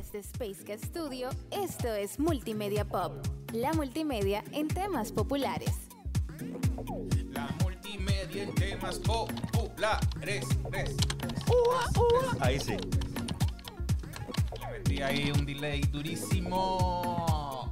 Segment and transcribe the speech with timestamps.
[0.00, 3.12] Desde Space Cat Studio, esto es Multimedia Pop,
[3.52, 5.74] la multimedia en temas populares.
[7.32, 10.46] La multimedia en temas populares.
[10.70, 10.96] Res,
[12.40, 12.78] Ahí sí.
[14.58, 17.70] Le metí ahí un delay durísimo.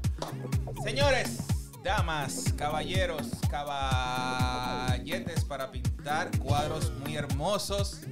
[0.85, 1.47] Señores,
[1.83, 8.03] damas, caballeros, caballetes para pintar cuadros muy hermosos.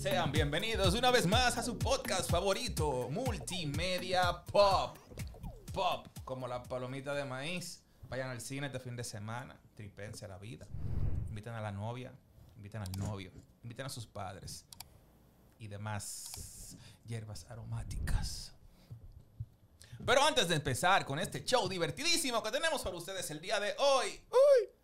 [0.00, 4.96] Sean bienvenidos una vez más a su podcast favorito, Multimedia Pop.
[5.74, 7.82] Pop, como la palomita de maíz.
[8.08, 10.66] Vayan al cine este fin de semana, tripense a la vida.
[11.28, 12.14] Inviten a la novia,
[12.56, 13.30] inviten al novio,
[13.62, 14.64] inviten a sus padres
[15.58, 18.54] y demás hierbas aromáticas.
[20.06, 23.74] Pero antes de empezar con este show divertidísimo que tenemos para ustedes el día de
[23.76, 24.18] hoy,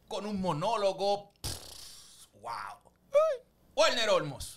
[0.08, 2.92] con un monólogo, pff, wow.
[3.74, 4.55] Werner Olmos.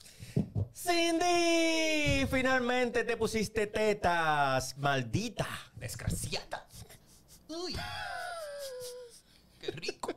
[0.82, 5.46] Cindy, finalmente te pusiste tetas, maldita.
[5.76, 6.66] Desgraciada.
[7.50, 7.76] Uy.
[9.60, 10.14] Qué rico.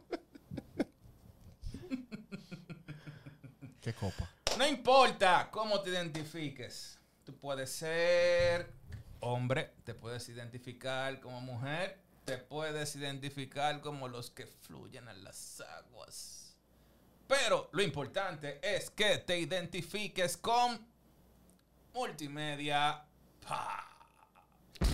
[3.80, 4.30] ¿Qué copa?
[4.56, 6.96] No importa cómo te identifiques.
[7.24, 8.72] Tú puedes ser
[9.18, 15.60] hombre, te puedes identificar como mujer, te puedes identificar como los que fluyen en las
[15.60, 16.41] aguas.
[17.26, 20.78] Pero lo importante es que te identifiques con
[21.94, 23.04] multimedia.
[23.46, 23.88] Pa.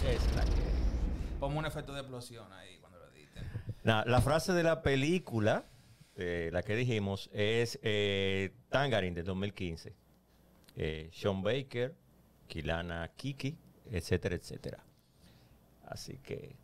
[0.06, 3.44] Es la que- Ponme un efecto de explosión ahí cuando lo editen.
[3.84, 5.64] La frase de la película,
[6.16, 9.94] eh, la que dijimos, es eh, Tangerine de 2015.
[10.76, 11.94] Eh, Sean Baker,
[12.48, 13.56] Kilana Kiki,
[13.90, 14.82] etcétera, etcétera.
[15.86, 16.56] Así que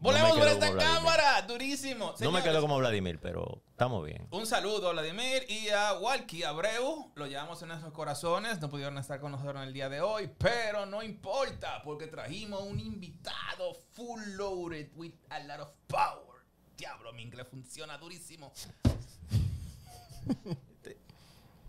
[0.00, 0.94] Volvemos quedo por esta Vladimir.
[0.94, 2.14] cámara, durísimo.
[2.20, 4.28] no me quedo como Vladimir, pero estamos bien.
[4.30, 7.10] Un saludo a Vladimir y a Walkie Abreu.
[7.16, 8.60] Lo llevamos en nuestros corazones.
[8.60, 12.62] No pudieron estar con nosotros en el día de hoy, pero no importa porque trajimos
[12.62, 16.38] un invitado full loaded with a lot of power.
[16.76, 18.52] Diablo, mi inglés funciona durísimo.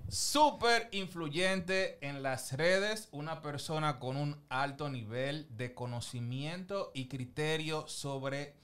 [0.09, 7.88] Súper influyente en las redes, una persona con un alto nivel de conocimiento y criterio
[7.88, 8.56] sobre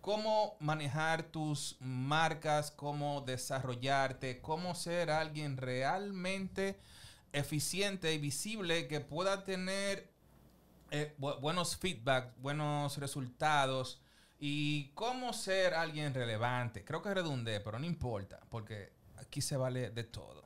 [0.00, 6.78] cómo manejar tus marcas, cómo desarrollarte, cómo ser alguien realmente
[7.32, 10.10] eficiente y visible que pueda tener
[10.90, 14.00] eh, bu- buenos feedback, buenos resultados
[14.38, 16.84] y cómo ser alguien relevante.
[16.84, 20.45] Creo que redundé, pero no importa, porque aquí se vale de todo.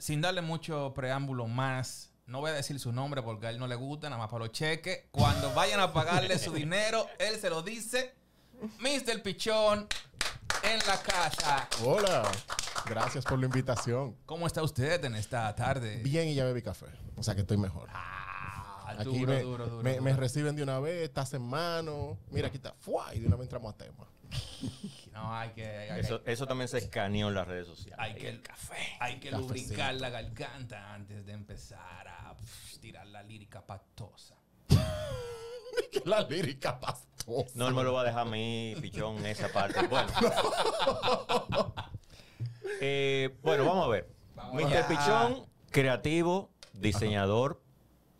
[0.00, 3.66] Sin darle mucho preámbulo más, no voy a decir su nombre porque a él no
[3.66, 5.04] le gusta, nada más para los cheques.
[5.10, 8.14] Cuando vayan a pagarle su dinero, él se lo dice.
[8.78, 9.22] Mr.
[9.22, 9.86] Pichón
[10.62, 11.68] en la casa.
[11.84, 12.30] Hola,
[12.86, 14.16] gracias por la invitación.
[14.24, 15.98] ¿Cómo está usted en esta tarde?
[16.02, 16.86] Bien y ya bebí café,
[17.16, 17.90] o sea que estoy mejor.
[17.92, 22.18] Ah, Aquí duro, me, duro, duro, me- reciben de una vez, estás en mano.
[22.30, 22.74] Mira, aquí está.
[22.80, 23.14] ¡fua!
[23.14, 24.06] Y de una vez entramos a tema.
[25.12, 27.98] No, hay que, hay, Eso, eso también se escaneó en las redes sociales.
[27.98, 28.76] hay que, el café.
[29.00, 29.54] hay que Cafecito.
[29.54, 32.34] lubricar la garganta antes de empezar a
[32.80, 34.36] tirar la lírica patosa.
[36.04, 37.50] La lírica pastosa.
[37.54, 39.80] No, él me lo va a dejar a mí, pichón, esa parte.
[39.88, 40.12] Bueno.
[42.80, 44.08] Eh, bueno, vamos a ver.
[44.34, 44.86] Vamos Mr.
[44.88, 47.60] Pichón, creativo, diseñador,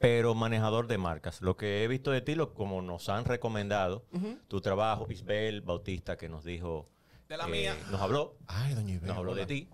[0.00, 1.42] pero manejador de marcas.
[1.42, 4.06] Lo que he visto de ti, lo, como nos han recomendado,
[4.48, 6.88] tu trabajo, Isbel Bautista, que nos dijo,
[7.28, 7.76] De la eh, mía.
[7.90, 9.06] nos habló, Ay, doña Ibel.
[9.08, 9.68] nos habló de ti.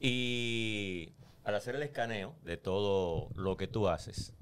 [0.00, 1.14] Y
[1.44, 4.34] al hacer el escaneo de todo lo que tú haces,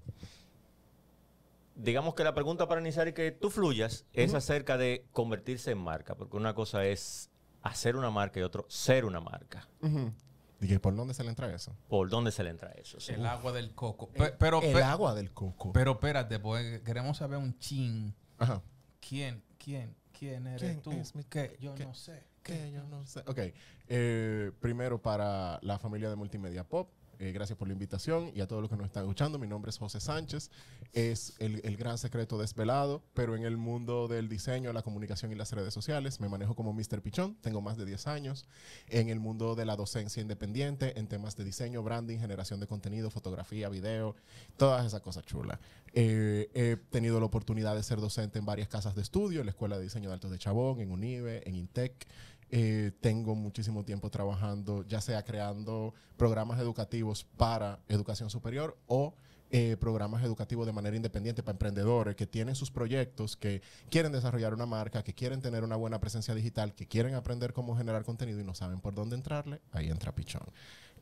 [1.76, 5.78] digamos que la pregunta para iniciar y que tú fluyas es acerca de convertirse en
[5.78, 7.30] marca, porque una cosa es
[7.62, 9.68] hacer una marca y otro ser una marca.
[9.82, 10.12] Ujú.
[10.60, 11.76] Dije, ¿por dónde se le entra eso?
[11.88, 12.98] ¿Por dónde se le entra eso?
[13.12, 14.08] El agua del coco.
[14.08, 15.72] Pe- pero, el agua del coco.
[15.72, 18.14] pero espérate, porque queremos saber un chin.
[18.38, 18.62] Ajá.
[19.06, 20.92] ¿Quién, quién, quién eres ¿Quién tú?
[20.92, 21.56] es mi- ¿Qué?
[21.60, 22.24] Yo qué- no sé.
[22.42, 23.20] Que yo no sé.
[23.26, 23.38] Ok.
[23.88, 26.88] eh, primero para la familia de Multimedia Pop.
[27.18, 29.38] Eh, gracias por la invitación y a todos los que nos están escuchando.
[29.38, 30.50] Mi nombre es José Sánchez.
[30.92, 35.52] Es el, gran secreto desvelado, pero en el mundo del diseño, la comunicación y las
[35.52, 37.02] redes sociales me manejo como Mr.
[37.02, 37.36] Pichón.
[37.40, 38.46] Tengo más de 10 años.
[38.88, 43.10] En el mundo de la docencia independiente, en temas de diseño, branding, generación de contenido,
[43.10, 44.16] fotografía, video,
[44.56, 45.58] todas esas cosas chulas.
[45.92, 49.50] Eh, he tenido la oportunidad de ser docente en varias casas de estudio, en la
[49.50, 52.06] Escuela de Diseño de Altos de Chabón, en UNIBE, en INTEC.
[52.50, 59.14] Eh, tengo muchísimo tiempo trabajando, ya sea creando programas educativos para educación superior o
[59.50, 64.54] eh, programas educativos de manera independiente para emprendedores que tienen sus proyectos, que quieren desarrollar
[64.54, 68.40] una marca, que quieren tener una buena presencia digital, que quieren aprender cómo generar contenido
[68.40, 69.60] y no saben por dónde entrarle.
[69.72, 70.42] Ahí entra Pichón.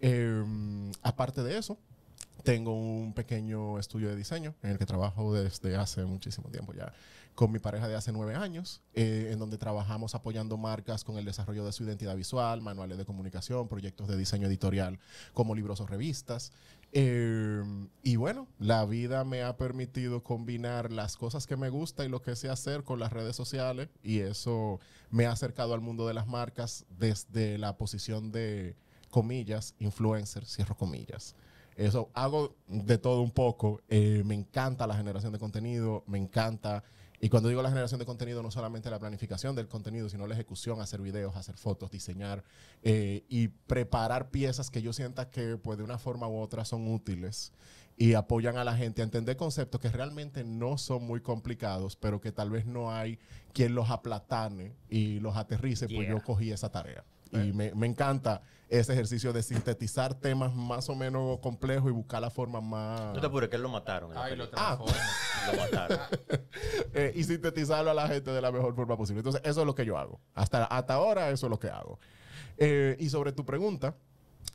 [0.01, 0.45] Eh,
[1.03, 1.79] aparte de eso,
[2.43, 6.93] tengo un pequeño estudio de diseño en el que trabajo desde hace muchísimo tiempo ya
[7.35, 11.25] con mi pareja de hace nueve años, eh, en donde trabajamos apoyando marcas con el
[11.25, 15.01] desarrollo de su identidad visual, manuales de comunicación, proyectos de diseño editorial
[15.33, 16.53] como libros o revistas.
[16.93, 17.63] Eh,
[18.05, 22.23] y bueno, la vida me ha permitido combinar las cosas que me gusta y lo
[22.23, 24.79] que sé hacer con las redes sociales y eso
[25.11, 28.77] me ha acercado al mundo de las marcas desde la posición de
[29.11, 31.35] comillas, influencer, cierro comillas.
[31.77, 33.81] Eso hago de todo un poco.
[33.89, 36.85] Eh, me encanta la generación de contenido, me encanta
[37.21, 40.35] y cuando digo la generación de contenido, no solamente la planificación del contenido, sino la
[40.35, 42.45] ejecución, hacer videos, hacer fotos, diseñar
[42.83, 46.87] eh, y preparar piezas que yo sienta que pues, de una forma u otra son
[46.93, 47.53] útiles
[47.97, 52.21] y apoyan a la gente a entender conceptos que realmente no son muy complicados, pero
[52.21, 53.19] que tal vez no hay
[53.53, 57.05] quien los aplatane y los aterrice, pues yo cogí esa tarea.
[57.35, 62.21] Y me, me, encanta ese ejercicio de sintetizar temas más o menos complejos y buscar
[62.21, 63.15] la forma más...
[63.15, 64.13] No te apures, que él lo mataron.
[64.17, 64.79] Ay, lo ah.
[65.53, 65.99] lo mataron.
[66.95, 69.21] eh, y sintetizarlo a la gente de la mejor forma posible.
[69.21, 70.21] Entonces, eso es lo que yo hago.
[70.35, 71.99] Hasta, hasta ahora, eso es lo que hago.
[72.57, 73.97] Eh, y sobre tu pregunta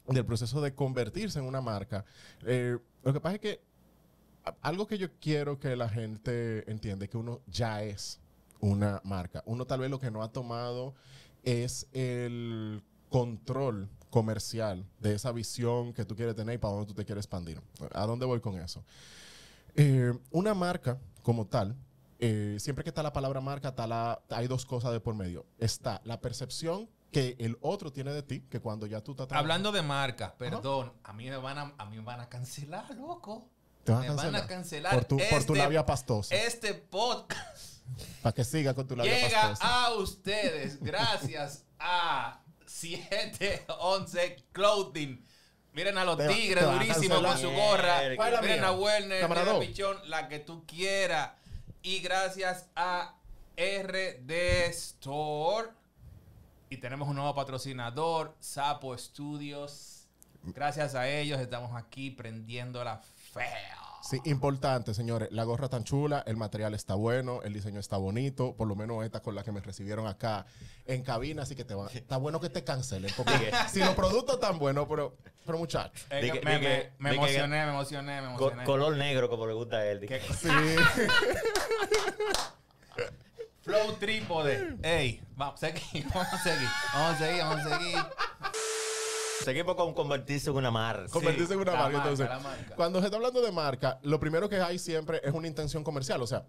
[0.08, 2.06] del proceso de convertirse en una marca,
[2.46, 3.62] eh, lo que pasa es que
[4.62, 8.20] algo que yo quiero que la gente entienda es que uno ya es
[8.60, 9.44] una marca.
[9.46, 10.96] Uno tal vez lo que no ha tomado
[11.44, 16.94] es el control comercial de esa visión que tú quieres tener y para dónde tú
[16.94, 17.62] te quieres expandir.
[17.94, 18.84] ¿A dónde voy con eso?
[19.76, 21.76] Eh, una marca como tal,
[22.20, 25.46] eh, siempre que está la palabra marca, está la, hay dos cosas de por medio.
[25.60, 29.72] Está la percepción que el otro tiene de ti, que cuando ya tú estás Hablando
[29.72, 33.48] de marca, perdón, a mí me van a, a mí me van a cancelar, loco.
[33.84, 34.34] ¿Te van me a cancelar?
[34.34, 34.94] van a cancelar.
[34.94, 36.36] Por tu, por tu Este- labia pastosa.
[36.36, 37.79] Este podcast
[38.22, 39.86] para que siga con tu labia llega pastosa.
[39.86, 45.26] a ustedes gracias a 711 Clothing.
[45.74, 48.00] Miren a los Te tigres va durísimos con su gorra.
[48.00, 48.16] Mierda.
[48.16, 48.68] ¿Cuál es la Miren mía?
[48.68, 49.60] a Werner, miren a.
[49.60, 51.32] Pichón, la que tú quieras.
[51.82, 53.16] Y gracias a
[53.58, 54.32] RD
[54.70, 55.70] Store.
[56.70, 60.08] Y tenemos un nuevo patrocinador, Sapo Studios.
[60.44, 63.02] Gracias a ellos estamos aquí prendiendo la
[63.34, 63.78] fea.
[64.02, 65.30] Sí, importante, señores.
[65.32, 68.56] La gorra tan chula, el material está bueno, el diseño está bonito.
[68.56, 70.46] Por lo menos esta con la que me recibieron acá
[70.86, 73.12] en cabina, así que te va, está bueno que te cancelen.
[73.16, 76.08] Porque si los productos están buenos, pero, pero muchachos.
[76.10, 76.56] Eh, me,
[77.12, 78.64] emocioné, me emocioné, me emocioné.
[78.64, 80.00] color negro, como le gusta a él.
[80.08, 80.48] ¿Qué- Sí.
[83.62, 84.78] Flow trípode.
[84.82, 87.96] Ey, vamos a seguir, vamos a seguir, vamos a seguir, vamos a seguir.
[89.44, 91.10] Seguimos con convertirse en una marca.
[91.10, 91.84] Convertirse en una marca.
[91.84, 92.76] marca, Entonces, marca.
[92.76, 96.22] cuando se está hablando de marca, lo primero que hay siempre es una intención comercial.
[96.22, 96.46] O sea,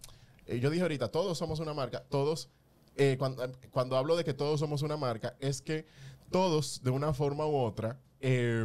[0.46, 2.02] eh, yo dije ahorita, todos somos una marca.
[2.08, 2.50] Todos,
[2.96, 5.86] eh, cuando, cuando hablo de que todos somos una marca, es que
[6.30, 8.64] todos, de una forma u otra, eh,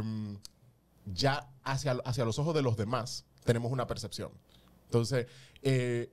[1.06, 4.32] ya hacia, hacia los ojos de los demás, tenemos una percepción.
[4.84, 5.26] Entonces,
[5.62, 6.10] eh,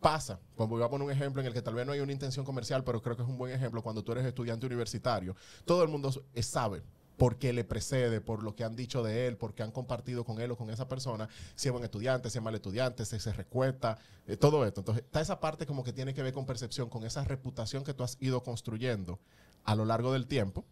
[0.00, 2.12] pasa, como voy a poner un ejemplo en el que tal vez no hay una
[2.12, 5.34] intención comercial, pero creo que es un buen ejemplo, cuando tú eres estudiante universitario,
[5.64, 6.82] todo el mundo sabe
[7.18, 10.24] por qué le precede, por lo que han dicho de él, por qué han compartido
[10.24, 13.18] con él o con esa persona, si es buen estudiante, si es mal estudiante, si
[13.18, 14.80] se recuesta, eh, todo esto.
[14.80, 17.92] Entonces, está esa parte como que tiene que ver con percepción, con esa reputación que
[17.92, 19.18] tú has ido construyendo
[19.64, 20.64] a lo largo del tiempo,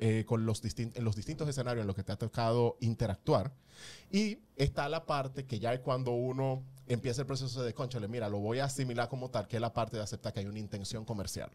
[0.00, 3.52] eh, con los, distin- en los distintos escenarios en los que te ha tocado interactuar.
[4.10, 8.28] Y está la parte que ya es cuando uno empieza el proceso de, conchale, mira,
[8.30, 10.58] lo voy a asimilar como tal, que es la parte de aceptar que hay una
[10.58, 11.50] intención comercial.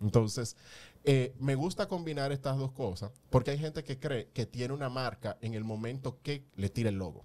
[0.00, 0.56] Entonces,
[1.04, 4.88] eh, me gusta combinar estas dos cosas porque hay gente que cree que tiene una
[4.88, 7.24] marca en el momento que le tira el logo.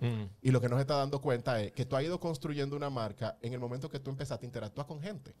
[0.00, 0.24] Mm.
[0.42, 3.36] Y lo que nos está dando cuenta es que tú has ido construyendo una marca
[3.42, 5.34] en el momento que tú empezaste a interactuar con gente.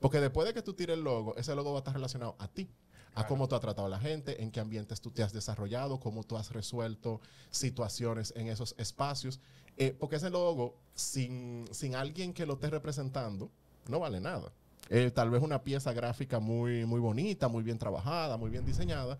[0.00, 2.48] Porque después de que tú tires el logo, ese logo va a estar relacionado a
[2.48, 2.68] ti,
[3.14, 6.00] a cómo tú has tratado a la gente, en qué ambientes tú te has desarrollado,
[6.00, 9.40] cómo tú has resuelto situaciones en esos espacios.
[9.76, 13.50] Eh, porque ese logo, sin, sin alguien que lo esté representando,
[13.88, 14.52] no vale nada.
[14.90, 19.18] Eh, tal vez una pieza gráfica muy, muy bonita, muy bien trabajada, muy bien diseñada,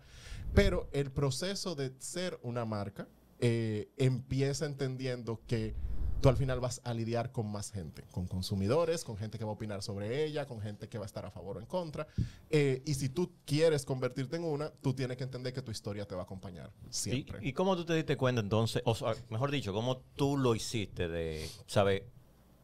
[0.53, 3.07] pero el proceso de ser una marca
[3.39, 5.73] eh, empieza entendiendo que
[6.21, 9.51] tú al final vas a lidiar con más gente, con consumidores, con gente que va
[9.51, 12.07] a opinar sobre ella, con gente que va a estar a favor o en contra.
[12.49, 16.07] Eh, y si tú quieres convertirte en una, tú tienes que entender que tu historia
[16.07, 17.39] te va a acompañar siempre.
[17.41, 18.81] ¿Y, ¿Y cómo tú te diste cuenta entonces?
[18.85, 22.03] O sea, mejor dicho, ¿cómo tú lo hiciste de, sabes,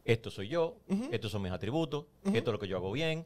[0.05, 0.77] esto soy yo,
[1.11, 3.25] estos son mis atributos, esto es lo que yo hago bien,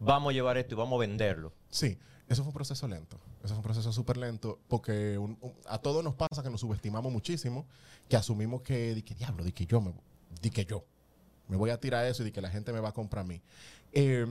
[0.00, 1.52] vamos a llevar esto y vamos a venderlo?
[1.70, 3.18] Sí, eso fue un proceso lento.
[3.44, 6.60] Eso fue un proceso súper lento porque un- un- a todos nos pasa que nos
[6.60, 7.66] subestimamos muchísimo,
[8.08, 9.92] que asumimos que, di que diablo, di que yo, me,
[10.40, 10.84] di que yo,
[11.48, 13.28] me voy a tirar eso y di que la gente me va a comprar a
[13.28, 13.40] mí.
[13.92, 14.26] Eh,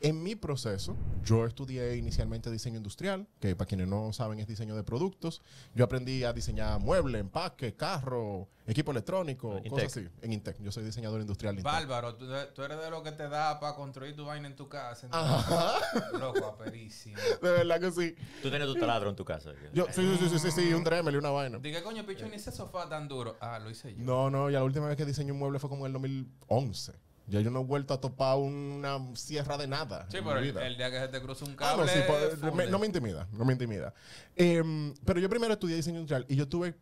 [0.00, 4.76] en mi proceso, yo estudié inicialmente diseño industrial, que para quienes no saben es diseño
[4.76, 5.42] de productos.
[5.74, 9.70] Yo aprendí a diseñar muebles, empaque, carro, equipo electrónico, Intec.
[9.70, 10.08] cosas así.
[10.22, 10.60] En Intec.
[10.60, 11.56] Yo soy diseñador industrial.
[11.62, 14.68] Bárbaro, tú, tú eres de lo que te da para construir tu vaina en tu
[14.68, 15.08] casa.
[15.10, 15.78] Ajá.
[16.18, 17.16] Loco, aperísimo.
[17.42, 18.14] De verdad que sí.
[18.42, 19.52] Tú tienes tu taladro en tu casa.
[19.72, 21.58] Yo, sí, sí, sí, sí, sí, sí, un Dremel y una vaina.
[21.58, 23.36] Dije, coño, picho, ni ese sofá tan duro.
[23.40, 24.04] Ah, lo hice yo.
[24.04, 27.05] No, no, ya la última vez que diseñé un mueble fue como en el 2011.
[27.28, 30.06] Ya yo no he vuelto a topar una sierra de nada.
[30.10, 31.86] Sí, pero el, día que se te cruza un Ah, cable.
[31.86, 33.92] no, sí, pues, me- no me intimida, no me intimida.
[34.36, 36.76] Em, pero yo primero estudié diseño industrial y yo tuve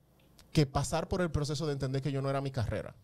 [0.53, 2.95] que pasar por el proceso de entender que yo no era mi carrera,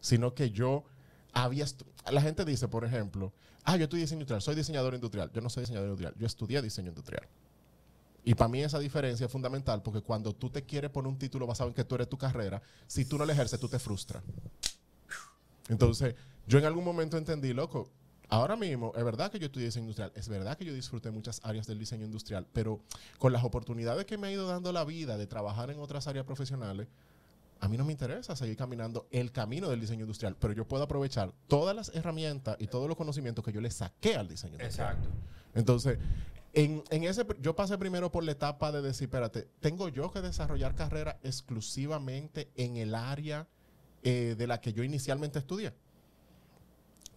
[0.00, 0.84] sino que yo
[1.32, 1.66] había...
[2.10, 3.32] La gente dice, por ejemplo,
[3.64, 5.30] ah, yo estudié diseño industrial, soy diseñador industrial.
[5.32, 7.28] Yo no soy diseñador industrial, yo estudié diseño industrial.
[8.24, 11.46] Y para mí esa diferencia es fundamental porque cuando tú te quieres poner un título
[11.46, 14.22] basado en que tú eres tu carrera, si tú no lo ejerces, tú te frustras.
[15.68, 16.14] Entonces,
[16.48, 17.90] yo en algún momento entendí, loco,
[18.28, 21.40] ahora mismo, es verdad que yo estudié diseño industrial, es verdad que yo disfruté muchas
[21.44, 22.80] áreas del diseño industrial, pero
[23.18, 26.24] con las oportunidades que me ha ido dando la vida de trabajar en otras áreas
[26.24, 26.88] profesionales,
[27.60, 30.84] a mí no me interesa seguir caminando el camino del diseño industrial, pero yo puedo
[30.84, 34.96] aprovechar todas las herramientas y todos los conocimientos que yo le saqué al diseño industrial.
[34.96, 35.08] Exacto.
[35.54, 35.98] Entonces,
[36.54, 40.22] en, en ese, yo pasé primero por la etapa de decir, espérate, tengo yo que
[40.22, 43.46] desarrollar carrera exclusivamente en el área
[44.02, 45.74] eh, de la que yo inicialmente estudié.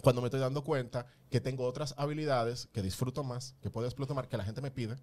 [0.02, 4.28] Cuando me estoy dando cuenta que tengo otras habilidades que disfruto más, que puedo explotar
[4.28, 4.98] que la gente me pide,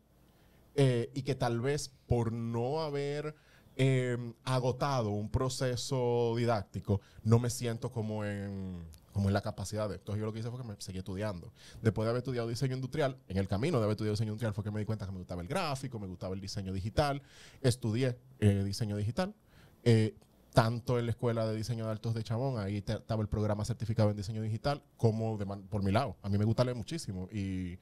[0.75, 3.35] eh, y que tal vez por no haber
[3.77, 9.97] eh, agotado un proceso didáctico, no me siento como en, como en la capacidad de.
[9.97, 11.53] Entonces yo lo que hice fue que me seguí estudiando.
[11.83, 14.65] Después de haber estudiado diseño industrial, en el camino de haber estudiado diseño industrial fue
[14.65, 17.23] que me di cuenta que me gustaba el gráfico, me gustaba el diseño digital,
[17.61, 19.35] estudié eh, diseño digital.
[20.59, 23.29] Eh, tanto en la escuela de diseño de altos de Chabón, ahí te- estaba el
[23.29, 26.17] programa certificado en diseño digital, como de por mi lado.
[26.23, 27.79] A mí me gusta leer muchísimo y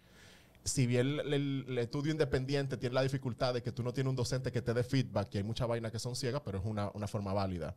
[0.65, 4.11] si bien el, el- el estudio independiente tiene la dificultad de que tú no tienes
[4.11, 6.65] un docente que te dé feedback, que hay muchas vainas que son ciegas, pero es
[6.65, 7.75] una, una forma válida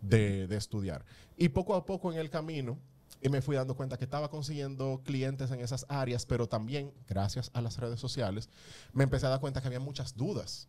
[0.00, 1.04] de, de estudiar.
[1.36, 2.78] Y poco a poco en el camino
[3.20, 7.50] y me fui dando cuenta que estaba consiguiendo clientes en esas áreas, pero también, gracias
[7.54, 8.48] a las redes sociales,
[8.92, 10.66] me empecé a dar cuenta que había muchas dudas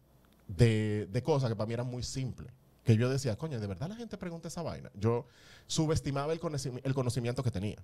[0.48, 2.52] de, de cosas que para mí eran muy simples.
[2.84, 4.92] Que yo decía, coño, ¿de verdad la gente pregunta esa vaina?
[4.94, 5.28] Yo
[5.68, 6.42] subestimaba el,
[6.84, 7.78] el conocimiento que tenía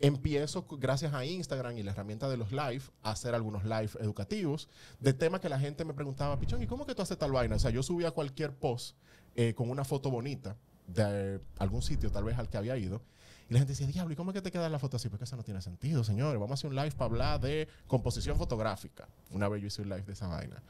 [0.00, 4.68] empiezo, gracias a Instagram y la herramienta de los live, a hacer algunos live educativos
[5.00, 7.56] de temas que la gente me preguntaba, Pichón, ¿y cómo que tú haces tal vaina?
[7.56, 8.96] O sea, yo subía cualquier post
[9.34, 10.56] eh, con una foto bonita
[10.86, 13.02] de algún sitio, tal vez al que había ido,
[13.48, 15.08] y la gente decía, diablo, ¿y cómo es que te queda la foto así?
[15.08, 16.34] Porque eso no tiene sentido, señores.
[16.34, 19.08] Vamos a hacer un live para hablar de composición fotográfica.
[19.30, 20.60] Una vez yo hice un live de esa vaina.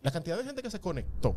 [0.00, 1.36] La cantidad de gente que se conectó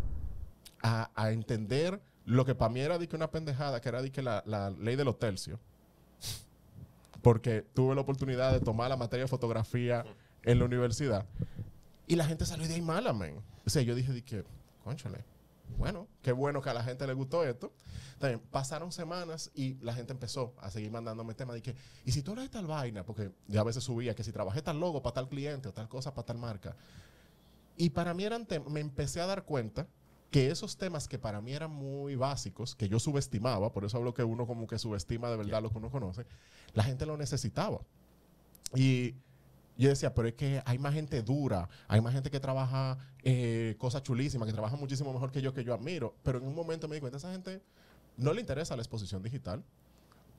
[0.81, 4.73] a, entender lo que para mí era de una pendejada, que era de que la,
[4.79, 5.59] ley de los tercios,
[7.21, 10.05] porque tuve la oportunidad de tomar la materia de fotografía
[10.43, 11.25] en la universidad.
[12.07, 13.41] Y la gente salió de ahí mala, man.
[13.65, 14.43] O sea, yo dije, di que,
[14.83, 15.23] conchale,
[15.77, 17.71] bueno, qué bueno que a la gente le gustó esto.
[18.19, 22.21] También pasaron semanas y la gente empezó a seguir mandándome temas de que, y si
[22.21, 25.01] tú hablas de tal vaina, porque yo a veces subía que si trabajé tal logo
[25.01, 26.75] para tal cliente o tal cosa para tal marca.
[27.77, 29.87] Y para mí eran temas, me empecé a dar cuenta
[30.31, 34.13] que esos temas que para mí eran muy básicos, que yo subestimaba, por eso hablo
[34.13, 36.25] que uno como que subestima de verdad lo que uno conoce,
[36.73, 37.81] la gente lo necesitaba.
[38.73, 39.15] Y
[39.77, 43.75] yo decía, pero es que hay más gente dura, hay más gente que trabaja eh,
[43.77, 46.15] cosas chulísimas, que trabaja muchísimo mejor que yo, que yo admiro.
[46.23, 47.61] Pero en un momento me di cuenta, esa gente
[48.15, 49.63] no le interesa la exposición digital.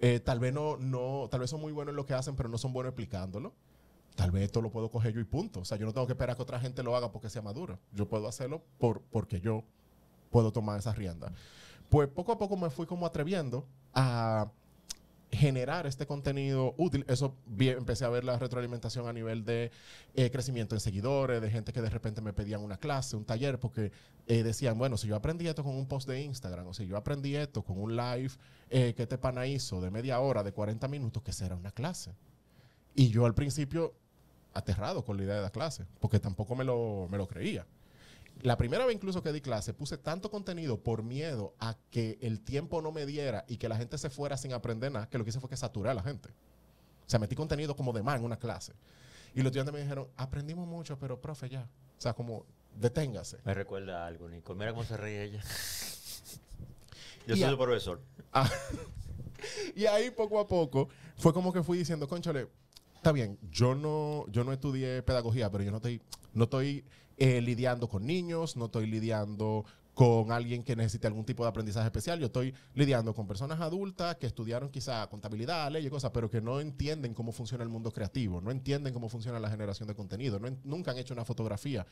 [0.01, 2.49] Eh, tal vez no, no, tal vez son muy buenos en lo que hacen, pero
[2.49, 3.53] no son buenos explicándolo.
[4.15, 5.61] Tal vez esto lo puedo coger yo y punto.
[5.61, 7.79] O sea, yo no tengo que esperar que otra gente lo haga porque sea madura.
[7.93, 9.65] Yo puedo hacerlo por, porque yo
[10.33, 11.33] puedo tomar esa rienda.
[11.89, 14.51] Pues poco a poco me fui como atreviendo a
[15.31, 17.05] generar este contenido útil.
[17.09, 19.71] Eso vi- empecé a ver la retroalimentación a nivel de
[20.15, 23.59] eh, crecimiento en seguidores, de gente que de repente me pedían una clase, un taller,
[23.59, 23.93] porque
[24.27, 26.97] eh, decían, bueno, si yo aprendí esto con un post de Instagram, o si yo
[26.99, 28.31] aprendí esto con un live
[28.69, 32.13] eh, que este pana hizo de media hora, de 40 minutos, que será una clase.
[32.95, 33.95] Y yo al principio
[34.53, 37.67] aterrado con la idea de la clase, porque tampoco me lo, me lo creía.
[38.43, 42.41] La primera vez incluso que di clase, puse tanto contenido por miedo a que el
[42.41, 45.25] tiempo no me diera y que la gente se fuera sin aprender nada, que lo
[45.25, 46.29] que hice fue que saturé a la gente.
[46.29, 48.73] O sea, metí contenido como de más en una clase.
[49.35, 51.63] Y los estudiantes me dijeron, aprendimos mucho, pero profe, ya.
[51.97, 52.45] O sea, como,
[52.77, 53.39] deténgase.
[53.45, 54.55] Me recuerda algo, Nico.
[54.55, 55.43] Mira cómo se ríe ella.
[57.27, 58.01] Yo Y soy a- su profesor.
[58.35, 58.49] Ah.
[59.77, 62.49] y ahí poco a poco fue como que fui diciendo, conchale,
[62.95, 66.01] está bien, yo no, yo no estudié pedagogía, pero yo no estoy,
[66.33, 66.83] no estoy
[67.23, 69.65] eh, lidiando con niños, no estoy lidiando
[69.95, 72.19] con alguien que necesite algún tipo de aprendizaje especial.
[72.19, 76.41] Yo estoy lidiando con personas adultas que estudiaron quizá contabilidad, ley y cosas, pero que
[76.41, 80.41] no entienden cómo funciona el mundo creativo, no entienden cómo funciona la generación de contenido,
[80.41, 81.87] no nunca han hecho una fotografía,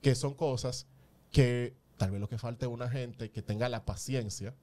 [0.00, 0.86] que son cosas
[1.32, 4.54] que tal vez lo que falta es una gente que tenga la paciencia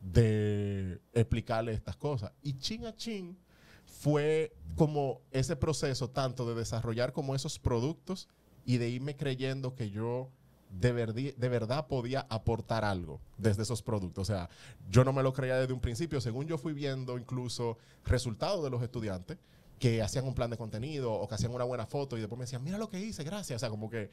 [0.00, 2.30] de explicarle estas cosas.
[2.40, 3.36] Y chin a chin
[3.84, 8.28] fue como ese proceso tanto de desarrollar como esos productos
[8.64, 10.30] y de irme creyendo que yo
[10.70, 14.22] de, verdi- verdad podía aportar algo desde esos productos.
[14.28, 14.48] O sea,
[14.88, 16.20] yo no me lo creía desde un principio.
[16.20, 19.38] Según yo fui viendo incluso resultados de los estudiantes
[19.78, 22.44] que hacían un plan de contenido o que hacían una buena foto y después me
[22.44, 23.56] decían, mira lo que hice, gracias.
[23.56, 24.10] O sea, como que,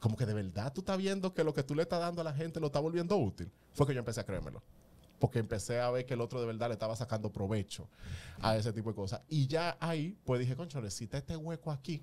[0.00, 2.24] como que de verdad tú estás viendo que lo que tú le estás dando a
[2.24, 3.50] la gente lo está volviendo útil.
[3.74, 4.62] Fue que yo empecé a creérmelo.
[5.20, 7.86] Porque empecé a ver que el otro de verdad le estaba sacando provecho
[8.40, 9.20] a ese tipo de cosas.
[9.28, 12.02] Y ya ahí, pues dije, concho, necesita este hueco aquí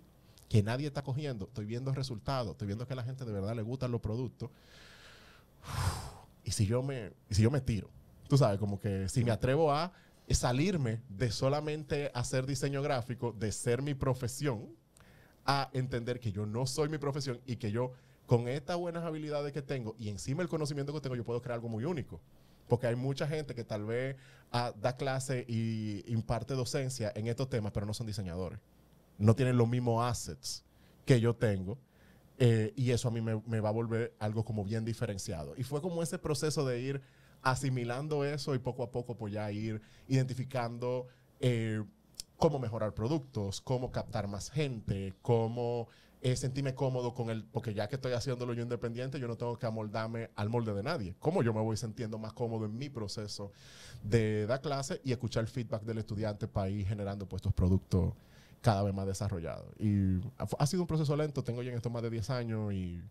[0.52, 1.46] que nadie está cogiendo.
[1.46, 4.50] Estoy viendo resultados, estoy viendo que a la gente de verdad le gustan los productos.
[6.44, 7.88] Y si yo me, si yo me tiro,
[8.28, 9.94] tú sabes, como que si me atrevo a
[10.28, 14.76] salirme de solamente hacer diseño gráfico, de ser mi profesión,
[15.46, 17.92] a entender que yo no soy mi profesión y que yo
[18.26, 21.58] con estas buenas habilidades que tengo y encima el conocimiento que tengo, yo puedo crear
[21.58, 22.20] algo muy único.
[22.68, 24.16] Porque hay mucha gente que tal vez
[24.52, 28.60] ah, da clase y imparte docencia en estos temas, pero no son diseñadores.
[29.22, 30.64] No tienen los mismos assets
[31.06, 31.78] que yo tengo.
[32.38, 35.54] eh, y eso a mí me, va a volver algo como bien diferenciado.
[35.58, 37.02] Y fue como ese proceso de ir
[37.44, 41.08] asimilando eso y poco a poco pues ir identificando
[41.40, 41.84] eh,
[42.38, 45.88] cómo mejorar productos, cómo captar más gente, cómo
[46.22, 49.58] eh, sentirme cómodo con el, porque ya que estoy haciéndolo yo independiente, yo no tengo
[49.58, 51.16] que amoldarme al molde de nadie.
[51.20, 53.52] Cómo yo me voy sintiendo más cómodo en mi proceso
[54.04, 58.14] de dar clase y escuchar el feedback del estudiante para ir generando pues estos productos
[58.62, 59.66] cada vez más desarrollados.
[59.80, 62.72] Y ha, ha sido un proceso lento, tengo ya en esto más de 10 años
[62.74, 63.02] y...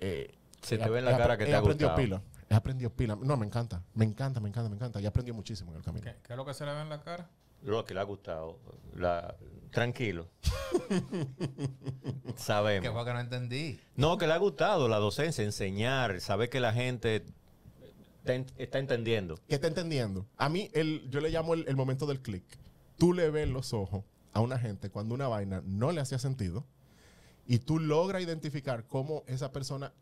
[0.00, 2.22] eh, Se he te ve en la he cara que te ha aprendido pila.
[2.48, 3.16] He aprendido pila.
[3.20, 3.82] No, me encanta.
[3.94, 5.00] Me encanta, me encanta, me encanta.
[5.00, 6.04] Y he aprendido muchísimo en el camino.
[6.04, 7.28] ¿Qué, qué es lo que se le ve en la cara?
[7.62, 8.58] Lo que le ha gustado.
[8.96, 9.36] La-
[9.70, 10.26] tranquilo.
[12.36, 12.86] Sabemos.
[12.88, 13.78] Que fue que no entendí.
[13.96, 17.24] No, que le ha gustado la docencia, enseñar, saber que la gente
[18.20, 19.38] está, en- está entendiendo.
[19.48, 20.26] ¿Qué está entendiendo?
[20.36, 22.44] A mí, el, yo le llamo el, el momento del click.
[22.98, 26.64] Tú le ves los ojos a una gente cuando una vaina no le hacía sentido
[27.46, 29.92] y tú logras identificar cómo esa persona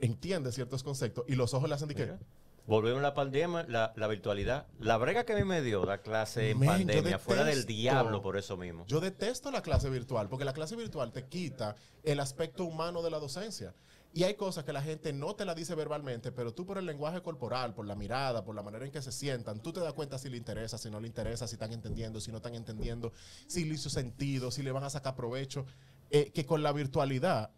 [0.00, 2.02] entiende ciertos conceptos y los ojos le hacen de que...
[2.02, 4.66] A la pandemia, la, la virtualidad.
[4.78, 8.22] La brega que a mí me dio la clase en pandemia, fuera del detesto- diablo
[8.22, 8.84] por eso mismo.
[8.86, 13.10] Yo detesto la clase virtual porque la clase virtual te quita el aspecto humano de
[13.10, 13.74] la docencia.
[14.12, 16.86] Y hay cosas que la gente no te la dice verbalmente, pero tú por el
[16.86, 19.92] lenguaje corporal, por la mirada, por la manera en que se sientan, tú te das
[19.92, 23.12] cuenta si le interesa, si no le interesa, si están entendiendo, si no están entendiendo,
[23.46, 25.64] si le hizo sentido, si le van a sacar provecho.
[26.10, 27.50] Eh, que con la virtualidad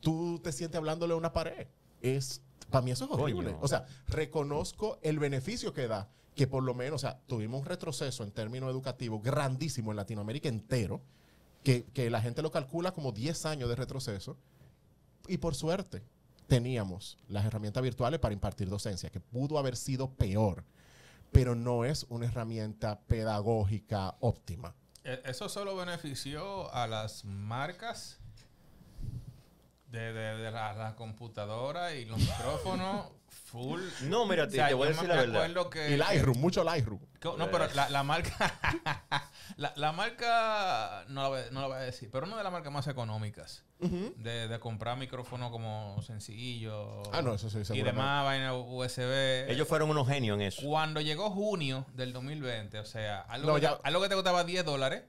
[0.00, 1.66] tú te sientes hablándole a una pared.
[2.00, 3.50] Es, para mí eso es horrible.
[3.50, 3.58] Coño.
[3.60, 7.66] O sea, reconozco el beneficio que da, que por lo menos, o sea, tuvimos un
[7.66, 11.02] retroceso en términos educativos grandísimo en Latinoamérica entero,
[11.62, 14.38] que, que la gente lo calcula como 10 años de retroceso,
[15.28, 16.02] y por suerte
[16.48, 20.64] teníamos las herramientas virtuales para impartir docencia, que pudo haber sido peor,
[21.30, 24.74] pero no es una herramienta pedagógica óptima.
[25.04, 28.18] E- Eso solo benefició a las marcas
[29.88, 33.06] de, de, de la, la computadora y los micrófonos
[33.52, 33.80] full.
[34.08, 35.70] No, mira, O te, sea, te voy a decir me la verdad.
[35.70, 37.00] que- Y Lightroom, mucho Lightroom.
[37.20, 38.32] que- No, pero la, la marca.
[39.56, 41.04] la, la marca.
[41.08, 42.86] No la, voy, a- no la voy a decir, pero una de las marcas más
[42.88, 43.64] económicas.
[43.80, 47.02] de, de comprar micrófono como sencillo.
[47.12, 49.50] Ah, no, eso sí, Y demás, vaina USB.
[49.50, 50.62] Ellos fueron unos genios en eso.
[50.64, 54.14] Cuando llegó junio del 2020, o sea, algo, No, que, ya- te, algo que te
[54.14, 55.02] costaba 10 dólares,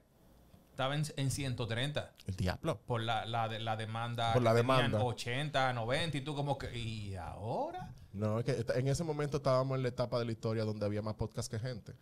[0.74, 2.80] estaba en, en 130 El diablo.
[2.86, 4.32] por la, la, de- la demanda.
[4.32, 5.02] Por la demanda.
[5.02, 6.76] 80, 90 y tú como que...
[6.76, 7.90] ¿Y ahora?
[8.12, 11.00] No, es que en ese momento estábamos en la etapa de la historia donde había
[11.02, 11.92] más podcast que gente.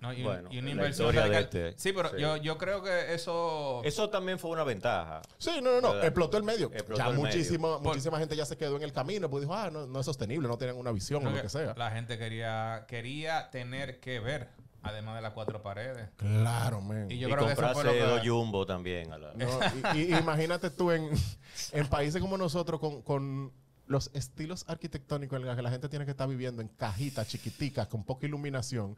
[0.00, 1.42] No, y, Bueno, y una la inversión radical.
[1.42, 2.16] este, Sí, pero sí.
[2.20, 3.82] Yo, yo creo que eso...
[3.84, 5.20] Eso también fue una ventaja.
[5.36, 5.88] Sí, no, no, no.
[5.90, 6.06] ¿Verdad?
[6.06, 6.68] Explotó el medio.
[6.72, 7.26] Explotó ya el medio.
[7.26, 9.28] muchísima, Por- gente ya se quedó en el camino.
[9.28, 11.48] Pues dijo, ah, no, no es sostenible, no tienen una visión o lo que que
[11.50, 11.74] sea.
[11.76, 14.48] La gente quería, quería tener que ver,
[14.82, 16.08] además de las cuatro paredes.
[16.16, 17.10] Claro, man.
[17.10, 19.12] Y yo y creo que eso comprarse fue lo dos jumbo también.
[19.12, 19.46] A la- No,
[19.94, 21.10] y, y- imagínate tú en,
[21.72, 23.52] en países como nosotros con, con
[23.86, 27.88] los estilos arquitectónicos en los que la gente tiene que estar viviendo en cajitas chiquiticas
[27.88, 28.96] con poca iluminación.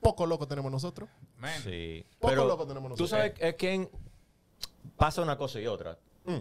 [0.00, 1.08] Poco loco tenemos nosotros.
[1.38, 2.04] Man, Sí.
[2.18, 3.10] Poco Pero loco tenemos tú nosotros.
[3.10, 3.88] sabes es que
[4.96, 5.98] pasa una cosa y otra.
[6.24, 6.38] Mm.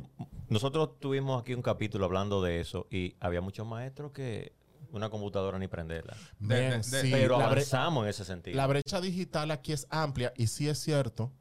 [0.49, 4.53] Nosotros tuvimos aquí un capítulo hablando de eso y había muchos maestros que
[4.91, 6.15] una computadora ni prenderla.
[6.39, 8.55] De- de- Man, de- sí, Pero avanzamos en ese sentido.
[8.57, 11.31] la brecha digital aquí es amplia y sí es cierto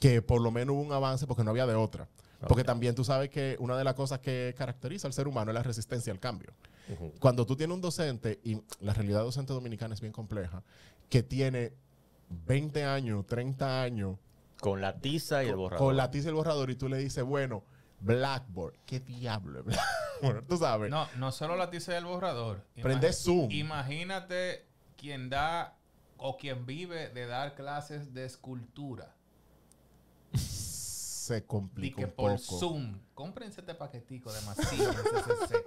[0.00, 2.08] que por lo menos hubo un avance porque no había de otra.
[2.46, 5.54] Porque también tú sabes que una de las cosas que caracteriza al ser humano es
[5.54, 6.52] la resistencia al cambio.
[7.18, 10.62] Cuando tú tienes un docente, y la realidad docente dominicana es bien compleja,
[11.08, 11.72] que tiene
[12.46, 14.18] 20 años, 30 años,
[14.60, 15.86] Con la tiza y el borrador.
[15.86, 17.64] con la tiza y el borrador, y tú le dices, bueno,
[18.04, 20.44] Blackboard, ¿qué diablo es Blackboard?
[20.48, 20.90] Tú sabes.
[20.90, 22.64] No, no solo la tiza del borrador.
[22.80, 23.50] Prende Zoom.
[23.50, 25.76] Imagínate quien da
[26.16, 29.14] o quien vive de dar clases de escultura.
[30.34, 32.58] Se Y complica que un por poco.
[32.58, 32.98] Zoom.
[33.14, 35.64] Cómprense este paquetico de masilla en.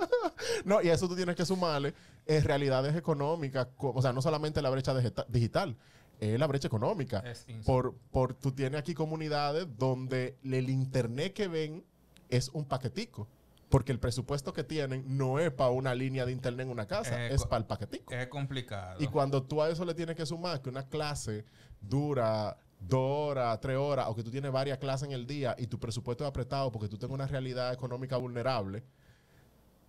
[0.65, 1.93] No, y eso tú tienes que sumarle
[2.27, 5.75] eh, realidades económicas, co- o sea, no solamente la brecha digita- digital,
[6.19, 7.19] es la brecha económica.
[7.21, 7.45] Es.
[7.65, 11.83] Por, por tú tienes aquí comunidades donde el internet que ven
[12.29, 13.27] es un paquetico.
[13.69, 17.27] Porque el presupuesto que tienen no es para una línea de internet en una casa,
[17.27, 18.13] Eh, es co- para el paquetico.
[18.13, 18.97] Es complicado.
[19.03, 21.43] Y cuando tú a eso le tienes que sumar que una clase
[21.81, 25.67] dura dos horas, tres horas, o que tú tienes varias clases en el día y
[25.67, 28.83] tu presupuesto es apretado porque tú tienes una realidad económica vulnerable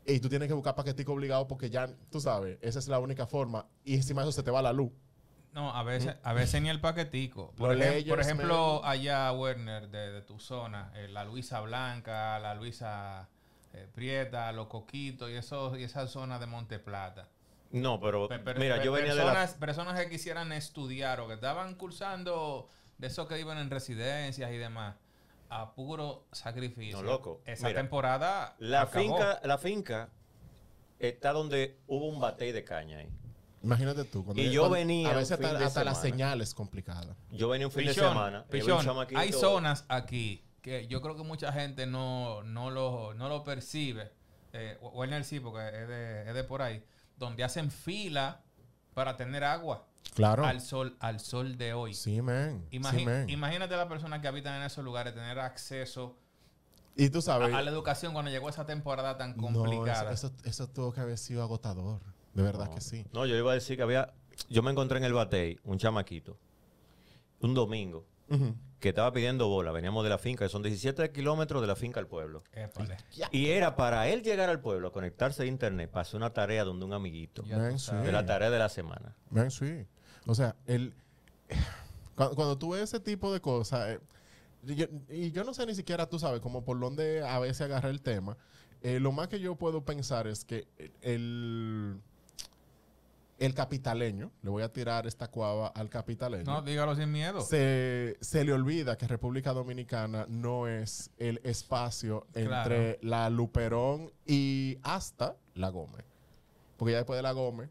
[0.07, 3.27] y tú tienes que buscar paquetico obligado porque ya, tú sabes, esa es la única
[3.27, 3.67] forma.
[3.85, 4.91] Y encima de eso se te va la luz.
[5.53, 7.53] No, a veces, a veces ni el paquetico.
[7.57, 11.61] Por, Los ejem- layers, por ejemplo, allá, Werner, de, de tu zona, eh, la Luisa
[11.61, 13.29] Blanca, la Luisa
[13.73, 17.29] eh, Prieta, los Coquitos y, eso, y esa zona de Monte Plata.
[17.71, 19.25] No, pero Pe- pero- mira, pe- yo venía de la...
[19.25, 24.51] personas, personas que quisieran estudiar o que estaban cursando de esos que viven en residencias
[24.53, 24.97] y demás,
[25.51, 26.99] a puro sacrificio.
[26.99, 27.41] No, loco.
[27.47, 29.03] Esa Mira, temporada La acabó.
[29.03, 30.09] finca, la finca
[30.99, 33.09] está donde hubo un batey de caña ahí.
[33.63, 34.25] Imagínate tú.
[34.25, 35.95] cuando- Y yo cuando- venía A veces hasta, hasta la semana.
[35.95, 37.17] señal es complicada.
[37.31, 38.45] Yo venía un fin de semana.
[38.51, 43.43] Pichón, hay zonas aquí que yo creo que mucha gente no, no, lo, no lo
[43.45, 44.13] percibe.
[44.53, 46.83] Eh, Werner sí, porque es de, es de por ahí.
[47.17, 48.41] Donde hacen fila
[48.95, 50.45] para tener agua Claro.
[50.47, 51.95] al sol al sol de hoy.
[51.95, 52.65] Sí, man.
[52.71, 53.29] Imagi- Sí, man.
[53.29, 56.17] imagínate a las personas que habitan en esos lugares tener acceso
[56.97, 57.55] Y tú a, sabes...
[57.55, 60.13] a la educación cuando llegó esa temporada tan no, complicada.
[60.13, 62.01] eso, eso, eso tuvo que haber sido agotador.
[62.39, 62.75] De verdad No.
[62.77, 63.05] que sí.
[63.13, 64.13] No, yo iba a decir que había.
[64.49, 66.39] Yo me encontré en el batey un chamaquito,
[67.41, 68.07] un domingo,
[68.79, 69.73] que estaba pidiendo bola.
[69.73, 72.45] Veníamos de la finca, que son 17 kilómetros de la finca al pueblo.
[72.53, 72.97] Épale.
[73.33, 76.85] Y era para él llegar al pueblo, conectarse a internet, para hacer una tarea donde
[76.85, 77.43] un amiguito.
[77.43, 77.95] Man, sí.
[77.97, 79.17] De la tarea de la semana.
[79.31, 79.85] Man, sí.
[80.27, 80.95] O sea, el,
[82.15, 84.01] cuando, cuando tú ves ese tipo de cosas, eh,
[84.63, 87.91] yo- y yo no sé ni siquiera, tú sabes, como por dónde a veces agarré
[87.91, 88.37] el tema,
[88.83, 90.69] eh, lo más que yo puedo pensar es que
[91.01, 92.01] el,
[93.39, 97.41] el capitaleño, le voy a tirar esta cuava al capitaleño, No, dígalo sin miedo.
[97.41, 102.75] se, se le olvida que República Dominicana no es el espacio Claro.
[102.75, 106.05] entre la Luperón y hasta la Gómez.
[106.77, 107.71] Porque ya después de la Gómez,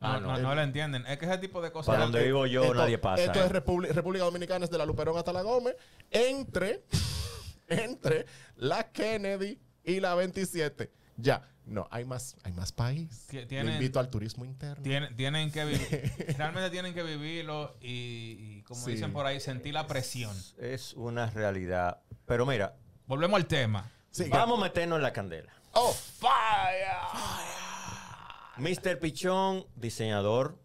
[0.00, 0.38] No, Ah, no, no.
[0.40, 1.06] no lo entienden.
[1.06, 1.92] Es que ese tipo de cosas.
[1.94, 3.22] Para donde vivo yo esto, nadie pasa.
[3.22, 3.44] Esto ¿eh?
[3.46, 5.76] es Repúbli- República Dominicana, es de la Luperón hasta la Gómez,
[6.10, 6.82] entre,
[7.68, 10.90] entre la Kennedy y la 27.
[11.16, 13.28] Ya, no, hay más, hay más país.
[13.32, 14.82] Le tienen- invito al turismo interno.
[14.82, 18.92] Tienen, tienen que vivir, realmente tienen que vivirlo y, y, como Sí.
[18.92, 20.36] dicen por ahí, sentir la presión.
[20.58, 22.00] Es una realidad.
[22.26, 23.90] Pero mira, Volvemos al tema.
[24.10, 25.52] Sí, vamos a meternos en la candela.
[25.74, 25.94] ¡Oh!
[28.58, 28.98] Mr.
[29.00, 30.58] Pichón, diseñador,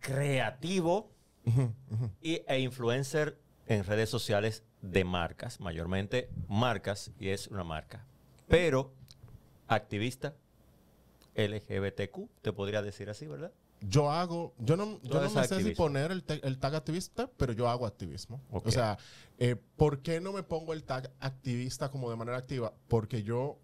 [0.00, 1.12] creativo
[2.20, 8.06] y, e influencer en redes sociales de marcas, mayormente marcas, y es una marca.
[8.48, 8.94] Pero
[9.68, 10.34] activista
[11.34, 13.52] LGBTQ, te podría decir así, ¿verdad?
[13.80, 17.30] Yo hago, yo no, yo no me sé si poner el, te- el tag activista,
[17.36, 18.40] pero yo hago activismo.
[18.50, 18.98] O sea,
[19.38, 22.72] eh, ¿por qué no me pongo el tag activista como de manera activa?
[22.88, 23.56] Porque yo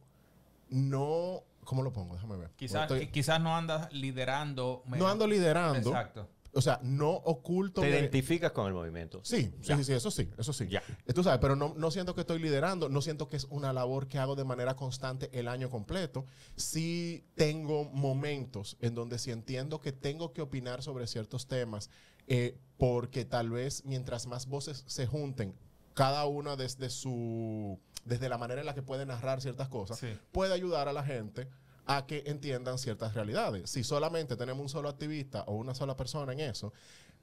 [0.70, 2.14] no, ¿cómo lo pongo?
[2.14, 2.50] Déjame ver.
[2.54, 4.84] Quizás, Estoy- quizás no andas liderando.
[4.86, 5.78] no ando liderando.
[5.90, 6.28] Exacto.
[6.54, 7.80] O sea, no oculto.
[7.80, 9.20] Te de- identificas con el movimiento.
[9.24, 10.68] Sí, sí, sí, sí, eso sí, eso sí.
[10.68, 10.82] Ya.
[11.14, 14.06] Tú sabes, pero no, no siento que estoy liderando, no siento que es una labor
[14.08, 16.24] que hago de manera constante el año completo.
[16.56, 21.90] Sí tengo momentos en donde sí entiendo que tengo que opinar sobre ciertos temas,
[22.26, 25.54] eh, porque tal vez mientras más voces se junten,
[25.94, 30.08] cada una desde su, desde la manera en la que puede narrar ciertas cosas, Sí.
[30.32, 31.48] puede ayudar a la gente
[31.86, 33.70] a que entiendan ciertas realidades.
[33.70, 36.72] Si solamente tenemos un solo activista o una sola persona en eso,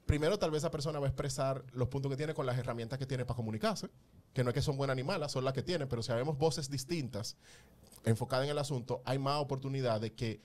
[0.06, 3.00] primero tal vez esa persona va a expresar los puntos que tiene con las herramientas
[3.00, 3.90] que tiene para comunicarse,
[4.34, 6.38] que no es que son buenas ni malas, son las que tiene, pero si habemos
[6.38, 7.38] voces distintas
[8.06, 10.42] enfocadas en el asunto, hay más oportunidad de que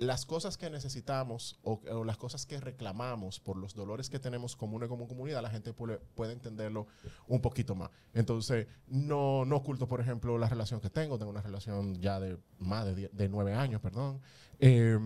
[0.00, 4.56] las cosas que necesitamos o, o las cosas que reclamamos por los dolores que tenemos
[4.56, 6.86] comunes como comunidad, la gente puede, puede entenderlo
[7.28, 7.90] un poquito más.
[8.14, 11.18] Entonces, no, no oculto, por ejemplo, la relación que tengo.
[11.18, 14.22] Tengo una relación ya de más de, de nueve años, perdón.
[14.58, 14.98] Eh,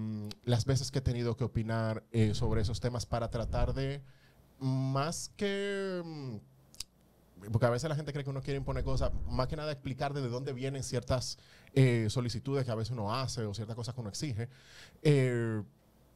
[0.45, 4.01] las veces que he tenido que opinar eh, sobre esos temas para tratar de,
[4.61, 6.37] más que mm,
[7.53, 10.13] porque a veces la gente cree que uno quiere imponer cosas, más que nada explicar
[10.15, 11.39] de dónde vienen ciertas
[11.75, 14.49] eh, solicitudes que a veces uno hace o ciertas cosas que uno exige.
[15.03, 15.63] Eh,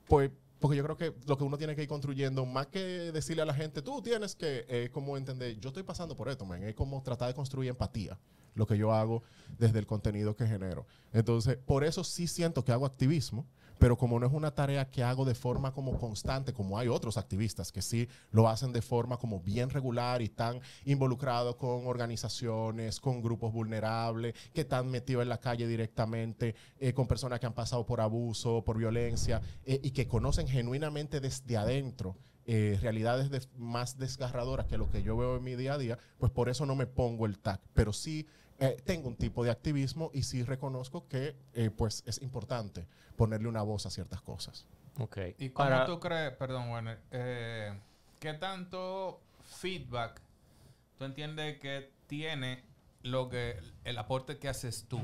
[0.06, 3.42] pues porque yo creo que lo que uno tiene que ir construyendo, más que decirle
[3.42, 6.62] a la gente, tú tienes que, eh, como entender, yo estoy pasando por esto, man,
[6.64, 8.18] es como tratar de construir empatía,
[8.54, 9.22] lo que yo hago
[9.56, 10.86] desde el contenido que genero.
[11.12, 13.46] Entonces, por eso sí siento que hago activismo,
[13.78, 17.16] pero como no es una tarea que hago de forma como constante, como hay otros
[17.16, 23.00] activistas que sí lo hacen de forma como bien regular y están involucrados con organizaciones,
[23.00, 27.54] con grupos vulnerables, que están metidos en la calle directamente, eh, con personas que han
[27.54, 32.16] pasado por abuso, por violencia, eh, y que conocen genuinamente desde adentro
[32.50, 35.98] eh, realidades de- más desgarradoras que lo que yo veo en mi día a día,
[36.18, 38.26] pues por eso no me pongo el tag, pero sí
[38.60, 43.48] eh, tengo un tipo de activismo y sí reconozco que eh, pues es importante ponerle
[43.48, 44.64] una voz a ciertas cosas.
[44.98, 45.18] Ok.
[45.38, 47.78] ¿Y cómo Para- tú crees, perdón, Werner, eh,
[48.18, 49.20] qué tanto
[49.60, 50.20] feedback
[50.98, 52.64] tú entiendes que tiene
[53.02, 54.98] lo que el aporte que haces tú?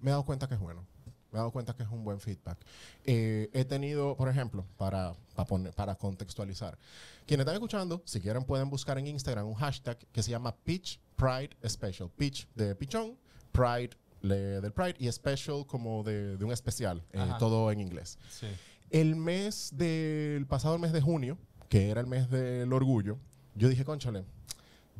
[0.00, 0.84] Me he dado cuenta que es bueno.
[1.30, 2.58] Me he dado cuenta que es un buen feedback.
[3.04, 6.78] Eh, he tenido, por ejemplo, para, para, poner- para contextualizar,
[7.26, 10.98] quienes están escuchando, si quieren pueden buscar en Instagram un hashtag que se llama Pitch
[11.18, 12.08] Pride Special.
[12.16, 13.18] Pitch de pichón,
[13.52, 13.90] Pride
[14.22, 18.18] le- del Pride y Special como de, de un especial, eh, todo en inglés.
[18.30, 18.46] Sí.
[18.90, 21.36] El mes del pasado mes de junio,
[21.68, 23.18] que era el mes del orgullo,
[23.54, 24.24] yo dije, conchale,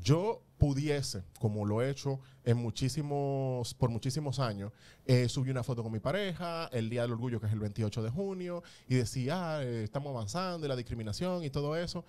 [0.03, 4.73] yo pudiese, como lo he hecho en muchísimos, por muchísimos años,
[5.07, 8.03] eh, subí una foto con mi pareja el día del orgullo, que es el 28
[8.03, 12.05] de junio, y decía, ah, eh, estamos avanzando y la discriminación y todo eso.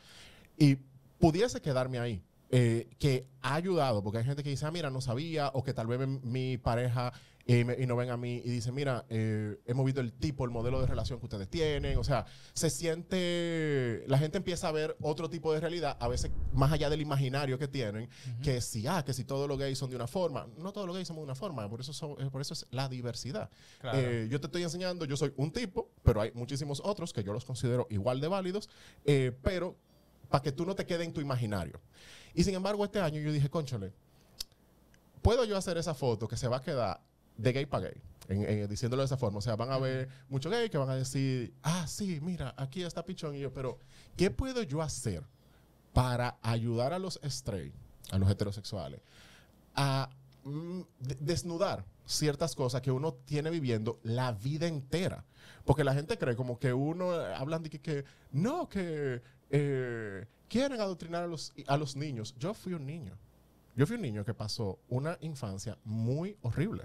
[0.58, 0.78] Y
[1.19, 2.22] pudiese quedarme ahí.
[2.49, 5.73] Eh, que ha ayudado, porque hay gente que dice, ah, mira, no sabía, o que
[5.73, 7.13] tal vez mi pareja
[7.45, 10.45] eh, me- y no ven a mí y dicen, mira, eh, hemos visto el tipo,
[10.45, 14.71] el modelo de relación que ustedes tienen, o sea, se siente, la gente empieza a
[14.71, 18.09] ver otro tipo de realidad, a veces más allá del imaginario que tienen,
[18.43, 20.95] que si, ah, que si todos los gays son de una forma, no todos los
[20.95, 23.49] gays somos de una forma, por eso, son- eh, por eso es la diversidad.
[23.79, 23.97] Claro.
[23.99, 27.33] Eh, yo te estoy enseñando, yo soy un tipo, pero hay muchísimos otros que yo
[27.33, 28.69] los considero igual de válidos,
[29.05, 29.75] eh, pero
[30.29, 31.79] para que tú no te quedes en tu imaginario.
[32.34, 33.92] Y sin embargo, este año yo dije, conchale,
[35.22, 37.02] ¿puedo yo hacer esa foto que se va a quedar
[37.38, 38.68] de gay para gay?
[38.68, 39.39] Diciéndolo de esa forma.
[39.39, 42.84] O sea, van a ver muchos gays que van a decir, ah, sí, mira, aquí
[42.84, 43.36] está Pichón.
[43.36, 43.80] Y yo, pero,
[44.15, 45.24] ¿qué puedo yo hacer
[45.94, 47.74] para ayudar a los straight,
[48.12, 49.02] a los heterosexuales,
[49.76, 50.10] a
[50.44, 55.26] mm, de- desnudar ciertas cosas que uno tiene viviendo la vida entera.
[55.65, 60.25] Porque la gente cree como que uno, eh, hablan de que, que no, que eh,
[60.47, 62.35] quieren adoctrinar a los, a los niños.
[62.38, 63.17] Yo fui un niño.
[63.75, 66.83] Yo fui un niño que pasó una infancia muy horrible.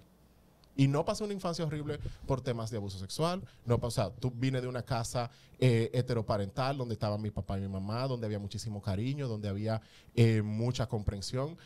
[0.77, 3.42] Y no pasé una infancia horrible por temas de abuso sexual.
[3.64, 4.11] No pasó.
[4.12, 8.27] Tú vine de una casa eh, heteroparental donde estaban mi papá y mi mamá, donde
[8.27, 9.81] había muchísimo cariño, donde había
[10.14, 11.57] eh, mucha comprensión,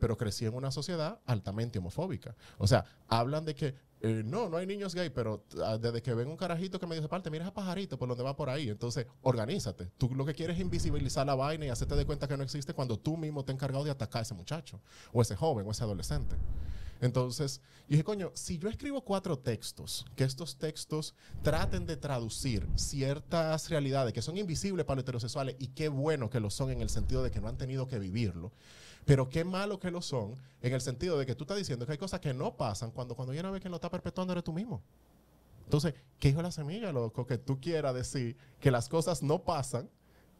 [0.00, 2.34] pero crecí en una sociedad altamente homofóbica.
[2.58, 6.14] O sea, hablan de que eh, no, no hay niños gay, pero ah, desde que
[6.14, 8.70] ven un carajito que me dice parte, mira ese pajarito por donde va por ahí.
[8.70, 9.90] Entonces, organízate.
[9.98, 12.72] Tú lo que quieres es invisibilizar la vaina y hacerte de cuenta que no existe
[12.72, 14.80] cuando tú mismo te has encargado de atacar a ese muchacho,
[15.12, 16.36] o ese joven, o ese adolescente.
[17.02, 22.66] Entonces, yo dije, coño, si yo escribo cuatro textos, que estos textos traten de traducir
[22.74, 26.82] ciertas realidades que son invisibles para los heterosexuales, y qué bueno que lo son en
[26.82, 28.52] el sentido de que no han tenido que vivirlo,
[29.04, 31.92] pero qué malo que lo son en el sentido de que tú estás diciendo que
[31.92, 34.44] hay cosas que no pasan cuando cuando viene a ver que lo está perpetuando eres
[34.44, 34.82] tú mismo.
[35.64, 37.26] Entonces, ¿qué hijo la semilla, loco?
[37.26, 39.88] Que tú quieras decir que las cosas no pasan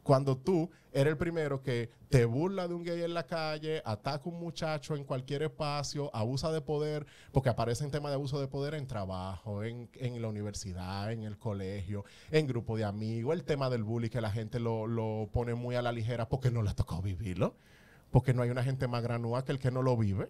[0.03, 4.25] cuando tú eres el primero que te burla de un gay en la calle, ataca
[4.25, 8.39] a un muchacho en cualquier espacio, abusa de poder, porque aparece en tema de abuso
[8.39, 13.33] de poder en trabajo, en, en la universidad, en el colegio, en grupo de amigos,
[13.33, 16.51] el tema del bullying que la gente lo, lo pone muy a la ligera porque
[16.51, 17.55] no le tocado vivirlo,
[18.11, 20.29] porque no hay una gente más granúa que el que no lo vive.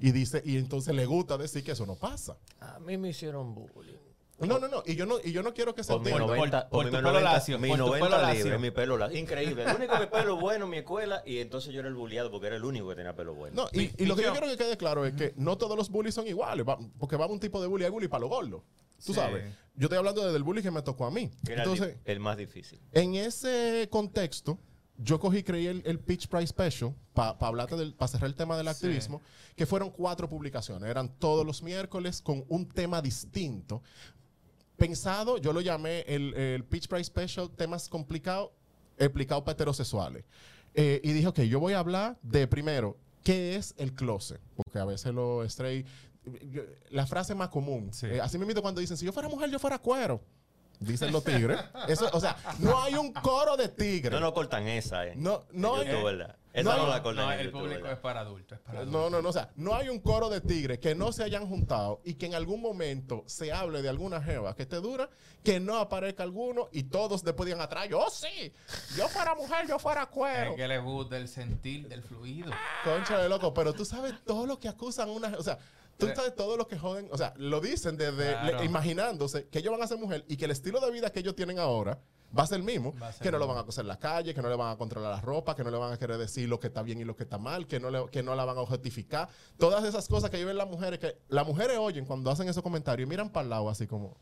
[0.00, 2.36] Y dice, y entonces le gusta decir que eso no pasa.
[2.60, 3.94] A mí me hicieron bullying.
[4.40, 4.82] No, no, no.
[4.84, 6.70] Y yo no, y yo no quiero que se Por mi Por- por- 90, por
[6.70, 8.44] por tu mi pelo 90, lacio, mi por tu 90 pelo lacio.
[8.44, 9.18] libres, mi pelo lacio.
[9.18, 9.62] Increíble.
[9.64, 12.48] El único que pelo bueno en mi escuela y entonces yo era el bulliado porque
[12.48, 13.54] era el único que tenía pelo bueno.
[13.62, 15.76] No, y, Mi- y lo que yo quiero que quede claro es que no todos
[15.76, 18.28] los bullies son iguales, va- porque va un tipo de bully, hay bully para los
[18.30, 18.62] gordos.
[19.06, 19.14] Tú Sí.
[19.14, 19.44] sabes.
[19.76, 21.30] Yo estoy hablando del bully que me tocó a mí.
[21.46, 22.80] era el Entonces, el más difícil.
[22.92, 24.58] en ese contexto,
[24.96, 28.56] yo cogí creí el, el Pitch Price Special para hablarte del, para cerrar el tema
[28.56, 28.70] del Sí.
[28.70, 29.20] activismo,
[29.56, 30.88] que fueron cuatro publicaciones.
[30.88, 33.82] Eran todos los miércoles con un tema distinto.
[34.76, 38.50] Pensado, yo lo llamé el, el Pitch Price Special, temas complicados,
[38.98, 40.24] explicados para heterosexuales.
[40.74, 44.40] Eh, y dije, ok, yo voy a hablar de primero, ¿qué es el closet?
[44.56, 45.86] Porque a veces los straight,
[46.90, 48.06] la frase más común, Sí.
[48.06, 50.20] eh, así mismo cuando dicen, si yo fuera mujer, yo fuera cuero.
[50.80, 51.60] Dicen los tigres.
[51.88, 54.12] Eso, o sea, no hay un coro de tigres.
[54.12, 55.14] No, no cortan esa, ¿eh?
[55.16, 56.36] No, no En hay- YouTube, ¿verdad?
[56.52, 57.92] Esa no no, hay- la cortan No, en el YouTube, público ¿verdad?
[57.94, 58.58] es para adultos.
[58.58, 59.10] Es para No, adultos.
[59.10, 59.28] no, no.
[59.28, 62.26] O sea, no hay un coro de tigres que no se hayan juntado y que
[62.26, 65.08] en algún momento se hable de alguna jeva que te dura,
[65.42, 68.52] que no aparezca alguno y todos después digan atrás, yo sí,
[68.96, 70.50] yo fuera mujer, yo fuera cuero.
[70.52, 72.52] Es que le gusta el sentir del fluido.
[72.84, 75.58] Concha de loco, pero tú sabes todo lo que acusan una, o sea,
[75.98, 76.12] tú Eh.
[76.16, 78.58] sabes todo lo que joden, o sea, lo dicen desde Claro.
[78.58, 81.20] le- imaginándose que ellos van a ser mujer y que el estilo de vida que
[81.20, 81.98] ellos tienen ahora
[82.36, 84.34] va a ser el mismo, ser que no lo van a coser en la calle,
[84.34, 86.48] que no le van a controlar la ropa, que no le van a querer decir
[86.48, 88.44] lo que está bien y lo que está mal, que no, le- que no la
[88.44, 89.28] van a objetificar.
[89.56, 93.06] Todas esas cosas que viven las mujeres, que las mujeres oyen cuando hacen esos comentarios
[93.06, 94.16] y miran para el lado así como,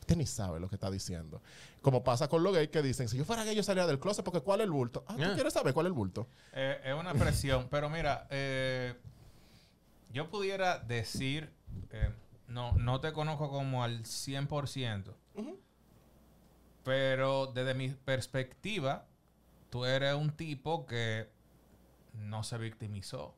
[0.00, 1.40] usted ni sabe lo que está diciendo.
[1.80, 4.22] Como pasa con los gays que dicen, si yo fuera gay yo salía del closet
[4.22, 5.02] porque ¿cuál es el bulto?
[5.08, 6.26] Ah, ¿tú quieres saber cuál es el bulto?
[6.52, 8.92] Eh, es una presión, pero mira, eh,
[10.14, 11.52] yo pudiera decir,
[11.90, 12.10] eh,
[12.48, 15.12] no, no te conozco como al 100%,
[16.84, 19.06] pero desde mi perspectiva,
[19.70, 21.28] tú eres un tipo que
[22.12, 23.34] no se victimizó.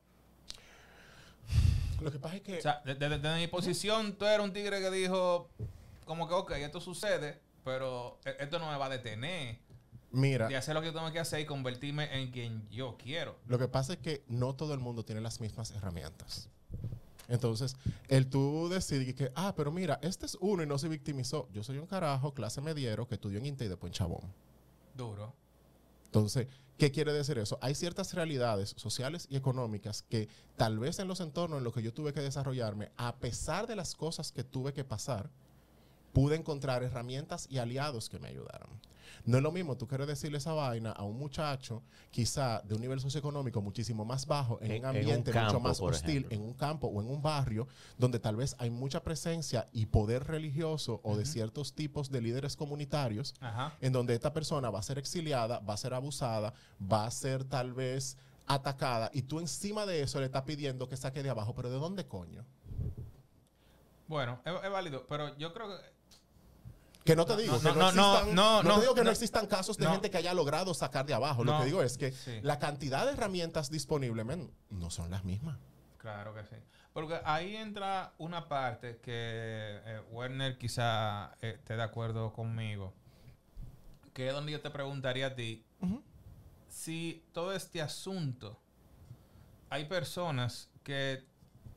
[2.00, 2.58] Lo que pasa es que...
[2.58, 5.48] O sea, de- de- desde mi posición, tú eres un tigre que dijo,
[6.04, 9.58] como que, ok, esto sucede, pero e- esto no me va a detener
[10.10, 13.38] Mira, de hacer lo que yo tengo que hacer y convertirme en quien yo quiero.
[13.46, 16.50] Lo que pasa es que no todo el mundo tiene las mismas herramientas.
[17.28, 17.76] Entonces,
[18.08, 21.48] el tú decidir que, ah, pero mira, este es uno y no se victimizó.
[21.52, 24.32] Yo soy un carajo, clase mediero, que estudió en Inte y después en Chabón.
[24.96, 25.34] Duro.
[26.06, 26.46] Entonces,
[26.78, 27.58] ¿qué quiere decir eso?
[27.60, 31.82] Hay ciertas realidades sociales y económicas que tal vez en los entornos en los que
[31.82, 35.30] yo tuve que desarrollarme, a pesar de las cosas que tuve que pasar,
[36.12, 38.68] pude encontrar herramientas y aliados que me ayudaran.
[39.24, 42.80] No es lo mismo tú quieres decirle esa vaina a un muchacho, quizá de un
[42.80, 46.36] nivel socioeconómico muchísimo más bajo, en, En- un en un ambiente mucho más hostil, ejemplo.
[46.36, 47.66] en un campo o en un barrio,
[47.98, 52.56] donde tal vez hay mucha presencia y poder religioso o de ciertos tipos de líderes
[52.56, 53.74] comunitarios Ajá.
[53.80, 57.44] en donde esta persona va a ser exiliada, va a ser abusada, va a ser
[57.44, 58.16] tal vez
[58.46, 61.78] atacada y tú encima de eso le estás pidiendo que saque de abajo, pero ¿de
[61.78, 62.44] dónde coño?
[64.08, 65.74] Bueno, es, es válido, pero yo creo que
[67.06, 69.04] Que no te digo, no, que no, no, existan, no, no no, te digo que
[69.04, 71.44] no, existan casos de gente que haya logrado sacar de abajo.
[71.44, 72.40] Lo que digo es que Sí.
[72.42, 74.26] la cantidad de herramientas disponibles
[74.70, 75.58] no son las mismas.
[75.98, 76.56] Claro que sí.
[76.92, 82.94] Porque ahí entra una parte que eh, Werner quizá eh, esté de acuerdo conmigo.
[84.12, 85.64] Que es donde yo te preguntaría a ti
[86.68, 88.60] si todo este asunto
[89.70, 91.24] hay personas que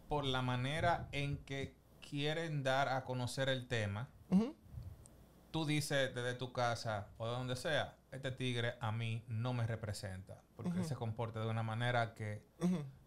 [0.08, 1.76] por la manera en que
[2.08, 4.10] quieren dar a conocer el tema.
[5.52, 9.66] Tú dices desde tu casa o de donde sea, este tigre a mí no me
[9.68, 10.88] representa, porque Ujú.
[10.88, 12.44] se comporta de una manera que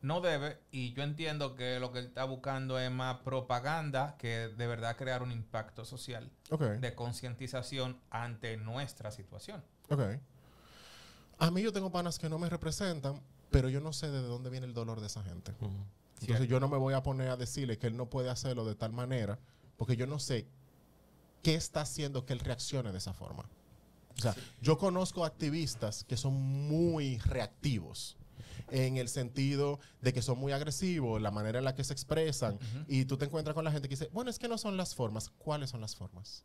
[0.00, 4.48] no debe, y yo entiendo que lo que él está buscando es más propaganda que
[4.48, 6.30] de verdad crear un impacto social
[6.80, 9.62] de concientización ante nuestra situación.
[9.88, 10.00] ok.
[11.38, 14.48] A mí yo tengo panas que no me representan, pero yo no sé de dónde
[14.48, 15.52] viene el dolor de esa gente.
[16.20, 18.76] Entonces yo no me voy a poner a decirle que él no puede hacerlo de
[18.76, 19.40] tal manera,
[19.76, 20.46] porque yo no sé
[21.42, 23.48] qué está haciendo que él reaccione de esa forma.
[24.16, 28.16] O sea, yo conozco activistas que son muy reactivos
[28.70, 32.58] en el sentido de que son muy agresivos, la manera en la que se expresan,
[32.88, 34.94] y tú te encuentras con la gente que dice, bueno, es que no son las
[34.94, 35.30] formas.
[35.38, 36.44] ¿Cuáles son las formas?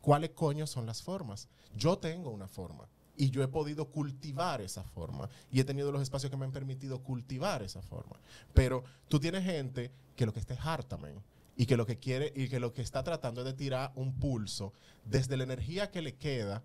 [0.00, 1.48] ¿Cuáles coño son las formas?
[1.76, 6.02] Yo tengo una forma y yo he podido cultivar esa forma y he tenido los
[6.02, 8.16] espacios que me han permitido cultivar esa forma.
[8.54, 11.22] Pero tú tienes gente que lo que está es harta, man,
[11.56, 14.14] y que lo que quiere y que lo que está tratando es de tirar un
[14.14, 14.72] pulso
[15.04, 16.62] desde la energía que le queda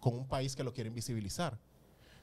[0.00, 1.58] con un país que lo quiere invisibilizar.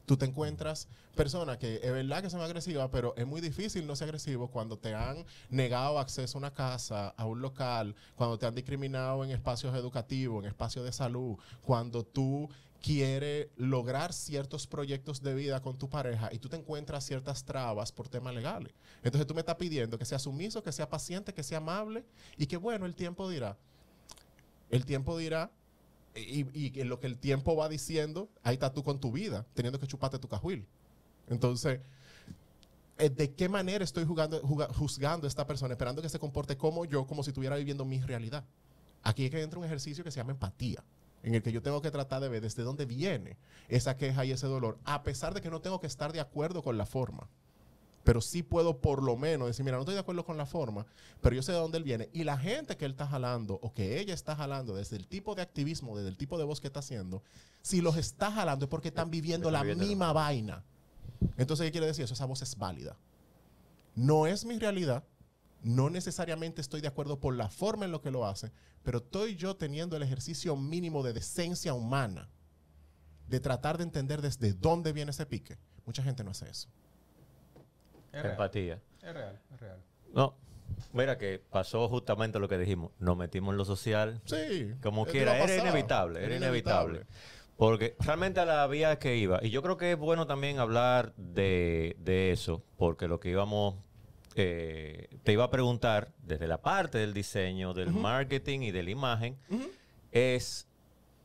[0.05, 3.95] Tú te encuentras personas que es verdad que son agresivas, pero es muy difícil no
[3.95, 8.47] ser agresivo cuando te han negado acceso a una casa, a un local, cuando te
[8.47, 12.49] han discriminado en espacios educativos, en espacios de salud, cuando tú
[12.81, 17.91] quieres lograr ciertos proyectos de vida con tu pareja y tú te encuentras ciertas trabas
[17.91, 18.73] por temas legales.
[19.03, 22.05] Entonces tú me estás pidiendo que sea sumiso, que sea paciente, que sea amable
[22.37, 23.57] y que bueno, el tiempo dirá.
[24.69, 25.51] El tiempo dirá
[26.15, 29.79] y, y lo que el tiempo va diciendo, ahí está tú con tu vida, teniendo
[29.79, 30.65] que chuparte tu cajuil.
[31.27, 31.81] Entonces,
[32.97, 36.57] eh, ¿de qué manera estoy jugando, juga- juzgando a esta persona, esperando que se comporte
[36.57, 38.43] como yo, como si estuviera viviendo mi realidad?
[39.03, 40.83] Aquí es que entra un ejercicio que se llama empatía,
[41.23, 44.31] en el que yo tengo que tratar de ver desde dónde viene esa queja y
[44.31, 47.27] ese dolor, a pesar de que no tengo que estar de acuerdo con la forma.
[48.03, 50.85] Pero sí puedo por lo menos decir, mira, no estoy de acuerdo con la forma,
[51.21, 52.09] pero yo sé de dónde él viene.
[52.13, 55.35] Y la gente que él está jalando o que ella está jalando desde el tipo
[55.35, 57.21] de activismo, desde el tipo de voz que está haciendo,
[57.61, 60.63] si los está jalando es porque están viviendo la misma vaina.
[61.37, 62.13] Entonces, ¿qué quiere decir eso?
[62.13, 62.97] Esa voz es válida.
[63.95, 65.03] No es mi realidad,
[65.61, 68.51] no necesariamente estoy de acuerdo por la forma en lo que lo hace,
[68.83, 72.29] pero estoy yo teniendo el ejercicio mínimo de decencia humana,
[73.27, 75.57] de tratar de entender desde dónde viene ese pique.
[75.85, 76.69] Mucha gente no hace eso.
[78.11, 78.31] Es real.
[78.31, 78.81] Empatía.
[79.01, 79.83] Es real, es real.
[80.13, 80.35] No,
[80.93, 82.91] mira que pasó justamente lo que dijimos.
[82.99, 84.21] Nos metimos en lo social.
[84.25, 84.73] Sí.
[84.81, 87.05] Como quiera, era inevitable, era inevitable.
[87.57, 91.13] Porque realmente a la vía que iba, y yo creo que es bueno también hablar
[91.17, 93.75] de, de eso, porque lo que íbamos,
[94.35, 98.91] eh, te iba a preguntar desde la parte del diseño, del marketing y de la
[98.91, 99.37] imagen,
[100.11, 100.67] es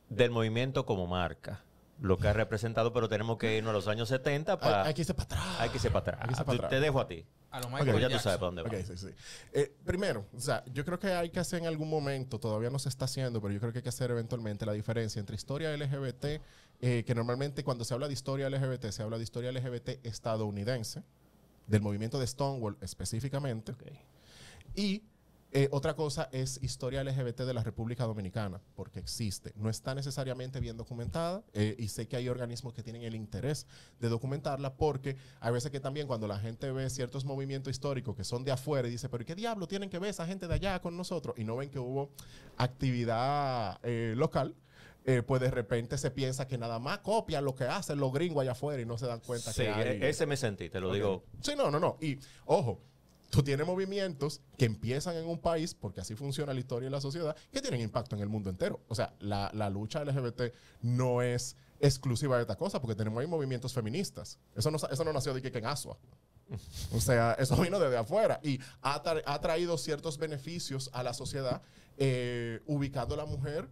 [0.09, 1.63] del movimiento como marca,
[2.01, 4.83] lo que ha representado, pero tenemos que irnos a los años 70 Hay, para...
[4.83, 5.59] hay que irse para atrás.
[5.59, 6.17] Hay que irse para atrás.
[6.21, 6.69] Hay que irse para Te- atrás.
[6.69, 7.25] Te dejo a ti.
[7.51, 8.67] A lo Ok, Michael Pues ya tú sabes para dónde va.
[8.67, 9.07] Ok, sí, sí.
[9.53, 12.79] Eh, primero, o sea, yo creo que hay que hacer en algún momento, todavía no
[12.79, 15.75] se está haciendo, pero yo creo que hay que hacer eventualmente la diferencia entre historia
[15.75, 16.41] LGBT,
[16.81, 21.03] eh, que normalmente cuando se habla de historia LGBT, se habla de historia LGBT estadounidense,
[21.67, 23.73] del movimiento de Stonewall específicamente,
[24.75, 25.03] y
[25.57, 29.53] eh, otra cosa es historia LGBT de la República Dominicana, porque existe.
[29.55, 33.65] No está necesariamente bien documentada eh, y sé que hay organismos que tienen el interés
[34.01, 38.25] de documentarla porque hay veces que también cuando la gente ve ciertos movimientos históricos que
[38.25, 40.81] son de afuera y dice, pero ¿qué diablo tienen que ver esa gente de allá
[40.81, 41.33] con nosotros?
[41.37, 42.11] Y no ven que hubo
[42.57, 44.55] actividad eh, local.
[45.05, 48.41] Eh, pues de repente se piensa que nada más copian lo que hacen los gringos
[48.41, 49.87] allá afuera y no se dan cuenta Sí, que hay...
[50.01, 51.23] e- ese me sentí, te lo digo.
[51.41, 51.97] Sí, no, no, no.
[52.01, 52.81] Y ojo,
[53.29, 57.01] tú tienes movimientos que empiezan en un país, porque así funciona la historia y la
[57.01, 58.81] sociedad, que tienen impacto en el mundo entero.
[58.87, 63.27] O sea, la, la lucha LGBT no es exclusiva de esta cosa, porque tenemos ahí
[63.27, 64.39] movimientos feministas.
[64.55, 65.97] Eso no, eso no nació de que en Asua.
[66.93, 71.13] O sea, eso vino desde afuera y ha, tra- ha traído ciertos beneficios a la
[71.13, 71.61] sociedad,
[71.97, 73.67] eh, ubicando a la mujer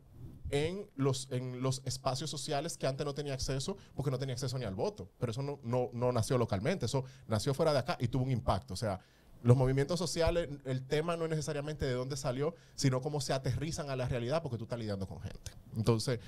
[0.54, 4.58] en los, en los espacios sociales que antes no tenía acceso porque no tenía acceso
[4.60, 5.10] ni al voto.
[5.18, 8.32] Pero eso no, no, no nació localmente, eso nació fuera de acá y tuvo un
[8.32, 8.76] impacto.
[8.76, 9.00] O sea,
[9.42, 13.90] los movimientos sociales, el tema no es necesariamente de dónde salió, sino cómo se aterrizan
[13.90, 15.52] a la realidad porque tú estás lidiando con gente.
[15.76, 16.20] Entonces,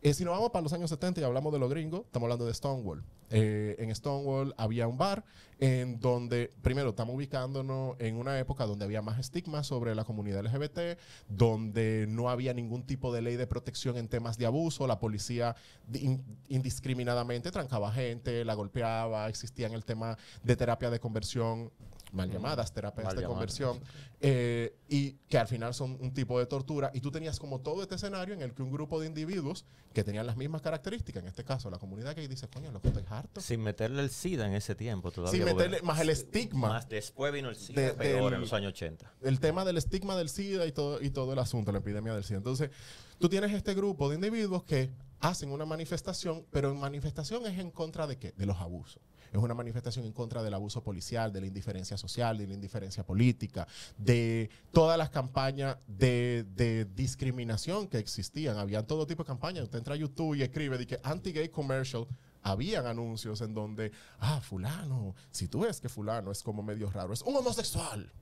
[0.00, 2.46] eh, si nos vamos para los años 70 y hablamos de los gringos, estamos hablando
[2.46, 3.04] de Stonewall.
[3.30, 5.24] Eh, en Stonewall había un bar
[5.60, 10.44] en donde, primero, estamos ubicándonos en una época donde había más estigma sobre la comunidad
[10.44, 10.98] LGBT,
[11.28, 15.54] donde no había ningún tipo de ley de protección en temas de abuso, la policía
[15.86, 21.70] di- in- indiscriminadamente trancaba gente, la golpeaba, existía el tema de terapia de conversión,
[22.12, 23.80] mal llamadas terapias Mal de llamadas, conversión,
[24.20, 27.82] eh, y que al final son un tipo de tortura, y tú tenías como todo
[27.82, 31.28] este escenario en el que un grupo de individuos que tenían las mismas características, en
[31.28, 33.40] este caso la comunidad que dice, coño, lo que estoy harto.
[33.40, 35.36] Sin meterle el SIDA en ese tiempo todavía.
[35.36, 36.68] Sin meterle más el estigma.
[36.68, 39.12] Más después vino el SIDA, de- peor del- en los años 80.
[39.22, 42.24] el tema del estigma del SIDA y todo, y todo el asunto, la epidemia del
[42.24, 42.38] SIDA.
[42.38, 42.70] Entonces,
[43.18, 44.90] tú tienes este grupo de individuos que
[45.20, 48.32] hacen una manifestación, pero en manifestación es en contra de qué?
[48.36, 49.00] De los abusos.
[49.32, 53.04] Es una manifestación en contra del abuso policial, de la indiferencia social, de la indiferencia
[53.04, 53.66] política,
[53.98, 58.58] de todas las campañas de, de discriminación que existían.
[58.58, 59.64] Habían todo tipo de campañas.
[59.64, 62.06] Usted entra a YouTube y escribe de que anti-gay commercial
[62.44, 63.90] habían anuncios en donde,
[64.20, 68.12] ah, fulano, si tú ves que fulano es como medio raro, es un homosexual.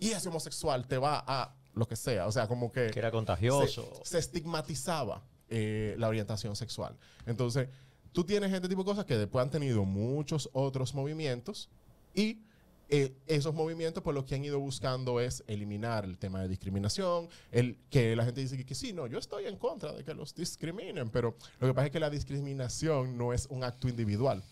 [0.00, 2.26] Y ese homosexual te va a lo que sea.
[2.26, 4.00] O sea, como que Que era contagioso.
[4.02, 6.96] se, se estigmatizaba eh, la orientación sexual.
[7.26, 7.68] Entonces,
[8.12, 11.68] tú tienes este tipo de cosas que después han tenido muchos otros movimientos
[12.14, 12.40] y
[12.88, 17.28] eh, esos movimientos pues lo que han ido buscando es eliminar el tema de discriminación,
[17.50, 20.14] el que la gente dice que, que sí, no, yo estoy en contra de que
[20.14, 24.44] los discriminen, pero lo que pasa es que la discriminación no es un acto individual.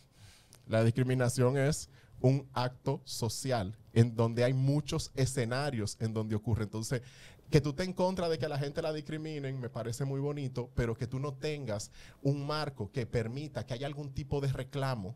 [0.66, 6.64] La discriminación es un acto social en donde hay muchos escenarios en donde ocurre.
[6.64, 7.02] Entonces,
[7.50, 10.70] que tú estés en contra de que la gente la discriminen me parece muy bonito,
[10.74, 11.90] pero que tú no tengas
[12.22, 15.14] un marco que permita que haya algún tipo de reclamo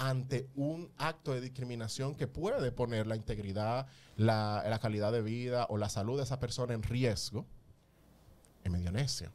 [0.00, 3.86] ante un acto de discriminación que puede poner la integridad,
[4.16, 7.44] la, calidad de vida o la salud de esa persona en riesgo,
[8.64, 9.30] es medio necio.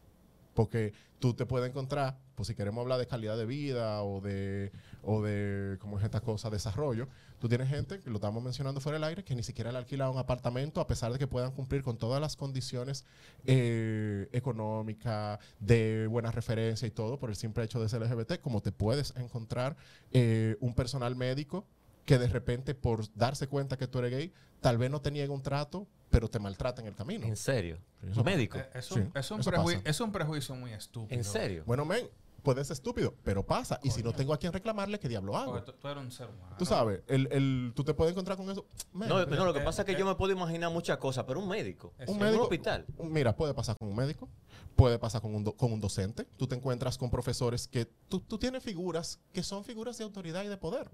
[0.56, 4.72] Porque tú te puedes encontrar, pues si queremos hablar de calidad de vida o de,
[5.04, 6.50] o de ¿cómo es esta cosa?
[6.50, 7.10] Desarrollo,
[7.40, 10.10] tú tienes gente, que lo estamos mencionando fuera del aire, que ni siquiera le alquila
[10.10, 13.06] un apartamento a pesar de que puedan cumplir con todas las condiciones
[13.46, 18.62] eh, económicas, de buena referencia y todo, por el simple hecho de ser LGBT, como
[18.62, 19.76] te puedes encontrar
[20.12, 21.66] eh, un personal médico
[22.06, 25.30] que de repente por darse cuenta que tú eres gay, tal vez no te niegue
[25.30, 27.26] un trato, pero te maltrata en el camino.
[27.26, 27.80] ¿En serio?
[28.02, 28.58] Eso ¿Médico?
[28.60, 31.18] Eh, Es un, Sí, es un eso es un prejuicio muy estúpido.
[31.18, 31.64] ¿En serio?
[31.66, 32.08] Bueno, men,
[32.46, 33.78] puede ser estúpido, pero pasa.
[33.84, 35.52] Y si no tengo a quien reclamarle, ¿qué diablo hago?
[35.52, 36.56] Porque tú, tú eres un ser humano.
[36.58, 38.66] Tú sabes, el, el- tú te puedes encontrar con eso.
[38.94, 41.26] No, no, lo que eh, pasa es que eh, yo me puedo imaginar muchas cosas,
[41.28, 41.94] pero un médico.
[42.08, 42.86] Un en médico, un hospital.
[43.04, 44.30] Mira, puede pasar con un médico,
[44.78, 46.26] puede pasar con un, do- con un docente.
[46.38, 50.44] Tú te encuentras con profesores que tú, tú tienes figuras que son figuras de autoridad
[50.46, 50.90] y de poder.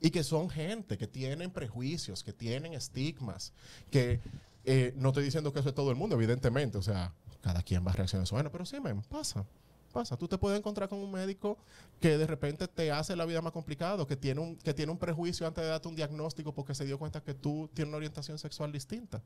[0.00, 3.52] Y que son gente que tienen prejuicios, que tienen estigmas,
[3.90, 4.20] que
[4.64, 7.84] eh, no estoy diciendo que eso es todo el mundo, evidentemente, o sea, cada quien
[7.86, 8.34] va a reaccionar a eso.
[8.34, 9.44] Bueno, pero sí, men, pasa,
[9.92, 10.16] pasa.
[10.16, 11.58] Tú te puedes encontrar con un médico
[12.00, 14.98] que de repente te hace la vida más complicada, que tiene un, que tiene un
[14.98, 18.38] prejuicio antes de darte un diagnóstico porque se dio cuenta que tú tienes una orientación
[18.38, 19.22] sexual distinta.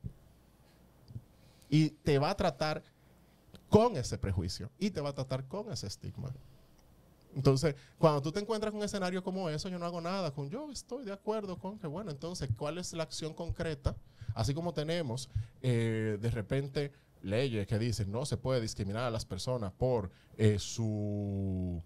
[1.70, 2.82] Y te va a tratar
[3.68, 6.32] con ese prejuicio y te va a tratar con ese estigma.
[7.34, 10.48] Entonces, cuando tú te encuentras con un escenario como eso, yo no hago nada con
[10.48, 13.94] yo estoy de acuerdo con que, bueno, entonces, ¿cuál es la acción concreta?
[14.34, 15.28] Así como tenemos
[15.62, 16.92] eh, de repente
[17.26, 21.82] leyes que dicen no se puede discriminar a las personas por eh, su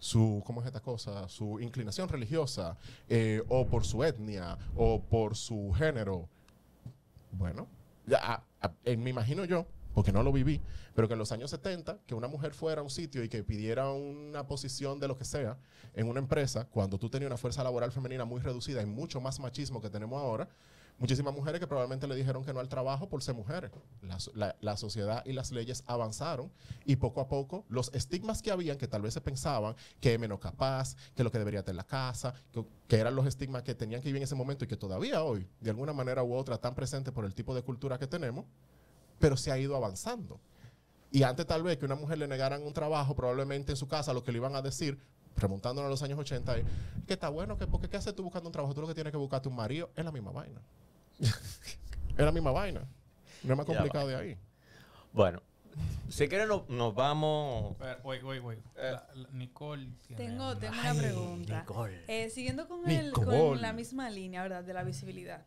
[0.00, 1.28] su, ¿cómo es esta cosa?
[1.28, 2.76] Su inclinación religiosa,
[3.08, 6.28] eh, o por su etnia, o por su género.
[7.32, 7.68] Bueno,
[8.06, 8.42] ya,
[8.84, 10.60] eh, me imagino yo, porque no lo viví,
[10.94, 13.44] pero que en los años 70, que una mujer fuera a un sitio y que
[13.44, 15.58] pidiera una posición de lo que sea
[15.94, 19.38] en una empresa, cuando tú tenías una fuerza laboral femenina muy reducida y mucho más
[19.38, 20.48] machismo que tenemos ahora,
[21.00, 23.72] muchísimas mujeres que probablemente le dijeron que no al trabajo por ser mujeres.
[24.34, 26.52] La, la- sociedad y las leyes avanzaron
[26.84, 30.20] y poco a poco los estigmas que habían, que tal vez se pensaban que es
[30.20, 32.34] menos capaz, que lo que debería en la casa,
[32.86, 35.48] que, eran los estigmas que tenían que vivir en ese momento y que todavía hoy,
[35.60, 38.44] de alguna manera u otra, están presentes por el tipo de cultura que tenemos,
[39.18, 40.38] pero se ha ido avanzando.
[41.10, 44.12] Y antes tal vez que una mujer le negaran un trabajo, probablemente en su casa
[44.12, 44.98] lo que le iban a decir,
[45.36, 46.64] remontándonos a los años 80, es
[47.06, 48.74] que está bueno, que porque ¿qué haces tú buscando un trabajo?
[48.74, 50.60] Tú lo que tienes que buscarte un marido, es la misma vaina.
[51.20, 52.80] Es la misma vaina.
[53.42, 54.38] No es más complicado de ahí.
[55.12, 55.40] Bueno,
[56.08, 57.76] si quieren no- nos vamos.
[58.04, 58.58] Wait, wait, wait.
[58.76, 61.60] La- la- Nicole tiene Tengo, una- tengo una pregunta.
[61.60, 62.02] Nicole.
[62.08, 64.62] Eh, siguiendo con, el, con la misma línea, ¿verdad?
[64.64, 65.44] De la visibilidad.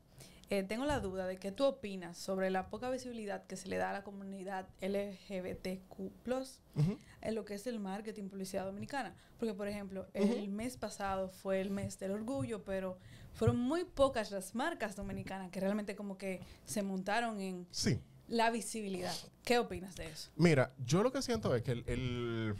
[0.49, 3.77] Eh, tengo la duda de qué tú opinas sobre la poca visibilidad que se le
[3.77, 6.97] da a la comunidad LGBTQ+, Ujú.
[7.21, 9.15] en lo que es el marketing publicidad dominicana.
[9.39, 12.97] Porque, por ejemplo, el mes pasado fue el mes del orgullo, pero
[13.33, 17.99] fueron muy pocas las marcas dominicanas que realmente como que se montaron en Sí.
[18.27, 19.13] la visibilidad.
[19.43, 20.29] ¿Qué opinas de eso?
[20.35, 22.55] Mira, yo lo que siento es que el- el-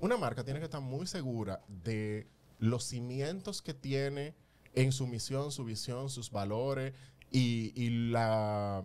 [0.00, 2.26] una marca tiene que estar muy segura de
[2.58, 4.34] los cimientos que tiene
[4.74, 6.92] en su misión, su visión, sus valores
[7.30, 8.84] y, y la,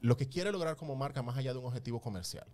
[0.00, 2.46] lo que quiere lograr como marca más allá de un objetivo comercial.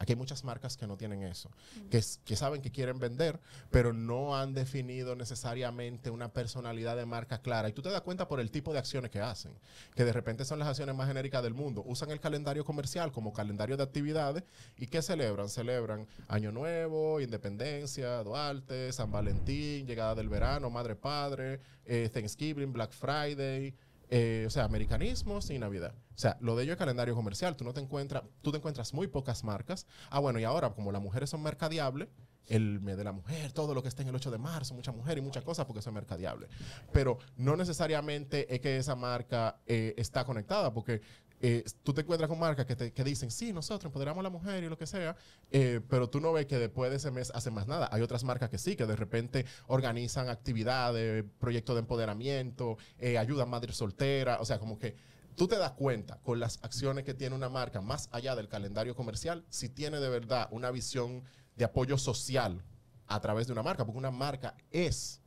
[0.00, 1.50] Aquí hay muchas marcas que no tienen eso,
[1.90, 2.00] que,
[2.34, 3.38] saben que quieren vender,
[3.70, 7.68] pero no han definido necesariamente una personalidad de marca clara.
[7.68, 9.52] Y tú te das cuenta por el tipo de acciones que hacen,
[9.94, 11.82] que de repente son las acciones más genéricas del mundo.
[11.84, 14.42] Usan el calendario comercial como calendario de actividades
[14.78, 15.50] y ¿qué celebran?
[15.50, 22.92] Celebran Año Nuevo, Independencia, Duarte, San Valentín, llegada del verano, Madre Padre, eh, Thanksgiving, Black
[22.92, 23.74] Friday.
[24.10, 25.94] Eh, o sea, americanismo sin Navidad.
[26.14, 27.56] O sea, lo de ello es calendario comercial.
[27.56, 29.86] Tú no te encuentras, tú te encuentras muy pocas marcas.
[30.10, 32.08] Ah, bueno, y ahora, como las mujeres son mercadiables,
[32.46, 34.90] el mes de la mujer, todo lo que está en el 8 de marzo, mucha
[34.90, 36.50] mujer y muchas cosas porque son mercadiables.
[36.92, 41.00] Pero no necesariamente es que esa marca eh, está conectada, porque
[41.42, 44.30] eh, tú te encuentras con marcas que, te, que dicen, sí, nosotros empoderamos a la
[44.30, 45.16] mujer y lo que sea,
[45.50, 47.88] eh, pero tú no ves que después de ese mes hacen más nada.
[47.92, 53.48] Hay otras marcas que sí, que de repente organizan actividades, proyectos de empoderamiento, eh, ayudan
[53.48, 54.96] a madres solteras, o sea, como que
[55.34, 58.94] tú te das cuenta con las acciones que tiene una marca más allá del calendario
[58.94, 61.24] comercial, si tiene de verdad una visión
[61.56, 62.62] de apoyo social
[63.06, 65.22] a través de una marca, porque una marca es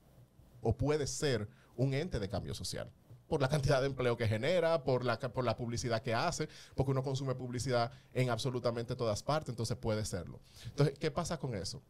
[0.62, 2.92] o puede ser un ente de cambio social
[3.34, 6.92] por la cantidad de empleo que genera, por la, por la publicidad que hace, porque
[6.92, 10.40] uno consume publicidad en absolutamente todas partes, entonces puede serlo.
[10.66, 11.82] Entonces, ¿qué pasa con eso?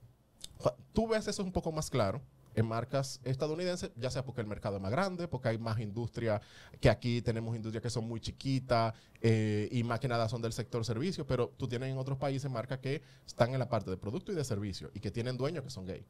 [0.93, 2.21] Tú ves eso un poco más claro
[2.55, 6.39] en marcas estadounidenses, ya sea porque el mercado es más grande, porque hay más industria,
[6.79, 10.53] que aquí tenemos industrias que son muy chiquitas eh, y más que nada son del
[10.53, 13.97] sector servicio, pero tú tienes en otros países marcas que están en la parte de
[13.97, 16.05] producto y de servicio y que tienen dueños que son gay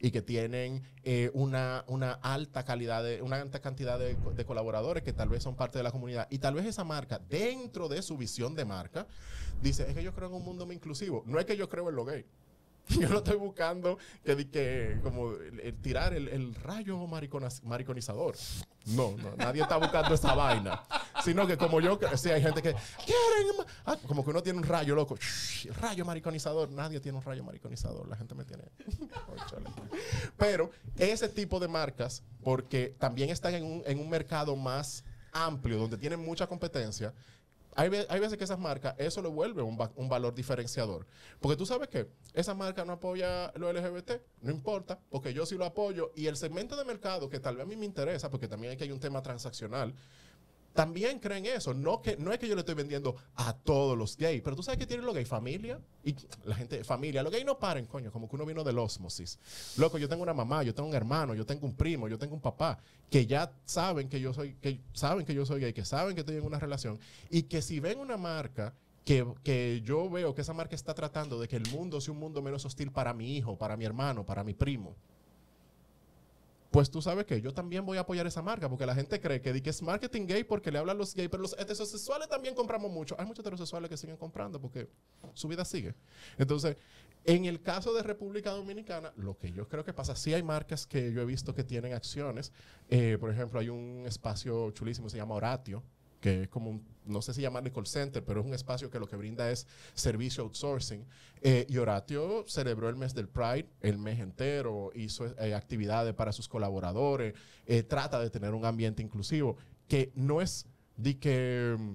[0.00, 5.02] y que tienen eh, una, una alta calidad, de, una alta cantidad de, de colaboradores
[5.02, 6.26] que tal vez son parte de la comunidad.
[6.30, 9.06] Y tal vez esa marca, dentro de su visión de marca,
[9.62, 11.22] dice, es que yo creo en un mundo más inclusivo.
[11.26, 12.24] No es que yo creo en lo gay.
[13.00, 15.32] Yo no estoy buscando que, que como
[15.80, 18.36] tirar el, el rayo mariconizador.
[18.86, 20.82] No, no, nadie está buscando esa vaina.
[21.24, 24.64] Sino que como yo, sí, hay gente que quieren, ah, como que uno tiene un
[24.64, 25.16] rayo loco,
[25.80, 26.70] rayo mariconizador.
[26.70, 28.06] Nadie tiene un rayo mariconizador.
[28.06, 28.64] La gente me tiene.
[29.26, 29.70] Cónchale.
[30.36, 35.78] Pero ese tipo de marcas, porque también están en un, en un mercado más amplio,
[35.78, 37.14] donde tienen mucha competencia,
[37.76, 41.06] hay, hay veces que esas marcas, eso lo vuelve un valor diferenciador.
[41.40, 44.12] Porque tú sabes que esa marca no apoya lo LGBT,
[44.42, 46.12] no importa, porque yo sí lo apoyo.
[46.14, 48.76] Y el segmento de mercado que tal vez a mí me interesa, porque también hay
[48.76, 49.94] que hay un tema transaccional,
[50.74, 51.72] también creen eso.
[51.72, 54.62] No, que, no es que yo le estoy vendiendo a todos los gays, pero tú
[54.62, 56.14] sabes que tienen los gays familia y
[56.44, 57.22] la gente, familia.
[57.22, 59.38] Los gays no paren, coño, como que uno vino del osmosis.
[59.78, 62.34] Loco, yo tengo una mamá, yo tengo un hermano, yo tengo un primo, yo tengo
[62.34, 65.84] un papá que ya saben que yo soy, que saben que yo soy gay, que
[65.84, 66.98] saben que estoy en una relación
[67.30, 71.38] y que si ven una marca que, que, yo veo que esa marca está tratando
[71.38, 74.24] de que el mundo sea un mundo menos hostil para mi hijo, para mi hermano,
[74.26, 74.96] para mi primo,
[76.74, 79.40] pues tú sabes que yo también voy a apoyar esa marca, porque la gente cree
[79.40, 83.14] que, es marketing gay porque le hablan los gays, pero los heterosexuales también compramos mucho.
[83.16, 84.88] Hay muchos heterosexuales que siguen comprando porque
[85.34, 85.94] su vida sigue.
[86.36, 86.76] Entonces,
[87.26, 90.84] en el caso de República Dominicana, lo que yo creo que pasa, sí hay marcas
[90.84, 92.52] que yo he visto que tienen acciones.
[92.88, 95.84] Eh, por ejemplo, hay un espacio chulísimo, se llama Oratio,
[96.24, 98.98] que es como un, no sé si llamarle call center, pero es un espacio que
[98.98, 101.04] lo que brinda es servicio outsourcing.
[101.42, 106.32] Eh, y Horatio celebró el mes del Pride, el mes entero, hizo eh, actividades para
[106.32, 107.34] sus colaboradores,
[107.66, 110.66] eh, trata de tener un ambiente inclusivo, que no es
[110.96, 111.94] de que mm,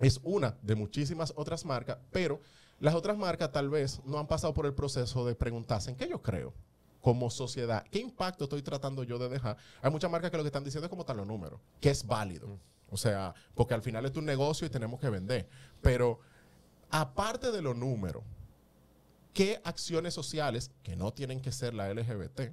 [0.00, 2.40] es una de muchísimas otras marcas, pero
[2.80, 6.08] las otras marcas tal vez no han pasado por el proceso de preguntarse en qué
[6.08, 6.52] yo creo
[7.00, 9.58] como sociedad, qué impacto estoy tratando yo de dejar.
[9.80, 12.04] Hay muchas marcas que lo que están diciendo es cómo están los números, que es
[12.04, 12.58] válido.
[12.90, 15.48] O sea, porque al final es un negocio y tenemos que vender.
[15.82, 16.20] Pero
[16.90, 18.22] aparte de los números,
[19.32, 22.52] ¿qué acciones sociales, que no tienen que ser la LGBT,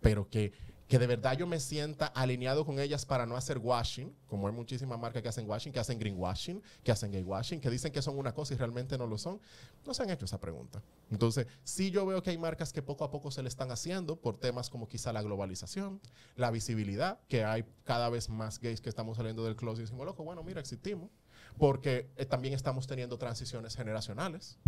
[0.00, 0.52] pero que,
[0.88, 4.54] que de verdad yo me sienta alineado con ellas para no hacer washing, como hay
[4.54, 8.00] muchísimas marcas que hacen washing, que hacen greenwashing, que hacen gay washing, que dicen que
[8.00, 9.38] son una cosa y realmente no lo son,
[9.86, 10.82] no se han hecho esa pregunta.
[11.10, 14.16] Entonces, sí yo veo que hay marcas que poco a poco se le están haciendo
[14.16, 16.00] por temas como quizá la globalización,
[16.36, 20.06] la visibilidad, que hay cada vez más gays que estamos saliendo del closet y decimos,
[20.06, 21.10] loco, bueno, mira, existimos,
[21.58, 24.58] porque eh, también estamos teniendo transiciones generacionales.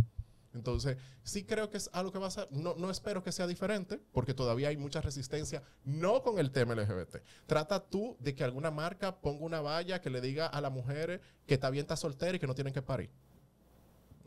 [0.53, 3.47] Entonces, sí creo que es algo que va a ser, no, no espero que sea
[3.47, 7.19] diferente, porque todavía hay mucha resistencia, no con el tema LGBT.
[7.47, 11.21] Trata tú de que alguna marca ponga una valla que le diga a las mujeres
[11.47, 13.11] que está bien, está soltera y que no tienen que parir.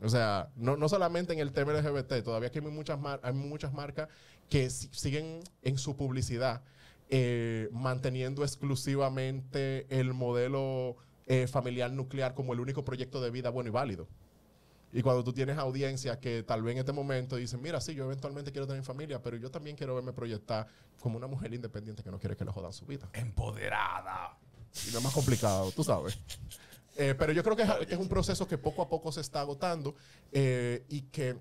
[0.02, 3.72] O sea, no, no solamente en el tema LGBT, todavía aquí hay muchas, hay muchas
[3.72, 4.08] marcas
[4.48, 6.62] que si siguen en su publicidad
[7.10, 10.96] eh, manteniendo exclusivamente el modelo
[11.26, 14.08] eh, familiar nuclear como el único proyecto de vida bueno y válido.
[14.94, 18.04] Y cuando tú tienes audiencia que tal vez en este momento dicen, mira, sí, yo
[18.04, 20.68] eventualmente quiero tener familia, pero yo también quiero verme proyectar
[21.00, 23.10] como una mujer independiente que no quiere que le jodan su vida.
[23.12, 24.38] Empoderada.
[24.86, 26.16] Y no es más complicado, tú sabes.
[26.96, 29.20] Eh, pero yo creo que es, que es, un proceso que poco a poco se
[29.20, 29.96] está agotando
[30.30, 31.36] eh, y que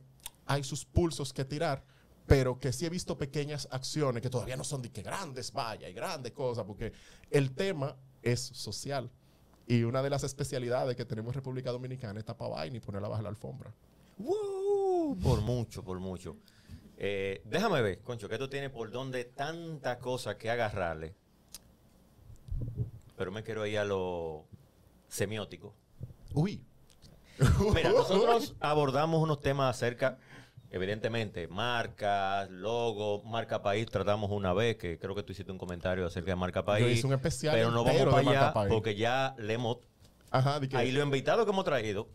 [0.47, 1.84] hay sus pulsos que tirar,
[2.26, 5.88] pero que sí he visto pequeñas acciones que todavía no son de que grandes, vaya,
[5.88, 6.91] y grandes cosas, porque
[7.30, 9.12] el tema es social.
[9.68, 13.07] Y una de las especialidades que tenemos en República Dominicana es tapar vaina y ponerla
[13.07, 13.74] bajo la alfombra.
[14.18, 15.18] ¡Woo!
[15.22, 16.36] Por mucho, por mucho.
[16.97, 21.14] Eh, déjame ver, Concho, que tú tienes por donde tanta cosa que agarrarle.
[23.18, 24.45] Pero me quiero ir a lo
[25.07, 25.74] semiótico.
[26.34, 26.61] Uy.
[27.74, 30.18] Mira, nosotros abordamos unos temas acerca,
[30.74, 36.06] evidentemente, marcas, logo, marca país, tratamos una vez, que creo que tú hiciste un comentario
[36.06, 36.86] acerca de marca país.
[36.86, 38.74] Yo hice un especial pero no vamos para allá país.
[38.74, 39.78] porque ya le hemos...
[40.32, 42.10] Ajá, de Ahí los invitados que hemos traído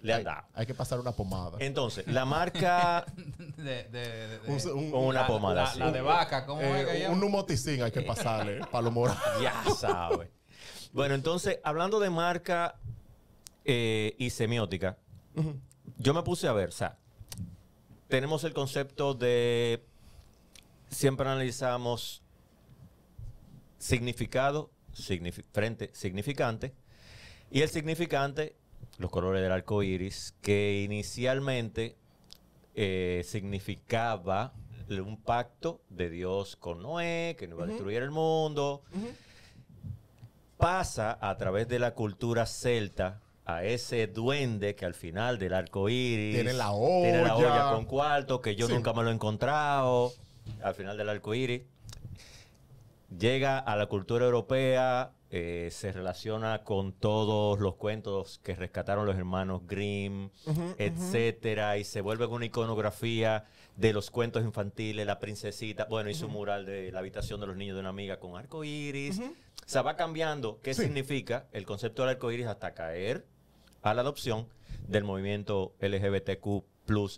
[0.00, 0.46] le han hay, dado.
[0.54, 1.58] hay que pasar una pomada.
[1.60, 3.04] Entonces, la marca
[3.58, 5.78] De, de, de- de- Un- un- con una la- pomada la, así.
[5.78, 7.14] la de vaca, ¿cómo Eh, es que llama?
[7.14, 9.20] un humoticín hay que pasarle para los morados.
[9.42, 10.30] Ya sabe.
[10.92, 12.76] Bueno, entonces, hablando de marca
[13.66, 14.96] eh, y semiótica,
[15.98, 16.96] yo me puse a ver, o sea,
[18.08, 19.82] tenemos el concepto de,
[20.90, 22.22] siempre analizamos
[23.78, 26.72] significado, signifi- frente, significante,
[27.50, 28.56] y el significante,
[28.98, 31.96] los colores del arco iris, que inicialmente
[32.74, 34.52] eh, significaba
[34.88, 38.82] un pacto de Dios con Noé, que no iba a destruir el mundo.
[40.56, 45.88] Pasa a través de la cultura celta a ese duende que al final del arco
[45.88, 46.66] iris Tiene la
[47.02, 47.48] tiene la olla.
[47.66, 48.74] olla con cuarto, que yo Sí.
[48.74, 50.12] nunca me lo he encontrado.
[50.62, 51.62] Al final del arco iris.
[53.18, 59.16] Llega a la cultura europea, eh, se relaciona con todos los cuentos que rescataron los
[59.16, 60.28] hermanos Grimm,
[60.76, 63.44] etcétera, y se vuelve una iconografía
[63.76, 67.56] de los cuentos infantiles, la princesita, bueno, y su mural de la habitación de los
[67.56, 69.20] niños de una amiga con arco iris.
[69.20, 69.32] O
[69.64, 70.82] sea, va cambiando qué Sí.
[70.82, 73.24] significa el concepto del arco iris hasta caer
[73.82, 74.46] a la adopción
[74.86, 76.64] del movimiento LGBTQ,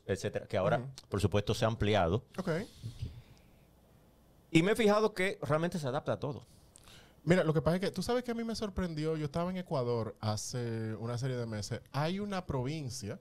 [0.06, 2.24] etcétera, que ahora, por supuesto, se ha ampliado.
[2.38, 2.50] Ok.
[4.50, 6.44] Y me he fijado que realmente se adapta a todo.
[7.22, 9.16] Mira, lo que pasa es que tú sabes que a mí me sorprendió.
[9.16, 11.82] Yo estaba en Ecuador hace una serie de meses.
[11.92, 13.20] Hay una provincia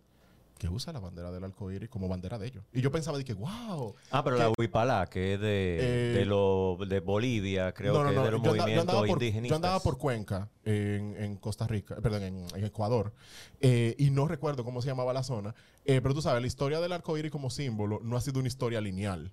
[0.60, 2.66] que usa la bandera del arcoíris como bandera de ellos.
[2.74, 3.96] Y yo pensaba que, wow.
[4.12, 8.24] Ah, pero la Huipala, que es de, Eh, de, lo, de Bolivia, creo que es
[8.24, 9.50] de los yo andaba por, indígenas.
[9.50, 13.14] yo andaba por Cuenca, en, en Costa Rica, perdón, en, en Ecuador,
[13.62, 15.56] eh, y no recuerdo cómo se llamaba la zona,
[15.86, 18.82] eh, pero tú sabes, la historia del arcoíris como símbolo no ha sido una historia
[18.82, 19.32] lineal.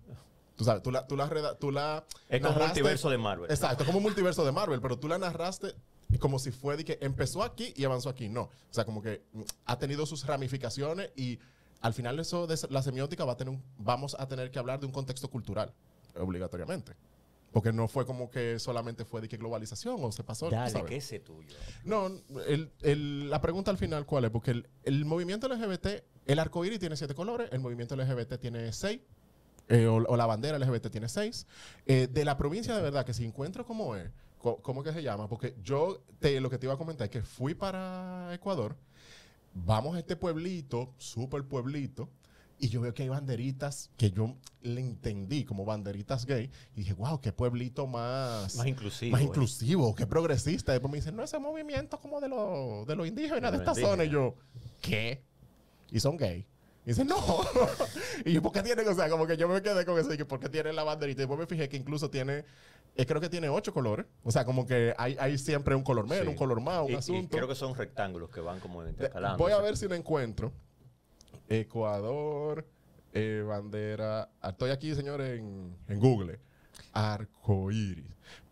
[0.55, 3.51] Tú sabes, tú la, tú la, tú la Es como un multiverso de Marvel.
[3.51, 5.75] Exacto, como un multiverso de Marvel, pero tú la narraste
[6.19, 8.29] como si fue de que empezó aquí y avanzó aquí.
[8.29, 11.39] No, o sea, como que mm, ha tenido sus ramificaciones y
[11.81, 14.81] al final eso de la semiótica va a tener un- vamos a tener que hablar
[14.81, 15.73] de un contexto cultural,
[16.19, 16.93] obligatoriamente.
[17.53, 20.51] Porque no fue como que solamente fue de que globalización o se pasó.
[20.51, 20.89] Dale, sabes.
[20.89, 21.57] que ese tuyo.
[21.85, 22.11] No,
[22.47, 24.31] el- el- la pregunta al final, ¿cuál es?
[24.31, 29.01] Porque el, el movimiento LGBT, el arcoíris tiene siete colores, el movimiento LGBT tiene seis,
[29.69, 31.47] eh, o, o la bandera LGBT tiene seis.
[31.87, 34.11] Eh, de la provincia de verdad, que si encuentro cómo es,
[34.55, 35.29] ¿cómo que se llama?
[35.29, 38.77] Porque yo te, lo que te iba a comentar es que fui para Ecuador,
[39.55, 42.09] vamos a este pueblito, súper pueblito,
[42.59, 46.95] y yo veo que hay banderitas que yo le entendí como banderitas gay, y dije,
[46.95, 48.57] wow, qué pueblito más...
[48.57, 49.13] Más inclusivo.
[49.13, 49.25] Más eh.
[49.25, 50.73] inclusivo, qué progresista.
[50.73, 53.75] Después me dicen, no, ese movimiento como de los de los indígenas de De esta
[53.75, 54.05] zona.
[54.05, 54.35] Y yo,
[54.81, 55.23] ¿qué?
[55.91, 56.47] Y son gay.
[56.87, 57.17] Y dicen, no.
[58.25, 58.87] y yo, ¿por qué tienen?
[58.89, 60.15] O sea, como que yo me quedé con eso.
[60.15, 61.19] Y que, ¿por qué tienen la banderita?
[61.21, 62.45] Y después me fijé que incluso tiene,
[62.95, 64.07] eh, creo que tiene ocho colores.
[64.23, 66.31] O sea, como que hay, hay siempre un color menos, Sí.
[66.31, 67.37] un color más, un Y- y asunto.
[67.37, 69.37] creo que son rectángulos que van como intercalando.
[69.37, 70.53] Voy a ver si lo encuentro.
[71.49, 72.65] Ecuador,
[73.13, 74.31] eh, bandera.
[74.41, 76.39] ah, Estoy aquí, señores, en, en Google.
[76.93, 78.05] Arcoíris.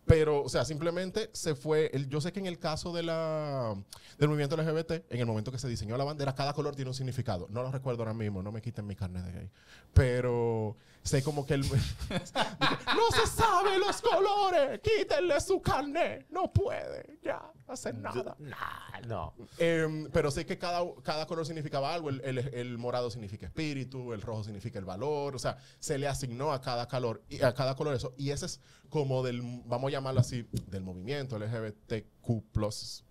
[0.07, 1.91] Pero, o sea, simplemente se fue.
[1.95, 3.75] el- yo sé que en el caso de la,
[4.19, 6.95] del movimiento LGBT, en el momento que se diseñó la bandera, cada color tiene un
[6.95, 7.47] significado.
[7.51, 9.51] No lo recuerdo ahora mismo, no me quiten mi carne de gay.
[9.95, 11.61] Pero sé como que el.
[12.11, 16.27] no se sabe los colores, quítenle su carne.
[16.31, 18.35] No puede ya hacer nada.
[18.39, 19.35] Nah, no.
[19.59, 22.09] Em, pero sé que cada, cada color significaba algo.
[22.09, 25.37] El, el- el morado significa espíritu, el rojo significa el valor.
[25.37, 28.15] O sea, se le asignó a cada color, y a cada color eso.
[28.17, 32.05] Y ese es como del, vamos a llamarlo así, del movimiento LGBTQ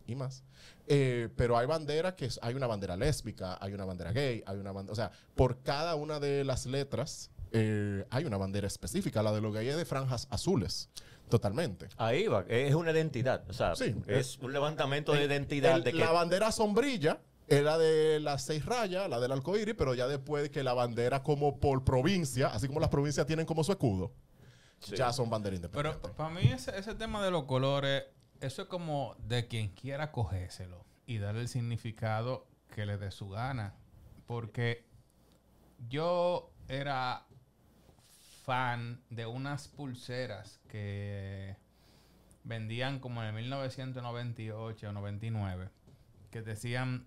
[0.07, 0.43] y más.
[0.87, 4.71] Eh, pero hay banderas que hay una bandera lésbica, hay una bandera gay, hay una
[4.71, 4.91] bandera.
[4.93, 9.23] O sea, por cada una de las letras eh, hay una bandera específica.
[9.23, 10.89] La de los gays de franjas azules.
[11.29, 11.87] Totalmente.
[11.97, 13.43] Ahí va, es una identidad.
[13.49, 13.95] O sea, Sí.
[14.07, 18.43] es un levantamiento de El- identidad el- de que La bandera sombrilla era de las
[18.43, 22.67] seis rayas, la del arcoíris, pero ya después que la bandera como por provincia, así
[22.67, 24.11] como las provincias tienen como su escudo,
[24.79, 24.95] Sí.
[24.95, 26.11] ya son banderas Pero independientes.
[26.11, 28.03] para mí ese, ese tema de los colores,
[28.41, 33.29] eso es como de quien quiera cogérselo y darle el significado que le dé su
[33.29, 33.75] gana.
[34.25, 34.85] Porque
[35.89, 37.25] yo era
[38.43, 41.55] fan de unas pulseras que
[42.43, 45.69] vendían como en el 1998 o 99
[46.29, 47.05] que decían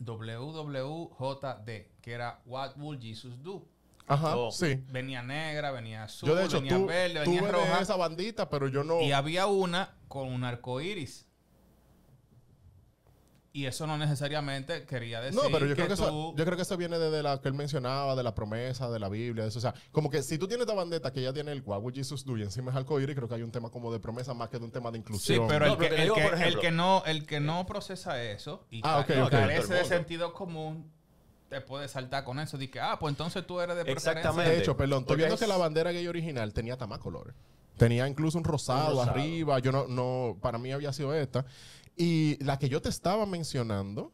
[0.00, 3.66] WWJD, que era What Would Jesus Do?
[4.06, 4.50] Ajá, Oh.
[4.50, 4.82] sí.
[4.88, 7.80] Venía negra, venía azul, Yo de hecho venía verde, venía roja.
[7.80, 9.00] esa bandita, pero yo no...
[9.02, 11.28] Y había una con un arco iris.
[13.52, 16.54] Y eso no necesariamente quería decir No, pero yo que creo que, eso, yo creo
[16.54, 19.48] que eso viene de la que él mencionaba, de la promesa, de la Biblia, de
[19.50, 19.58] eso.
[19.58, 21.94] O sea, como que si tú tienes esta bandeta que ya tiene el What would
[21.94, 24.50] Jesus do y encima es arcoíris, creo que hay un tema como de promesa más
[24.50, 25.48] que de un tema de Sí, inclusión.
[25.48, 26.14] pero No, el, pero que, el, digo,
[26.60, 29.30] que, el no, el que no procesa eso y Ah, ca- ok, y ok.
[29.30, 30.88] carece de sentido común,
[31.48, 32.56] te puede saltar con eso.
[32.56, 34.12] De que, ah, pues entonces tú eres de preferencia.
[34.12, 34.52] Exactamente.
[34.52, 37.34] De hecho, perdón, estoy viendo es- que la bandera gay original tenía hasta más colores.
[37.76, 39.10] Tenía incluso un rosado, Un rosado.
[39.18, 39.58] arriba.
[39.58, 41.46] Yo no, no, para mí había sido esta.
[41.96, 44.12] Y la que yo te estaba mencionando,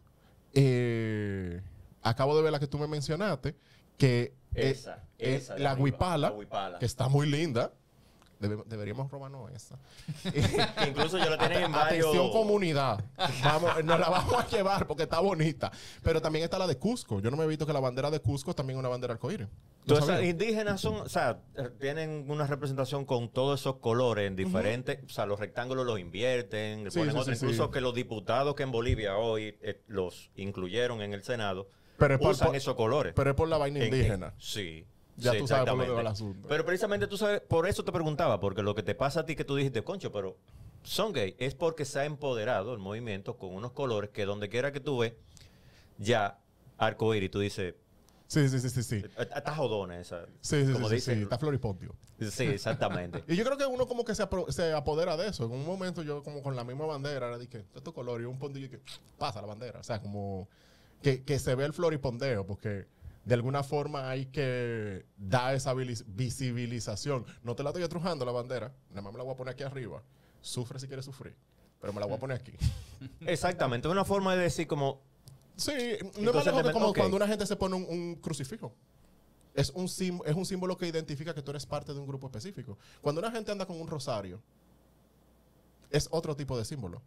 [0.55, 1.61] eh,
[2.03, 3.55] acabo de ver la que tú me mencionaste,
[3.99, 6.79] que es- Esa, es esa la huipala, la huipala.
[6.79, 7.73] que está muy linda.
[8.39, 9.79] Debe- deberíamos robarnos esa.
[10.87, 12.07] Incluso yo lo tienen en varios...
[12.07, 13.03] Atención comunidad.
[13.43, 15.71] Vamos, nos la vamos a llevar porque está bonita.
[16.03, 17.21] Pero también está la de Cusco.
[17.21, 19.47] Yo no me he visto que la bandera de Cusco es también una bandera arcoíris.
[19.49, 20.31] ¿No Todas esas sabía?
[20.31, 21.39] indígenas son, o sea,
[21.81, 26.85] tienen una representación con todos esos colores en diferentes, o sea, los rectángulos los invierten,
[26.85, 29.81] le Sí, ponen sí, otro, sí, incluso que los diputados que en Bolivia hoy eh,
[29.87, 31.69] los incluyeron en el Senado,
[31.99, 33.13] Pero es por- usan por- esos colores.
[33.15, 34.35] Pero es por la vaina En- en- indígena.
[34.39, 34.85] sí.
[35.17, 36.49] Ya sí, tú sabes por lo que va el asunto.
[36.49, 39.35] Pero precisamente tú sabes, por eso te preguntaba, porque lo que te pasa a ti
[39.37, 40.37] que tú dijiste, concho, pero
[40.83, 44.73] son gay, es porque se ha empoderado el movimiento con unos colores que donde quiera
[44.73, 45.15] que tú ves,
[45.99, 46.39] ya
[46.79, 47.75] arcoíris, tú dices,
[48.29, 49.03] Sí, sí, sí, sí, sí.
[49.19, 50.27] está jodona esa.
[50.41, 51.95] Sí, sí, como sí, dicen- sí, Está floripondio.
[52.19, 53.23] Sí, exactamente.
[53.29, 55.45] Y yo creo que uno como que se, se apodera de eso.
[55.45, 58.25] En un momento yo como con la misma bandera, era que esto es color y
[58.25, 58.81] un pondillo y que
[59.17, 59.79] pasa la bandera.
[59.79, 60.49] O sea, como
[61.03, 62.87] que, que se ve el floripondeo porque
[63.27, 67.27] de alguna forma hay que dar esa visibilización.
[67.43, 69.65] No te la estoy estrujando la bandera, nada más me la voy a poner aquí
[69.65, 70.03] arriba.
[70.41, 71.37] Sufre si quieres sufrir,
[71.81, 72.53] pero me la voy a poner aquí.
[73.27, 75.03] Exactamente, una forma de decir como
[75.57, 75.73] Sí,
[76.21, 78.73] no es más como cuando una gente se pone un, un crucifijo.
[79.55, 82.27] Es un, sim- es un símbolo que identifica que tú eres parte de un grupo
[82.27, 82.79] específico.
[83.01, 84.41] Cuando una gente anda con un rosario,
[85.91, 87.01] es otro tipo de símbolo.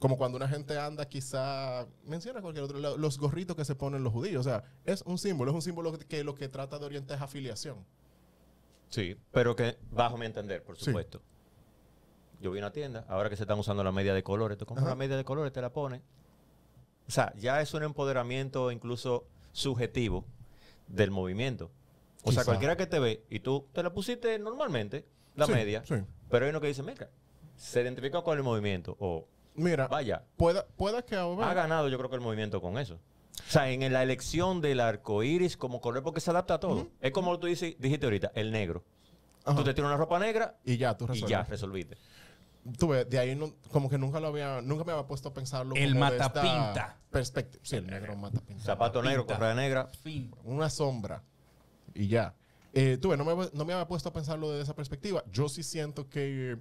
[0.00, 4.02] Como cuando una gente anda quizá, menciona cualquier otro, lo- los gorritos que se ponen
[4.02, 4.44] los judíos.
[4.44, 7.22] O sea, es un símbolo, es un símbolo que, lo que trata de orientar es
[7.22, 7.84] afiliación.
[8.88, 10.86] Sí, pero que bajo mi entender, por Sí.
[10.86, 11.20] supuesto.
[12.40, 14.88] Yo vi una tienda, ahora que se están usando la media de colores, tú compras
[14.88, 16.00] la media de colores, te la pones.
[17.06, 20.24] O sea, ya es un empoderamiento incluso subjetivo
[20.88, 21.70] del movimiento.
[22.24, 25.04] O sea, cualquiera que te ve y tú te la pusiste normalmente,
[25.36, 25.96] la Sí, media, sí.
[26.30, 27.10] pero hay uno que dice, mira,
[27.56, 31.50] se identifica con el movimiento o Mira, vaya, pueda, pueda que ahora...
[31.50, 32.94] ha ganado yo creo que el movimiento con eso.
[32.94, 36.88] O sea, en la elección del arco iris como color, porque se adapta a todo.
[37.00, 38.84] Es como tú dices, dijiste ahorita, el negro.
[39.44, 39.56] Ajá.
[39.56, 41.30] Tú te tiras una ropa negra Y ya, tú y resuelves.
[41.30, 41.96] ya resolviste.
[42.78, 45.32] Tú ves, de ahí no- como que nunca lo había, nunca me había puesto a
[45.34, 45.74] pensarlo.
[45.74, 46.98] El como matapinta.
[47.10, 47.62] Perspectiva.
[47.64, 48.62] Sí, el negro matapinta.
[48.62, 49.86] Zapato negro, correa negra.
[50.02, 50.30] Fin.
[50.44, 51.22] Una sombra.
[51.94, 52.34] Y ya.
[52.74, 55.24] Eh, tú ves, no me, no me había puesto a pensarlo desde esa perspectiva.
[55.32, 56.58] Yo sí siento que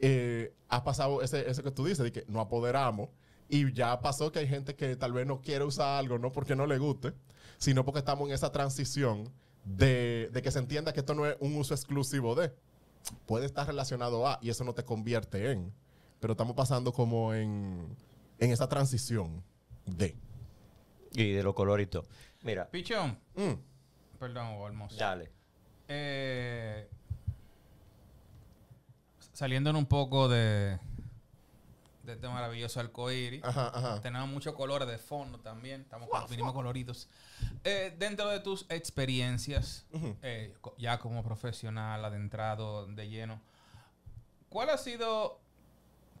[0.00, 3.08] eh, ha pasado ese, ese que tú dices, de que nos apoderamos.
[3.48, 6.54] Y ya pasó que hay gente que tal vez no quiere usar algo, no porque
[6.54, 7.14] no le guste,
[7.56, 9.32] sino porque estamos en esa transición
[9.64, 12.52] de, de que se entienda que esto no es un uso exclusivo de.
[13.26, 15.72] Puede estar relacionado a, y eso no te convierte en.
[16.20, 17.96] Pero estamos pasando como en,
[18.38, 19.42] en esa transición
[19.86, 20.14] de.
[21.14, 22.06] Y de los coloritos.
[22.42, 23.18] Mira, Pichón.
[23.34, 23.52] Mm,
[24.18, 24.96] Perdón, Olmos.
[24.98, 25.30] dale.
[25.88, 26.86] Eh,
[29.38, 30.80] saliéndonos un poco de,
[32.02, 33.44] de este maravilloso arcoíris.
[33.44, 34.00] Ajá, ajá.
[34.00, 35.82] Tenemos muchos colores de fondo también.
[35.82, 37.08] Estamos vinimos coloridos.
[37.62, 39.86] Eh, dentro de tus experiencias,
[40.22, 43.40] eh, ya como profesional, adentrado de lleno,
[44.48, 45.38] ¿cuál ha sido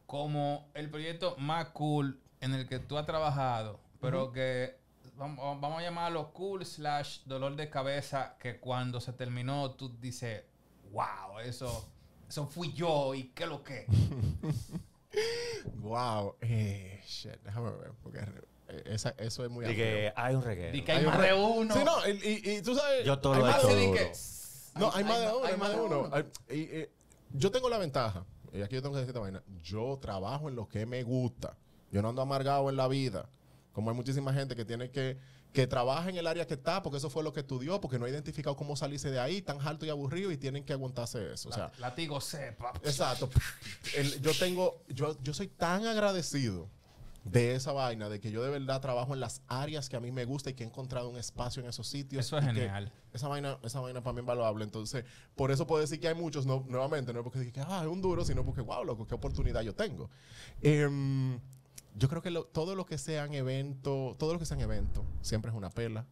[0.06, 4.78] como el proyecto más cool en el que tú has trabajado, pero que
[5.16, 10.44] vamos, vamos a llamarlo cool slash dolor de cabeza, que cuando se terminó tú dices,
[10.92, 11.90] wow, eso,
[12.28, 13.86] eso fui yo y qué lo que.
[15.80, 16.36] Wow.
[16.40, 18.18] Eh, shit, déjame ver, porque
[18.68, 20.84] eh, esa- eso es muy Y que hay un reguero.
[20.84, 21.74] Que hay, más de uno.
[21.74, 23.04] Sí, no, y, y- y tú sabes.
[23.04, 23.92] Yo todo lo he hecho duro.
[23.94, 24.12] que-
[24.78, 26.10] No, hay, más de uno, hay más de uno.
[26.50, 26.90] y, eh,
[27.32, 29.42] yo tengo la ventaja, y aquí yo tengo que decir esta vaina.
[29.62, 31.56] Yo trabajo en lo que me gusta.
[31.90, 33.28] Yo no ando amargado en la vida.
[33.72, 35.18] Como hay muchísima gente que tiene que,
[35.58, 38.04] que trabaja en el área que está, porque eso fue lo que estudió, porque no
[38.04, 41.48] ha identificado cómo salirse de ahí, tan alto y aburrido, y tienen que aguantarse eso.
[41.48, 42.72] O sea, Latigo sepa.
[42.84, 43.28] Exacto.
[43.96, 46.68] El- yo tengo, yo, yo soy tan agradecido
[47.24, 50.12] de esa vaina, de que yo de verdad trabajo en las áreas que a mí
[50.12, 52.24] me gusta y que he encontrado un espacio en esos sitios.
[52.24, 52.92] Eso es que genial.
[53.12, 54.62] Esa vaina, esa vaina para mí es invaluable.
[54.64, 55.04] Entonces,
[55.34, 57.88] por eso puedo decir que hay muchos, no, nuevamente, no es porque dije, ah, es
[57.88, 60.08] un duro, sino porque, wow, loco, qué oportunidad yo tengo.
[60.62, 61.40] Em,
[61.98, 65.50] yo creo que lo- todo lo que sean eventos, todo lo que sean eventos, siempre
[65.50, 66.06] es una pela.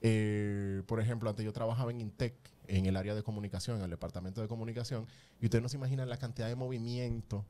[0.00, 2.34] Eh, por ejemplo, antes yo trabajaba en Intec,
[2.66, 5.06] en el área de comunicación, en el departamento de comunicación,
[5.40, 7.44] y ustedes no se imaginan la cantidad de movimiento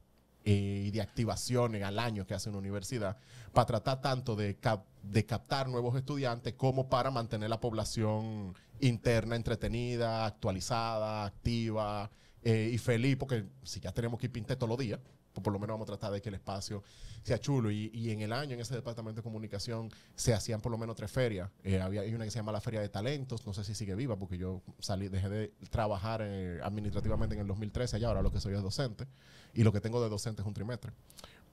[0.45, 3.17] eh, y de activaciones al año que hace una universidad
[3.53, 9.37] para tratar tanto de, cap- de captar nuevos estudiantes como para mantener la población interna
[9.37, 12.11] entretenida, actualizada, activa
[12.43, 14.99] eh, y feliz, porque si ya tenemos que ir pintar todos los días,
[15.41, 16.83] por lo menos vamos a tratar de que el espacio
[17.23, 17.71] sea chulo.
[17.71, 20.97] Y, y en el año, en ese departamento de comunicación, se hacían por lo menos
[20.97, 21.51] tres ferias.
[21.63, 23.95] Eh, había hay una que se llama la Feria de Talentos, no sé si sigue
[23.95, 28.31] viva, porque yo salí, dejé de trabajar eh, administrativamente en el 2013, allá ahora lo
[28.31, 29.07] que soy es docente,
[29.55, 30.93] y lo que tengo de docente es un trimestre.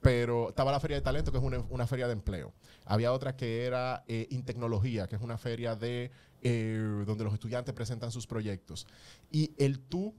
[0.01, 2.53] Pero estaba la Feria de Talento, que es una, una feria de empleo.
[2.85, 6.11] Había otra que era eh, Intecnología, que es una feria de
[6.41, 8.87] eh, donde los estudiantes presentan sus proyectos.
[9.29, 10.15] Y el tú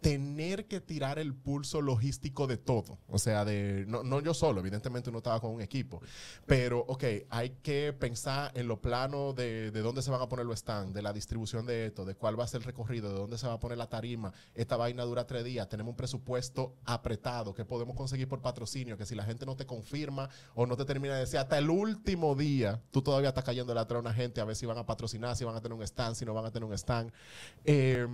[0.00, 2.98] tener que tirar el pulso logístico de todo.
[3.08, 6.00] O sea, de no, no yo solo, evidentemente uno estaba con un equipo.
[6.46, 10.46] Pero, ok, hay que pensar en lo plano de, de dónde se van a poner
[10.46, 13.18] los stands, de la distribución de esto, de cuál va a ser el recorrido, de
[13.18, 14.32] dónde se va a poner la tarima.
[14.54, 19.06] Esta vaina dura tres días, tenemos un presupuesto apretado que podemos conseguir por patrocinio, que
[19.06, 22.34] si la gente no te confirma o no te termina de decir hasta el último
[22.34, 25.36] día, tú todavía estás cayendo atrás a una gente a ver si van a patrocinar,
[25.36, 27.12] si van a tener un stand, si no van a tener un stand.
[27.64, 28.06] Eh,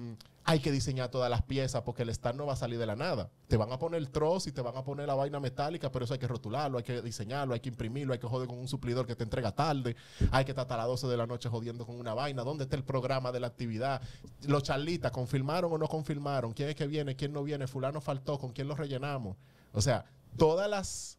[0.46, 2.94] hay que diseñar todas las piezas porque el stand no va a salir de la
[2.94, 3.30] nada.
[3.48, 6.04] Te van a poner el trozo y te van a poner la vaina metálica, pero
[6.04, 8.68] eso hay que rotularlo, hay que diseñarlo, hay que imprimirlo, hay que joder con un
[8.68, 9.96] suplidor que te entrega tarde,
[10.30, 12.42] hay que estar hasta las 12 de la noche jodiendo con una vaina.
[12.42, 14.02] ¿Dónde está el programa de la actividad?
[14.46, 16.52] Los charlitas, ¿confirmaron o no confirmaron?
[16.52, 17.16] ¿Quién es que viene?
[17.16, 17.66] ¿Quién no viene?
[17.66, 19.36] Fulano faltó, ¿con quién lo rellenamos?
[19.72, 20.04] O sea,
[20.36, 21.18] todas las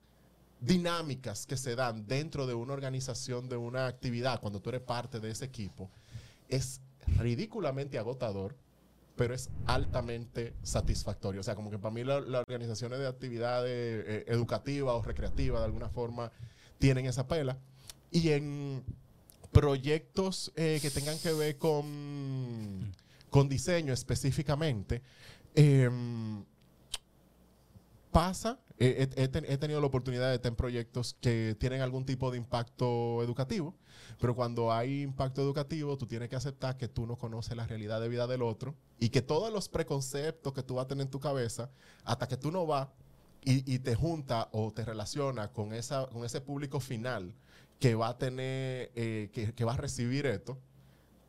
[0.61, 5.19] dinámicas que se dan dentro de una organización, de una actividad, cuando tú eres parte
[5.19, 5.89] de ese equipo,
[6.47, 6.79] es
[7.17, 8.55] ridículamente agotador,
[9.15, 11.41] pero es altamente satisfactorio.
[11.41, 15.61] O sea, como que para mí la- las organizaciones de actividades eh, educativas o recreativas,
[15.61, 16.31] de alguna forma,
[16.79, 17.57] tienen esa pela.
[18.11, 18.83] Y en
[19.51, 22.91] proyectos eh, que tengan que ver con,
[23.29, 25.01] con diseño específicamente,
[25.55, 26.43] em,
[28.11, 31.81] pasa, eh, he, he ten- he tenido la oportunidad de estar en proyectos que tienen
[31.81, 33.75] algún tipo de impacto educativo,
[34.19, 38.01] pero cuando hay impacto educativo, tú tienes que aceptar que tú no conoces la realidad
[38.01, 41.11] de vida del otro y que todos los preconceptos que tú vas a tener en
[41.11, 41.69] tu cabeza,
[42.03, 42.87] hasta que tú no vas
[43.47, 47.35] y, te junta o te relaciona con, esa, con ese público final
[47.79, 50.57] que va a tener, eh, que, va a recibir esto,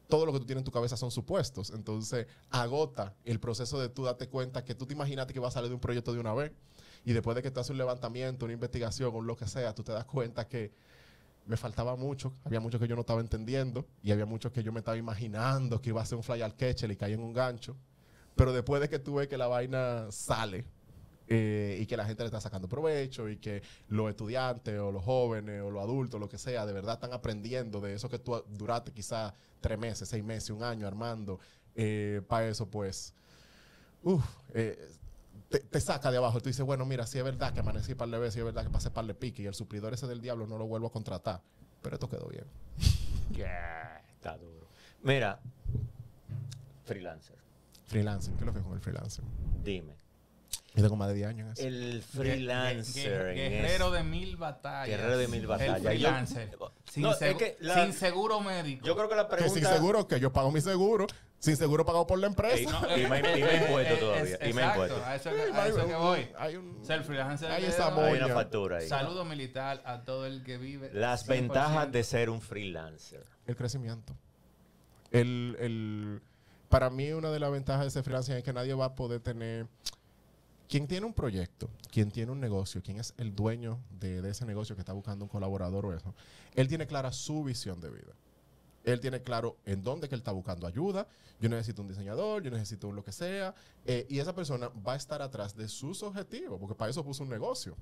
[0.08, 1.70] todo lo que tú tienes en tu cabeza son supuestos.
[1.70, 5.50] Entonces, agota el proceso de tú darte cuenta que tú te imaginaste que va a
[5.50, 6.52] salir de un proyecto de una vez
[7.06, 9.84] y después de que tú haces un levantamiento, una investigación o lo que sea, tú
[9.84, 10.72] te das cuenta que
[11.46, 14.72] me faltaba mucho, había mucho que yo no estaba entendiendo y había mucho que yo
[14.72, 17.32] me estaba imaginando que iba a ser un fly al catcher y caí en un
[17.32, 17.76] gancho.
[18.34, 20.64] Pero después de que tú ves que la vaina sale
[21.28, 25.04] eh, y que la gente le está sacando provecho y que los estudiantes o los
[25.04, 28.42] jóvenes o los adultos, lo que sea, de verdad están aprendiendo de eso que tú
[28.48, 31.38] duraste quizás tres meses, seis meses, un año armando,
[32.26, 33.14] para eso pues,
[34.02, 34.76] uf, eh,
[35.48, 36.40] te, te saca de abajo.
[36.40, 38.64] Tú dices, bueno, mira, si es verdad que amanecí par de veces, si es verdad
[38.64, 40.92] que pasé par de pique y el suplidor ese del diablo no lo vuelvo a
[40.92, 41.40] contratar.
[41.82, 42.44] Pero esto quedó bien.
[43.32, 44.68] Yeah, está duro.
[45.02, 45.40] Mira,
[46.84, 47.36] freelancer,
[47.86, 49.24] Freelancing, ¿qué es lo que es con el freelancing?
[49.62, 49.94] dime.
[50.74, 51.66] Yo tengo más de 10 años en eso.
[51.66, 53.34] El freelancer.
[53.34, 54.88] Guerrero de mil batallas.
[54.88, 55.76] Guerrero de mil batallas.
[55.78, 56.58] El Yo- freelancer.
[56.92, 58.84] sin, No, es segu- que la- sin seguro médico.
[58.84, 59.54] Yo creo que la Que pregunta.
[59.60, 61.06] sin seguro, que yo pago mi seguro,
[61.38, 62.60] sin seguro pagado por la empresa.
[62.96, 65.04] Y me- y me impuesto todavía, es- y me exacto, impuesto.
[65.06, 66.28] A eso, Sí, a eso que voy.
[66.38, 67.94] hay un- el freelancer hay esa.
[67.94, 68.88] Hay una factura ahí.
[68.88, 70.90] Saludo militar a todo el que vive.
[70.92, 71.28] Las 100%.
[71.28, 73.24] ventajas de ser un freelancer.
[73.46, 74.14] El crecimiento.
[75.10, 76.22] El, el-
[76.68, 79.20] para mí, una de las ventajas de ese freelancing es que nadie va a poder
[79.20, 79.66] tener.
[80.68, 84.44] Quien tiene un proyecto, quien tiene un negocio, quien es el dueño de, de ese
[84.44, 86.12] negocio que está buscando un colaborador o eso,
[86.56, 88.12] él tiene clara su visión de vida.
[88.86, 91.06] Él tiene claro en dónde que él está buscando ayuda.
[91.40, 93.54] Yo necesito un diseñador, yo necesito un lo que sea.
[93.84, 97.22] eh, y esa persona va a estar atrás de sus objetivos, porque para eso puso
[97.24, 97.76] un negocio.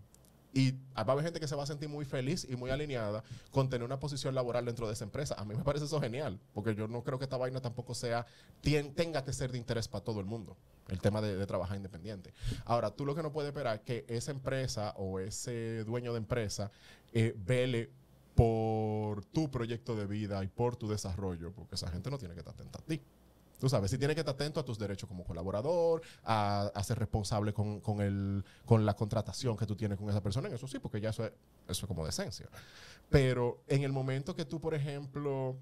[0.56, 3.24] Y va a haber gente que se va a sentir muy feliz y muy alineada
[3.50, 5.34] con tener una posición laboral dentro de esa empresa.
[5.36, 8.24] A mí me parece eso genial, porque yo no creo que esta vaina tampoco sea,
[8.62, 10.56] tien- tenga que ser de interés para todo el mundo,
[10.88, 12.32] el tema de, de trabajar independiente.
[12.66, 16.18] Ahora, tú lo que no puedes esperar es que esa empresa o ese dueño de
[16.18, 16.70] empresa
[17.12, 17.90] eh, vele
[18.34, 22.40] por tu proyecto de vida y por tu desarrollo, porque esa gente no tiene que
[22.40, 23.00] estar atenta a ti.
[23.60, 26.98] Tú sabes, si tienes que estar atento a tus derechos como colaborador, a, a ser
[26.98, 30.66] responsable con, con el, con la contratación que tú tienes con esa persona, en eso
[30.66, 31.32] sí, porque ya eso es,
[31.68, 32.48] eso es como decencia.
[33.08, 35.56] Pero en el momento que tú, por ejemplo,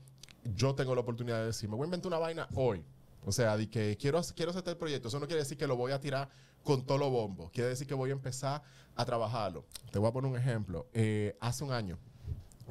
[0.56, 2.84] yo tengo la oportunidad de decir, me voy a inventar una vaina hoy.
[3.24, 5.08] O sea, de que quiero, quiero hacer el proyecto.
[5.08, 6.28] Eso no quiere decir que lo voy a tirar
[6.64, 7.50] con todo lo bombo.
[7.52, 8.62] Quiere decir que voy a empezar
[8.96, 9.64] a trabajarlo.
[9.90, 10.88] Te voy a poner un ejemplo.
[10.92, 11.98] Eh, hace un año,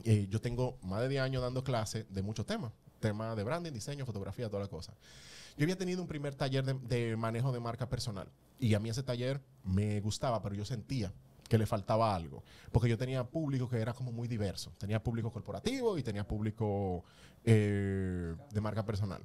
[0.03, 2.71] eh, yo tengo más de 10 años dando clases de muchos temas.
[2.99, 4.93] Temas de branding, diseño, fotografía, toda la cosa.
[5.57, 8.27] Yo había tenido un primer taller de, manejo de marca personal.
[8.59, 11.11] Y a mí ese taller me gustaba, pero yo sentía
[11.49, 12.43] que le faltaba algo.
[12.71, 14.71] Porque yo tenía público que era como muy diverso.
[14.77, 17.03] Tenía público corporativo y tenía público
[17.43, 19.21] eh, de marca personal.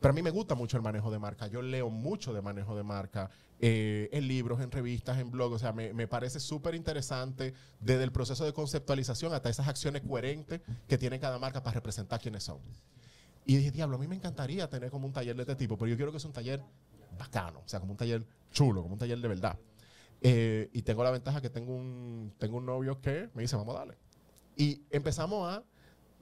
[0.00, 1.46] Pero a mí me gusta mucho el manejo de marca.
[1.46, 3.30] Yo leo mucho de manejo de marca
[3.60, 5.56] eh, en libros, en revistas, en blogs.
[5.56, 10.02] O sea, me, me parece súper interesante desde el proceso de conceptualización hasta esas acciones
[10.02, 12.58] coherentes que tiene cada marca para representar quiénes son.
[13.46, 15.88] Y dije, diablo, a mí me encantaría tener como un taller de este tipo, pero
[15.90, 16.62] yo quiero que sea un taller
[17.18, 19.58] bacano, o sea, como un taller chulo, como un taller de verdad.
[20.22, 23.76] Eh, y tengo la ventaja que tengo un, tengo un novio que me dice, vamos
[23.76, 23.98] a darle.
[24.56, 25.62] Y empezamos a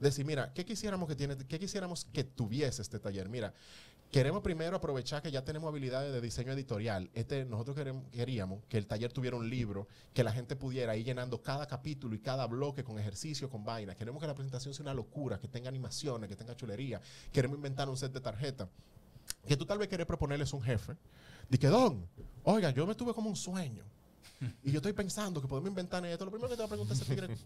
[0.03, 3.29] decir, mira, ¿qué quisiéramos que tiene, qué quisiéramos que tuviese este taller?
[3.29, 3.53] Mira,
[4.11, 7.09] queremos primero aprovechar que ya tenemos habilidades de diseño editorial.
[7.13, 7.77] Este, nosotros
[8.11, 12.15] queríamos que el taller tuviera un libro, que la gente pudiera ir llenando cada capítulo
[12.15, 13.95] y cada bloque con ejercicio, con vaina.
[13.95, 17.01] Queremos que la presentación sea una locura, que tenga animaciones, que tenga chulería.
[17.31, 18.69] Queremos inventar un set de tarjetas.
[19.47, 20.95] Que tú tal vez quieres proponerles un jefe.
[21.49, 22.05] Di que, Don,
[22.43, 23.83] oiga, yo me tuve como un sueño.
[24.63, 26.25] Y yo estoy pensando que podemos inventar esto.
[26.25, 27.37] Lo primero que te voy a preguntar es ese tigre,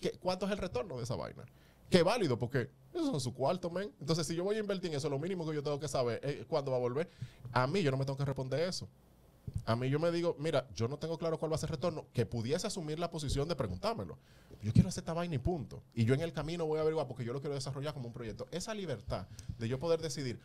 [0.00, 1.44] ¿qué ¿cuánto es el retorno de esa vaina?
[1.90, 3.92] Que es válido, porque esos son su cuarto, men.
[4.00, 6.20] Entonces, si yo voy a invertir en eso, lo mínimo que yo tengo que saber
[6.22, 7.10] es cuándo va a volver.
[7.52, 8.88] A mí, yo no me tengo que responder eso.
[9.64, 11.76] A mí yo me digo, mira, yo no tengo claro cuál va a ser el
[11.76, 14.18] retorno, que pudiese asumir la posición de preguntármelo.
[14.62, 15.82] Yo quiero hacer esta vaina y punto.
[15.94, 18.12] Y yo en el camino voy a averiguar porque yo lo quiero desarrollar como un
[18.12, 18.46] proyecto.
[18.50, 19.26] Esa libertad
[19.58, 20.40] de yo poder decidir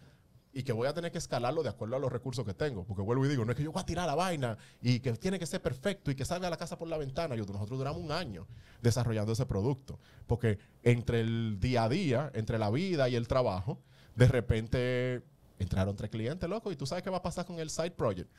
[0.54, 2.86] y que voy a tener que escalarlo de acuerdo a los recursos que tengo.
[2.86, 5.12] Porque vuelvo y digo, no es que yo voy a tirar la vaina y que
[5.14, 7.36] tiene que ser perfecto y que salga la casa por la ventana.
[7.36, 8.48] Yo, nosotros duramos un año
[8.82, 10.00] desarrollando ese producto.
[10.28, 13.82] Porque entre el día a día, entre la vida y el trabajo,
[14.16, 15.24] de repente
[15.58, 18.30] entraron tres clientes, loco, y tú sabes qué va a pasar con el side project.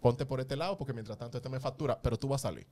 [0.00, 2.66] Ponte por este lado porque mientras tanto este me factura, pero tú vas a salir.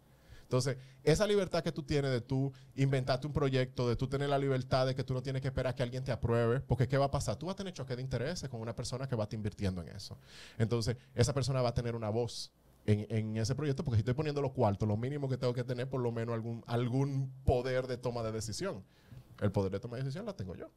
[0.46, 4.38] Entonces, esa libertad que tú tienes de tú inventarte un proyecto, de tú tener la
[4.38, 7.06] libertad de que tú no tienes que esperar que alguien te apruebe, porque ¿qué va
[7.06, 7.34] a pasar?
[7.36, 9.82] Tú vas a tener choque de intereses con una persona que va a estar invirtiendo
[9.82, 10.16] en eso.
[10.56, 12.52] Entonces, esa persona va a tener una voz
[12.86, 15.64] en, en ese proyecto, porque si estoy poniendo los cuartos, lo mínimo que tengo que
[15.64, 18.84] tener por lo menos algún, algún poder de toma de decisión.
[19.40, 20.70] El poder de toma de decisión la tengo yo.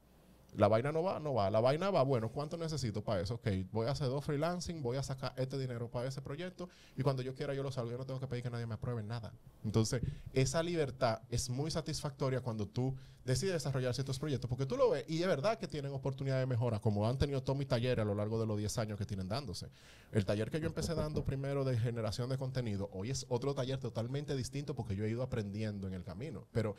[0.55, 1.49] La vaina no va, no va.
[1.49, 3.35] La vaina va, bueno, ¿cuánto necesito para eso?
[3.35, 7.03] Ok, voy a hacer dos freelancing, voy a sacar este dinero para ese proyecto y
[7.03, 7.91] cuando yo quiera yo lo salgo.
[7.91, 9.33] Yo no tengo que pedir que nadie me apruebe nada.
[9.63, 10.01] Entonces,
[10.33, 12.95] esa libertad es muy satisfactoria cuando tú
[13.25, 16.47] decides desarrollar ciertos proyectos porque tú lo ves y es verdad que tienen oportunidad de
[16.47, 19.05] mejora, como han tenido todos mis talleres a lo largo de los 10 años que
[19.05, 19.67] tienen dándose.
[20.11, 23.79] El taller que yo empecé dando primero de generación de contenido, hoy es otro taller
[23.79, 26.47] totalmente distinto porque yo he ido aprendiendo en el camino.
[26.51, 26.75] Pero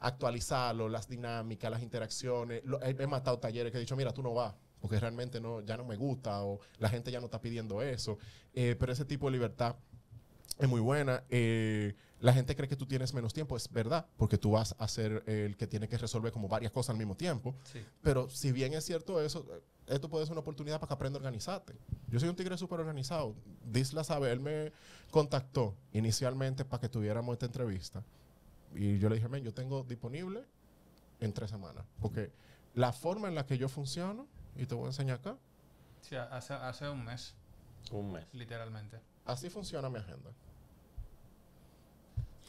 [0.00, 2.62] actualizarlo, las dinámicas, las interacciones.
[3.14, 5.96] Matado talleres que he dicho, mira, tú no vas, porque realmente no, ya no me
[5.96, 8.18] gusta o la gente ya no está pidiendo eso.
[8.52, 9.76] Eh, pero ese tipo de libertad
[10.58, 11.24] es muy buena.
[11.30, 14.88] Eh, la gente cree que tú tienes menos tiempo, es verdad, porque tú vas a
[14.88, 17.54] ser el que tiene que resolver como varias cosas al mismo tiempo.
[17.64, 17.84] Sí.
[18.02, 19.46] Pero si bien es cierto eso,
[19.86, 21.74] esto puede ser una oportunidad para que aprenda a organizarte.
[22.08, 23.34] Yo soy un tigre súper organizado.
[23.64, 24.72] Disla sabe, él me
[25.10, 28.02] contactó inicialmente para que tuviéramos esta entrevista.
[28.74, 30.44] Y yo le dije, men, yo tengo disponible
[31.20, 31.84] en tres semanas.
[32.00, 32.30] Porque
[32.74, 35.36] la forma en la que yo funciono, y te voy a enseñar acá,
[36.00, 37.34] Sí, hace, hace un mes,
[37.90, 38.26] Un mes.
[38.32, 39.00] literalmente.
[39.24, 40.30] así funciona mi agenda.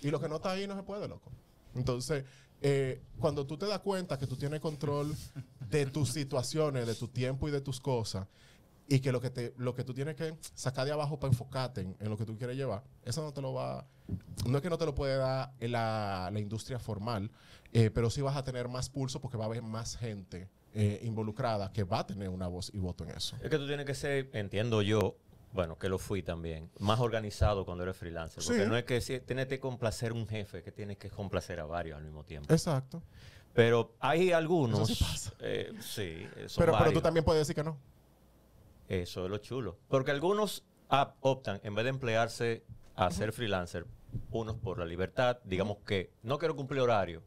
[0.02, 1.32] Y lo que no está ahí no se puede, loco.
[1.74, 2.26] Entonces,
[2.62, 5.16] eh, cuando tú te das cuenta que tú tienes control
[5.70, 8.28] de tus situaciones, de tu tiempo y de tus cosas,
[8.88, 11.82] y que lo que, te, lo que tú tienes que sacar de abajo para enfocarte
[11.82, 13.86] en, en lo que tú quieres llevar, eso no te lo va...
[14.48, 17.32] No es que no te lo puede dar la, la industria formal,
[17.74, 21.00] eh, pero sí vas a tener más pulso porque va a haber más gente eh,
[21.04, 23.36] involucrada que va a tener una voz y voto en eso.
[23.42, 25.16] Es que tú tienes que ser, entiendo yo,
[25.54, 28.44] bueno, que lo fui también, más organizado cuando eres freelancer.
[28.46, 28.70] Porque Sí.
[28.70, 31.98] no es que si- tienes que complacer un jefe, que tienes que complacer a varios
[31.98, 32.54] al mismo tiempo.
[32.54, 33.02] Exacto.
[33.54, 34.82] Pero hay algunos.
[34.90, 35.34] Eso sí pasa.
[35.40, 37.78] eh, sí, son Pero, pero tú también puedes decir que no.
[38.88, 39.78] Eso es lo chulo.
[39.88, 40.64] Porque algunos
[41.22, 42.64] optan, en vez de emplearse
[42.96, 43.86] a ser freelancer,
[44.32, 47.24] unos por la libertad, digamos que no quiero cumplir horario,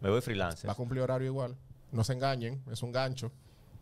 [0.00, 0.68] me voy freelancer.
[0.68, 1.56] Va a cumplir horario igual.
[1.92, 3.30] No se engañen, es un gancho.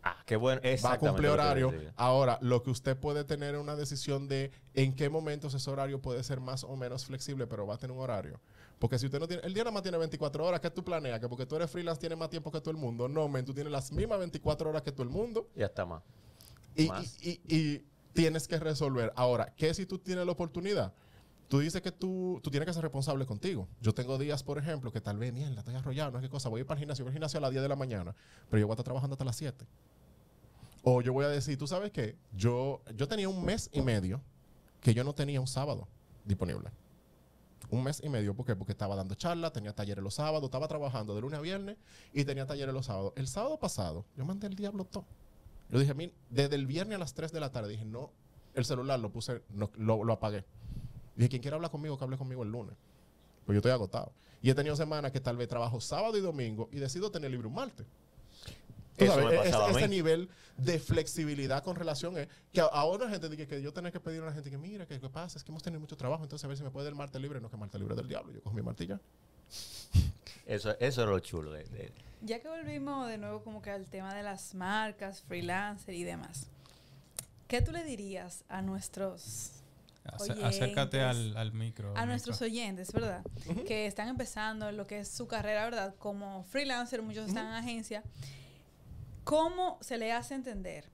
[0.03, 0.61] Ah, qué bueno.
[0.83, 1.73] Va a cumplir horario.
[1.95, 6.01] Ahora, lo que usted puede tener es una decisión de en qué momentos ese horario
[6.01, 8.39] puede ser más o menos flexible, pero va a tener un horario.
[8.79, 11.19] Porque si usted no tiene, el día nada más tiene 24 horas, ¿qué tú planeas?
[11.21, 13.07] Que porque tú eres freelance tienes más tiempo que todo el mundo.
[13.07, 16.03] No, men, tú tienes las mismas 24 horas que todo el mundo Ya está más.
[16.75, 17.17] Y, Más.
[17.23, 19.11] y- y- y tienes que resolver.
[19.15, 20.93] Ahora, ¿qué si tú tienes la oportunidad?
[21.49, 23.67] Tú dices que tú, tú tienes que ser responsable contigo.
[23.81, 26.49] Yo tengo días, por ejemplo, que tal vez, mierda, estoy arrollado, no sé qué cosa,
[26.49, 28.15] voy a ir para el gimnasio, voy al gimnasio a las 10 de la mañana,
[28.49, 29.65] pero yo voy a estar trabajando hasta las 7.
[30.83, 32.15] O yo voy a decir, ¿tú sabes qué?
[32.35, 34.21] Yo, yo tenía un mes y medio
[34.81, 35.87] que yo no tenía un sábado
[36.25, 36.71] disponible.
[37.69, 38.55] Un mes y medio, ¿por qué?
[38.55, 41.77] Porque estaba dando charlas, tenía talleres los sábados, estaba trabajando de lunes a viernes
[42.13, 43.13] y tenía talleres los sábados.
[43.15, 45.05] El sábado pasado, yo mandé el diablo todo.
[45.73, 48.11] Yo dije, "Min, desde el viernes a las 3 de la tarde, dije, no,
[48.53, 50.45] el celular lo puse, no, lo, lo apagué.
[51.15, 52.75] Dije, quien quiera hablar conmigo, que hable conmigo el lunes.
[53.45, 54.11] Pues yo estoy agotado.
[54.41, 57.47] Y he tenido semanas que tal vez trabajo sábado y domingo y decido tener libre
[57.47, 57.85] un martes.
[58.97, 59.95] Tú Eso sabes, me e- pasaba ese, a mí.
[59.95, 63.99] nivel de flexibilidad con relación es que a- ahora gente dice que yo tenía que
[63.99, 65.97] pedir a la gente que mira, que lo que pasa es que hemos tenido mucho
[65.97, 67.95] trabajo, entonces a ver si me puede dar el martes libre, no que martes libre
[67.95, 68.99] del diablo, yo cojo mi martilla.
[70.45, 71.51] Eso, eso es lo chulo.
[71.51, 71.91] de- de-
[72.21, 76.47] Ya que volvimos de nuevo como que al tema de las marcas, freelancer y demás,
[77.47, 79.51] ¿qué tú le dirías a nuestros
[80.19, 80.43] Oyentes.
[80.43, 81.93] acércate al, al micro.
[81.95, 83.23] a nuestros oyentes, ¿verdad?
[83.65, 85.95] Que están empezando en lo que es su carrera, ¿verdad?
[85.97, 88.03] Como freelancer, muchos están en agencia.
[89.23, 90.89] ¿Cómo se le hace entender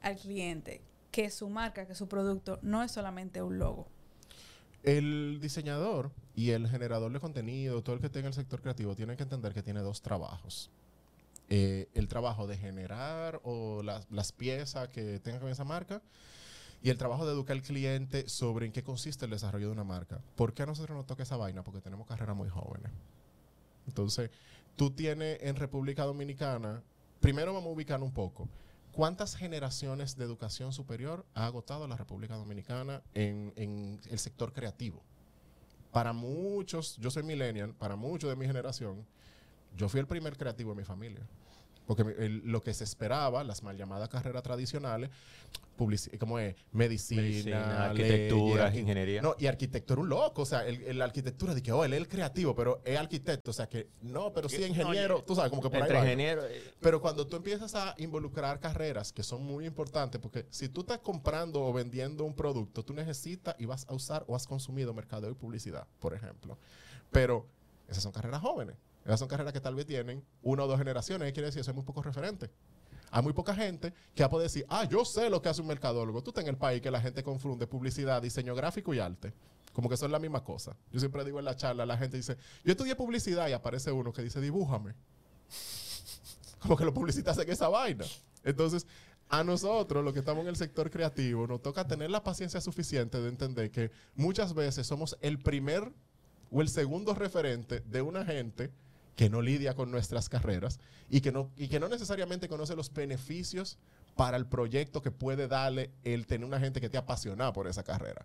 [0.00, 0.82] al cliente
[1.12, 3.86] que su marca, que su producto no es solamente un logo?
[4.82, 9.16] El diseñador y el generador de contenido, todo el que esté el sector creativo, tiene
[9.16, 10.70] que entender que tiene dos trabajos.
[11.48, 16.00] Eh, el trabajo de generar o las, las piezas que tengan con esa marca
[16.80, 19.82] y el trabajo de educar al cliente sobre en qué consiste el desarrollo de una
[19.82, 20.20] marca.
[20.36, 21.64] ¿Por qué a nosotros nos toca esa vaina?
[21.64, 22.92] Porque tenemos carreras muy jóvenes.
[23.88, 24.30] Entonces,
[24.76, 26.84] tú tienes en República Dominicana,
[27.18, 28.48] primero vamos a ubicar un poco.
[28.92, 35.02] ¿Cuántas generaciones de educación superior ha agotado la República Dominicana en, en el sector creativo?
[35.92, 39.06] Para muchos, yo soy millennial, para muchos de mi generación,
[39.76, 41.22] yo fui el primer creativo de mi familia.
[41.88, 45.08] Porque el- lo que se esperaba, las mal llamadas carreras tradicionales,
[46.18, 49.22] como es medicina, Medicina, arquitectura, ingeniería.
[49.22, 50.42] No, y arquitectura un loco.
[50.42, 53.52] O sea, la arquitectura de que, oh, él es el creativo, pero es arquitecto.
[53.52, 55.22] O sea, que no, pero sí ingeniero.
[55.24, 56.04] tú sabes, como que por ahí Entre va.
[56.04, 56.44] ingenieros.
[56.50, 60.82] eh, Pero cuando tú empiezas a involucrar carreras que son muy importantes, porque si tú
[60.82, 64.92] estás comprando o vendiendo un producto, tú necesitas y vas a usar o has consumido
[64.92, 66.58] mercadeo y publicidad, por ejemplo.
[67.10, 67.46] Pero
[67.88, 68.76] esas son carreras jóvenes.
[69.08, 71.28] Esas son carreras que tal vez tienen una o dos generaciones.
[71.28, 71.60] ¿Qué quiere decir?
[71.60, 72.50] Eso hay muy pocos referentes.
[73.10, 75.62] Hay muy poca gente que va a poder decir, ah, yo sé lo que hace
[75.62, 76.22] un mercadólogo.
[76.22, 79.32] Tú estás en el país que la gente confunde publicidad, diseño gráfico y arte.
[79.72, 80.76] Como que son la misma cosa.
[80.92, 84.12] Yo siempre digo en la charla, la gente dice, yo estudié publicidad y aparece uno
[84.12, 84.94] que dice, dibújame
[86.58, 88.04] como que los publicistas hacen esa vaina.
[88.44, 88.86] Entonces,
[89.30, 93.20] a nosotros, los que estamos en el sector creativo, nos toca tener la paciencia suficiente
[93.20, 95.92] de entender que muchas veces somos el primer
[96.50, 98.70] o el segundo referente de una gente
[99.18, 100.78] que no lidia con nuestras carreras
[101.10, 103.76] y que no, y que no necesariamente conoce los beneficios
[104.14, 107.82] para el proyecto que puede darle el tener una gente que esté apasionada por esa
[107.82, 108.24] carrera.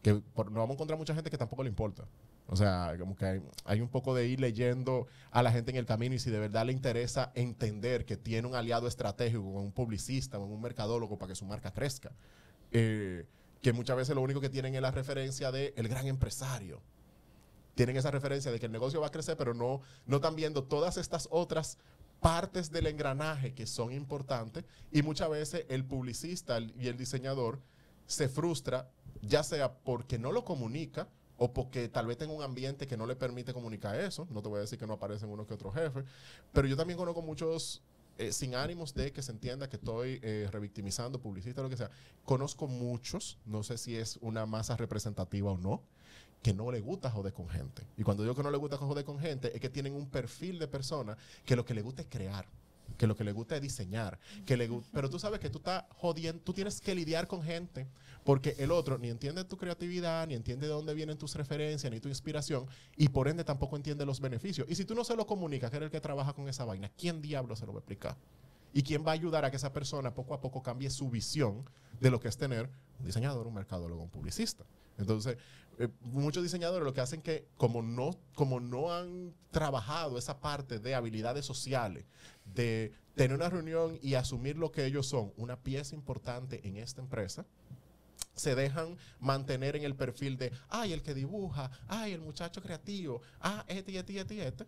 [0.00, 2.06] Que nos vamos a encontrar mucha gente que tampoco le importa.
[2.46, 5.76] O sea, como que hay, hay un poco de ir leyendo a la gente en
[5.76, 9.62] el camino y si de verdad le interesa entender que tiene un aliado estratégico con
[9.64, 12.12] un publicista o un mercadólogo para que su marca crezca.
[12.72, 13.26] Eh,
[13.60, 16.80] que muchas veces lo único que tienen es la referencia de el gran empresario.
[17.80, 20.64] Tienen esa referencia de que el negocio va a crecer, pero no, no están viendo
[20.64, 21.78] todas estas otras
[22.20, 27.58] partes del engranaje que son importantes y muchas veces el publicista y el diseñador
[28.04, 28.90] se frustra,
[29.22, 31.08] ya sea porque no lo comunica
[31.38, 34.28] o porque tal vez tenga un ambiente que no le permite comunicar eso.
[34.28, 36.04] No te voy a decir que no aparecen uno que otro jefe,
[36.52, 37.80] pero yo también conozco muchos,
[38.18, 41.90] eh, sin ánimos de que se entienda que estoy eh, revictimizando, publicista, lo que sea.
[42.26, 45.82] Conozco muchos, no sé si es una masa representativa o no,
[46.42, 47.82] que no le gusta joder con gente.
[47.96, 50.58] Y cuando digo que no le gusta joder con gente, es que tienen un perfil
[50.58, 52.46] de persona que lo que le gusta es crear
[52.96, 55.84] que lo que le gusta es diseñar, que le pero tú sabes que tú estás
[55.96, 57.86] jodiendo, tú tienes que lidiar con gente
[58.24, 62.00] porque el otro ni entiende tu creatividad, ni entiende de dónde vienen tus referencias, ni
[62.00, 64.66] tu inspiración, y por ende tampoco entiende los beneficios.
[64.68, 66.90] Y si tú no se lo comunicas, que eres el que trabaja con esa vaina,
[66.98, 68.16] ¿quién diablo se lo va a explicar?
[68.72, 71.64] ¿Y quién va a ayudar a que esa persona poco a poco cambie su visión
[72.00, 72.68] de lo que es tener
[72.98, 74.64] un diseñador, un mercadólogo, un publicista?
[74.98, 75.38] Entonces,
[75.80, 80.78] eh, muchos diseñadores lo que hacen que, como no, como no han trabajado esa parte
[80.78, 82.04] de habilidades sociales,
[82.44, 87.00] de tener una reunión y asumir lo que ellos son, una pieza importante en esta
[87.00, 87.46] empresa,
[88.34, 93.22] se dejan mantener en el perfil de, ay, el que dibuja, ay, el muchacho creativo,
[93.40, 94.66] ah, este y este este este,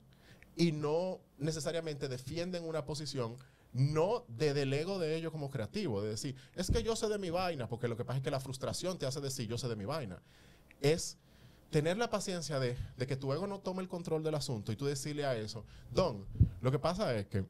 [0.57, 3.37] y no necesariamente defienden una posición
[3.75, 7.19] no de del ego de ellos como creativo, de decir, es que yo sé de
[7.19, 9.69] mi vaina, porque lo que pasa es que la frustración te hace decir, yo sé
[9.69, 10.23] de mi vaina.
[10.83, 11.17] Es
[11.71, 14.77] tener la paciencia de, de que tu ego no tome el control del asunto y
[14.77, 16.27] tú decirle a eso, Don,
[16.61, 17.47] lo que pasa es que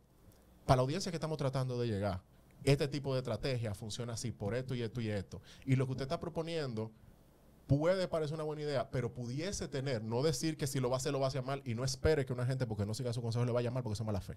[0.65, 2.23] para la audiencia que estamos tratando de llegar,
[2.65, 5.41] este tipo de estrategia funciona así, por esto y esto y esto.
[5.67, 6.93] Y lo que usted está proponiendo
[7.67, 10.99] puede parecer una buena idea, pero pudiese tener, no decir que si lo va a
[10.99, 13.13] hacer lo va a hacer mal y no espere que una gente porque no siga
[13.13, 14.37] su consejo le vaya mal porque es mala fe.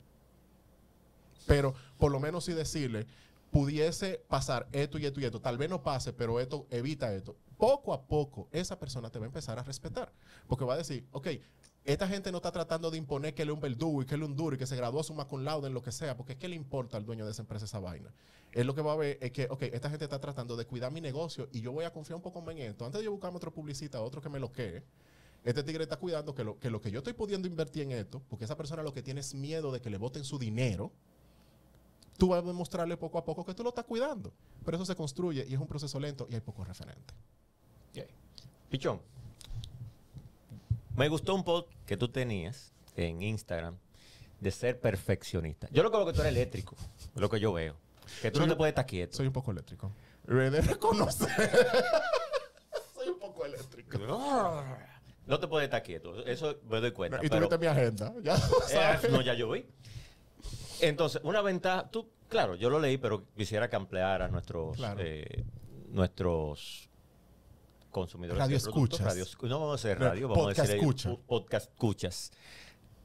[1.45, 3.05] Pero por lo menos sí decirle,
[3.51, 5.39] pudiese pasar esto y esto y esto.
[5.39, 7.35] Tal vez no pase, pero esto evita esto.
[7.57, 10.11] Poco a poco, esa persona te va a empezar a respetar.
[10.47, 11.27] Porque va a decir, ok,
[11.85, 14.23] esta gente no está tratando de imponer que él es un verdugo y que él
[14.23, 16.35] es un duro y que se graduó suma con laude en lo que sea, porque
[16.35, 18.11] ¿qué le importa al dueño de esa empresa esa vaina?
[18.53, 20.91] Él lo que va a ver es que, ok, esta gente está tratando de cuidar
[20.91, 22.85] mi negocio y yo voy a confiar un poco en esto.
[22.85, 24.83] Antes de yo buscarme otro publicista, otro que me lo quede,
[25.43, 28.21] este tigre está cuidando que lo, que lo que yo estoy pudiendo invertir en esto,
[28.29, 30.91] porque esa persona lo que tiene es miedo de que le boten su dinero,
[32.17, 34.33] tú vas a demostrarle poco a poco que tú lo estás cuidando.
[34.63, 37.15] Pero eso se construye y es un proceso lento y hay pocos referentes.
[38.69, 39.01] Pichón,
[40.95, 43.75] me gustó un post que tú tenías en Instagram
[44.39, 45.67] de ser perfeccionista.
[45.71, 46.75] Yo lo creo que tú eres eléctrico,
[47.15, 47.75] lo que yo veo.
[48.21, 49.15] Que tú Soy- no te puedes estar quieto.
[49.17, 49.91] Soy un poco eléctrico.
[50.25, 51.29] De reconocer.
[52.95, 53.97] Soy un poco eléctrico.
[55.27, 57.17] No te puedes estar quieto, eso me doy cuenta.
[57.17, 58.13] y tú pero- viste mi agenda.
[58.21, 59.11] Ya Eh, sabes.
[59.11, 59.65] no, ya yo vi.
[60.81, 64.99] Entonces, una ventaja, tú, claro, yo lo leí, pero quisiera que ampliara nuestros, Claro.
[65.03, 65.43] eh,
[65.89, 66.89] nuestros
[67.99, 68.39] consumidores.
[68.39, 69.13] Radio de productos, escuchas.
[69.15, 71.09] radio no vamos a decir radio, vamos a podcast decir escucha.
[71.11, 72.31] pu- podcast escuchas.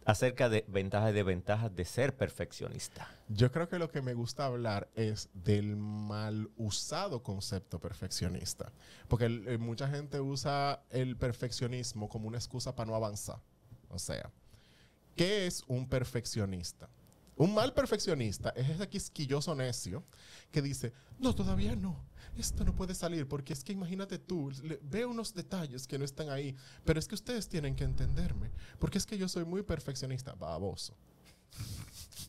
[0.07, 3.07] Acerca de ventajas y desventajas de ser perfeccionista.
[3.29, 8.73] Yo creo que lo que me gusta hablar es del mal usado concepto perfeccionista.
[9.09, 13.41] Porque el- eh, mucha gente usa el perfeccionismo como una excusa para no avanzar.
[13.91, 14.31] O sea,
[15.15, 16.89] ¿qué es un perfeccionista?
[17.37, 20.03] Un mal perfeccionista es ese quisquilloso necio
[20.51, 22.05] que dice, no, todavía no,
[22.36, 26.05] esto no puede salir porque es que imagínate tú, le- veo unos detalles que no
[26.05, 26.55] están ahí,
[26.85, 30.94] pero es que ustedes tienen que entenderme, porque es que yo soy muy perfeccionista, baboso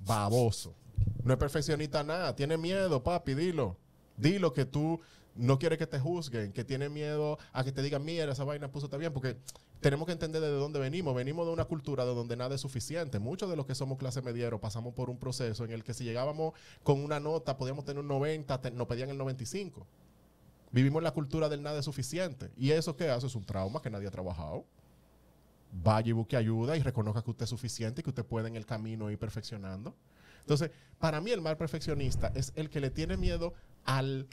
[0.06, 0.76] baboso.
[1.24, 2.36] No es perfeccionista nada.
[2.36, 3.78] Tiene miedo, papi, dilo.
[4.18, 5.00] Dilo que tú
[5.36, 8.72] no quieres que te juzguen, que tiene miedo a que te digan, mira, esa vaina
[8.72, 9.38] puso está bien, porque
[9.80, 11.16] tenemos que entender de dónde venimos.
[11.16, 13.18] Venimos de una cultura de donde nada es suficiente.
[13.20, 16.04] Muchos de los que somos clase mediero pasamos por un proceso en el que si
[16.04, 16.54] llegábamos
[16.84, 19.88] con una nota, podíamos tener un 90, te- nos pedían el 95.
[20.72, 22.52] Vivimos la cultura del nada es suficiente.
[22.58, 24.66] Y eso que hace es un trauma que nadie ha trabajado.
[25.72, 28.56] Vaya y busque ayuda y reconozca que usted es suficiente y que usted puede en
[28.58, 29.96] el camino ir perfeccionando.
[30.42, 33.54] Entonces, para mí el mal perfeccionista es el que le tiene miedo
[33.86, 34.28] al,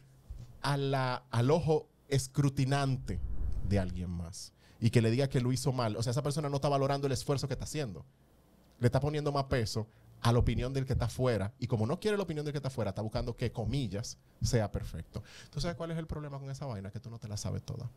[0.62, 3.20] a la- al ojo escrutinante
[3.68, 5.96] de alguien más y que le diga que lo hizo mal.
[5.96, 8.04] O sea, esa persona no está valorando el esfuerzo que está haciendo.
[8.80, 9.88] Le está poniendo más peso
[10.20, 12.58] a la opinión del que está afuera y como no quiere la opinión del que
[12.58, 15.22] está afuera, está buscando que, comillas, sea perfecto.
[15.50, 16.90] ¿Tú sabes cuál es el problema con esa vaina?
[16.90, 17.90] Que tú no te la sabes toda.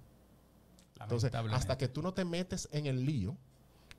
[0.99, 3.35] Entonces, hasta que tú no te metes en el lío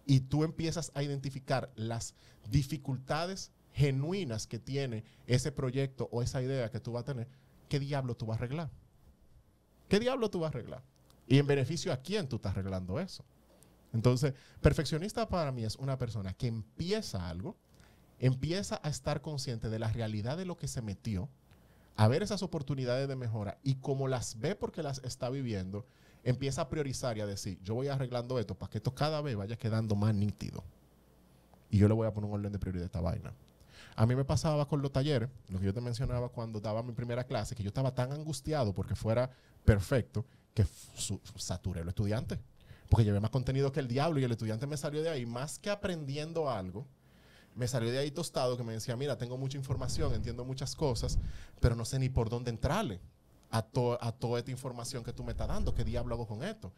[0.06, 2.14] y tú empiezas a identificar las
[2.48, 7.28] dificultades genuinas que tiene ese proyecto o esa idea que tú vas a tener,
[7.72, 8.68] ¿qué diablo tú vas a arreglar?
[9.88, 10.82] ¿Qué diablo tú vas a arreglar?
[11.26, 13.24] Y en beneficio a quién tú estás arreglando eso.
[13.94, 17.56] Entonces, perfeccionista para mí es una persona que empieza algo,
[18.18, 21.30] empieza a estar consciente de la realidad de lo que se metió,
[21.96, 25.86] a ver esas oportunidades de mejora y como las ve porque las está viviendo,
[26.24, 29.34] empieza a priorizar y a decir, yo voy arreglando esto para que esto cada vez
[29.34, 30.62] vaya quedando más nítido.
[31.70, 33.32] Y yo le voy a poner un orden de prioridad a esta vaina.
[33.94, 36.92] A mí me pasaba con los talleres, lo que yo te mencionaba cuando daba mi
[36.92, 39.30] primera clase, que yo estaba tan angustiado porque fuera
[39.64, 40.24] perfecto
[40.54, 40.66] que
[41.36, 42.38] saturé los estudiantes.
[42.88, 45.58] Porque llevé más contenido que el diablo y el estudiante me salió de ahí, más
[45.58, 46.86] que aprendiendo algo,
[47.54, 51.18] me salió de ahí tostado que me decía, mira, tengo mucha información, entiendo muchas cosas,
[51.60, 53.00] pero no sé ni por dónde entrarle
[53.50, 55.74] a, a toda esta información que tú me estás dando.
[55.74, 56.72] ¿Qué diablo hago con esto?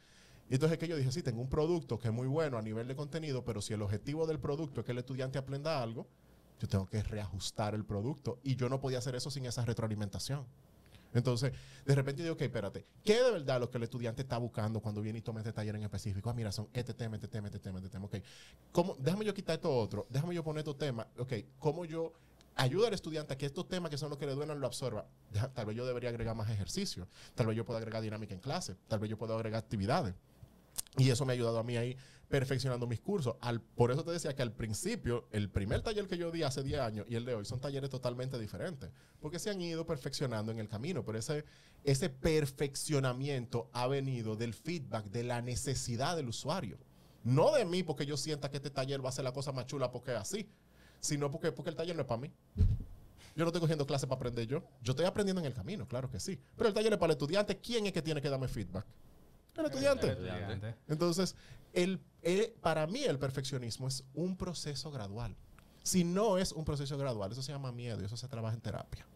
[0.51, 2.87] Y entonces que yo dije, sí, tengo un producto que es muy bueno a nivel
[2.87, 6.07] de contenido, pero si el objetivo del producto es que el estudiante aprenda algo,
[6.61, 8.39] yo tengo que reajustar el producto.
[8.43, 10.47] Y yo no podía hacer eso sin esa retroalimentación.
[11.15, 11.53] Entonces,
[11.87, 15.01] de repente digo, ok, espérate, ¿qué de verdad lo que el estudiante está buscando cuando
[15.01, 16.29] viene y toma este taller en específico?
[16.29, 18.17] Ah, mira, son este tema, este tema, este tema, este tema, ok.
[18.73, 22.13] ¿Cómo, déjame yo quitar esto otro, déjame yo poner estos temas, ok, ¿cómo yo
[22.57, 25.07] ayudo al estudiante a que estos temas que son los que le duelen lo absorba?
[25.55, 27.07] Tal vez yo debería agregar más ejercicio,
[27.37, 30.17] tal vez yo pueda agregar dinámica en clase, tal vez yo pueda agregar actividades.
[30.97, 31.97] Y eso me ha ayudado a mí ahí
[32.29, 33.37] perfeccionando mis cursos.
[33.41, 36.63] Al, por eso te decía que al principio, el primer taller que yo di hace
[36.63, 38.91] 10 años y el de hoy son talleres totalmente diferentes.
[39.21, 41.05] Porque se han ido perfeccionando en el camino.
[41.05, 41.45] Pero ese,
[41.85, 46.79] ese perfeccionamiento ha venido del feedback, de la necesidad del usuario.
[47.23, 49.67] No de mí porque yo sienta que este taller va a ser la cosa más
[49.67, 50.49] chula porque es así.
[51.01, 52.33] Sino porque, porque el taller no es para mí.
[53.37, 54.63] Yo no estoy cogiendo clases para aprender yo.
[54.83, 56.39] Yo estoy aprendiendo en el camino, claro que sí.
[56.57, 57.59] Pero el taller es para el estudiante.
[57.59, 58.87] ¿Quién es que tiene que darme feedback?
[59.57, 60.09] El estudiante.
[60.09, 60.75] Estudiante.
[60.89, 61.35] Entonces,
[61.73, 65.37] el, eh, para mí el perfeccionismo es un proceso gradual.
[65.83, 68.61] Si no es un proceso gradual, eso se llama miedo y eso se trabaja en
[68.61, 69.07] terapia.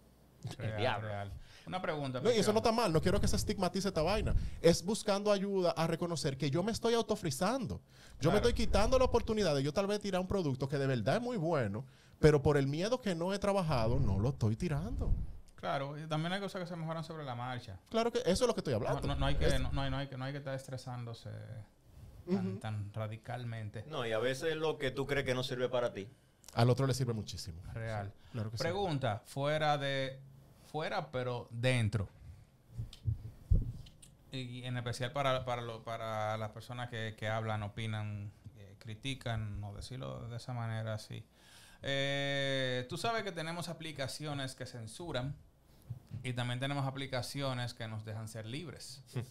[0.57, 1.09] Real, diablo.
[1.09, 1.33] real.
[1.67, 2.21] Una pregunta.
[2.21, 4.35] No, y eso no está mal, no quiero que se estigmatice esta vaina.
[4.63, 7.81] Es buscando ayuda a reconocer que yo me estoy autofrizando.
[8.21, 10.87] Yo me estoy quitando la oportunidad de yo tal vez tirar un producto que de
[10.87, 11.85] verdad es muy bueno,
[12.21, 15.13] pero por el miedo que no he trabajado, no lo estoy tirando.
[15.57, 17.79] Claro, y también hay cosas que se mejoran sobre la marcha.
[17.91, 19.07] Claro que eso es lo que estoy hablando.
[19.09, 20.55] no- no hay que, Es- no, no hay, no hay que, no hay que estar
[20.55, 21.29] estresándose
[22.37, 23.85] tan, tan radicalmente.
[23.89, 26.09] No, y a veces lo que tú crees que no sirve para ti.
[26.55, 27.61] Al otro le sirve muchísimo.
[27.75, 28.13] Real.
[28.33, 28.63] Claro que sí.
[28.63, 30.19] Pregunta, fuera de,
[30.71, 32.09] fuera pero dentro.
[34.31, 39.59] Y en especial para, para, lo- para las personas que, que hablan, opinan, eh, critican,
[39.61, 41.25] no decirlo de esa manera así.
[41.83, 45.35] Eh, tú sabes que tenemos aplicaciones que censuran
[46.23, 49.03] y también tenemos aplicaciones que nos dejan ser libres.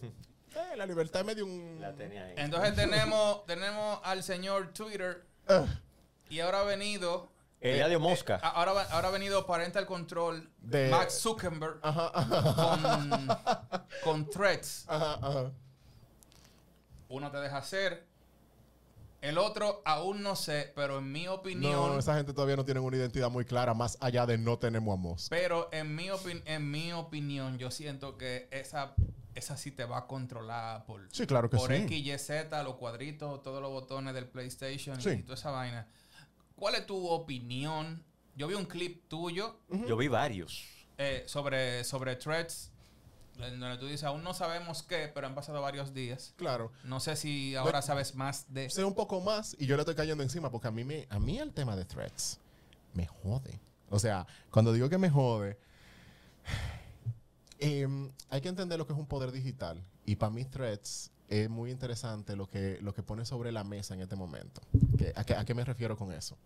[0.54, 1.78] Eh, la libertad me dio un...
[1.80, 2.34] La tenía ahí.
[2.36, 5.64] Entonces tenemos, tenemos al señor Twitter Ah,
[6.28, 7.30] y ahora ha venido...
[7.60, 8.36] Eladio Mosca.
[8.36, 13.28] eh, ahora, ahora ha venido Parental Control De- Max Zuckerberg ajá, ajá, con,
[14.04, 14.84] con threats.
[14.88, 15.52] ajá, ajá.
[17.08, 18.06] Uno te deja hacer.
[19.20, 21.72] El otro aún no sé, pero en mi opinión...
[21.72, 24.94] No, esa gente todavía no tiene una identidad muy clara, más allá de no tenemos
[24.94, 25.26] a Moss.
[25.28, 28.94] Pero en mi, opin- en mi opinión, yo siento que esa,
[29.38, 31.82] esa sí te va a controlar por, Sí, claro que por sí.
[31.82, 35.10] X, Y, Z, los cuadritos, todos los botones del PlayStation Sí.
[35.10, 35.86] y toda esa vaina.
[36.56, 38.04] ¿Cuál es tu opinión?
[38.34, 40.64] Yo vi un clip tuyo Yo vi varios.
[40.98, 42.70] eh, sobre, sobre threads,
[43.38, 46.34] en donde tú dices, aún no sabemos qué, pero han pasado varios días.
[46.36, 46.72] Claro.
[46.82, 48.68] No sé si ahora sabes más de...
[48.68, 51.18] Sé un poco más y yo le estoy cayendo encima porque a mí, me, a
[51.20, 52.40] mí el tema de threats
[52.94, 53.60] me jode.
[53.90, 55.56] O sea, cuando digo que me jode,
[57.58, 59.82] em, hay que entender lo que es un poder digital.
[60.06, 63.94] Y para mí threats es muy interesante lo que, lo que pone sobre la mesa
[63.94, 64.60] en este momento.
[64.96, 66.36] ¿Qué- a, qué, ¿A qué me refiero con eso?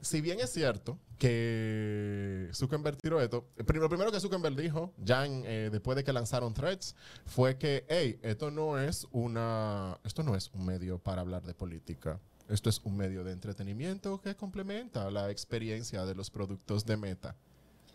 [0.00, 5.24] Si bien es cierto que Zuckerberg tiró esto, eh, lo primero que Zuckerberg dijo, ya
[5.24, 6.94] en, eh, después de que lanzaron Threads,
[7.24, 11.54] fue que, hey, esto no es una, esto no es un medio para hablar de
[11.54, 12.20] política.
[12.50, 17.34] Esto es un medio de entretenimiento que complementa la experiencia de los productos de Meta.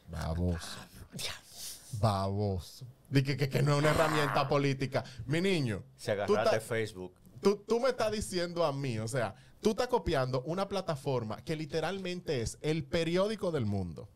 [0.10, 0.80] Baboso.
[2.00, 2.86] Baboso.
[3.10, 5.04] Dije que, que no es una herramienta política.
[5.26, 7.14] Mi niño, Se agarraste ta- Facebook.
[7.42, 11.56] tú, tú me estás diciendo a mí, o sea, tú estás copiando una plataforma que
[11.56, 14.08] literalmente es el periódico del mundo.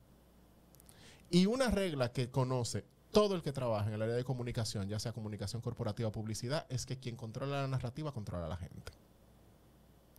[1.32, 5.00] Y una regla que conoce todo el que trabaja en el área de comunicación, ya
[5.00, 8.92] sea comunicación corporativa o publicidad, es que quien controla la narrativa controla a la gente.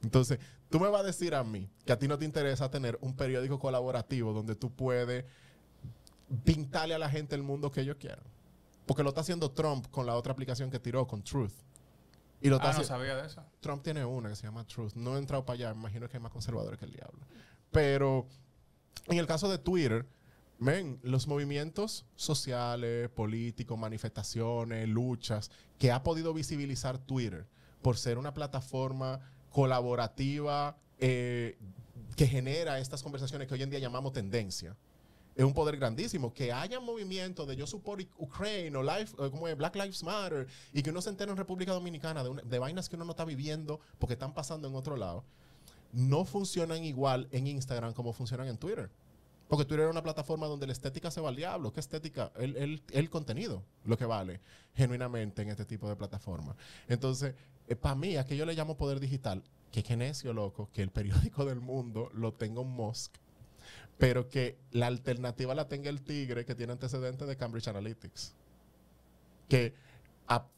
[0.03, 2.99] Entonces, tú me vas a decir a mí que a ti no te interesa tener
[3.01, 5.25] un periódico colaborativo donde tú puedes
[6.45, 8.25] pintarle a la gente el mundo que ellos quieran.
[8.87, 11.53] Porque lo está haciendo Trump con la otra aplicación que tiró, con Truth.
[12.41, 13.43] Y lo está Ah, no sabía de eso.
[13.61, 14.95] Trump tiene una que se llama Truth.
[14.95, 17.21] No he entrado para allá, me imagino que es más conservador que el diablo.
[17.71, 18.29] Pero
[19.09, 20.07] en el caso de Twitter,
[20.59, 27.47] ven, los movimientos sociales, políticos, manifestaciones, luchas que ha podido visibilizar Twitter
[27.83, 29.21] por ser una plataforma
[29.51, 31.59] colaborativa eh,
[32.17, 34.77] que genera estas conversaciones que hoy en día llamamos tendencia.
[35.37, 36.33] Es un poder grandísimo.
[36.33, 40.83] Que haya movimientos de yo support Ukraine o life, eh, como Black Lives Matter y
[40.83, 43.25] que uno se entere en República Dominicana de, una- de vainas que uno no está
[43.25, 45.25] viviendo porque están pasando en otro lado,
[45.93, 48.91] no funcionan igual en Instagram como funcionan en Twitter.
[49.49, 51.73] Porque Twitter es una plataforma donde la estética se va al diablo.
[51.73, 52.33] ¿Qué estética?
[52.37, 54.41] El, el- el contenido, lo que vale
[54.75, 56.57] genuinamente en este tipo de plataforma.
[56.89, 57.35] Entonces,
[57.81, 60.91] para mí, a que yo le llamo poder digital, que que necio, loco, que el
[60.91, 63.17] periódico del mundo lo tenga un Musk,
[63.99, 68.35] pero que la alternativa la tenga el tigre que tiene antecedentes de Cambridge Analytics,
[69.49, 69.75] que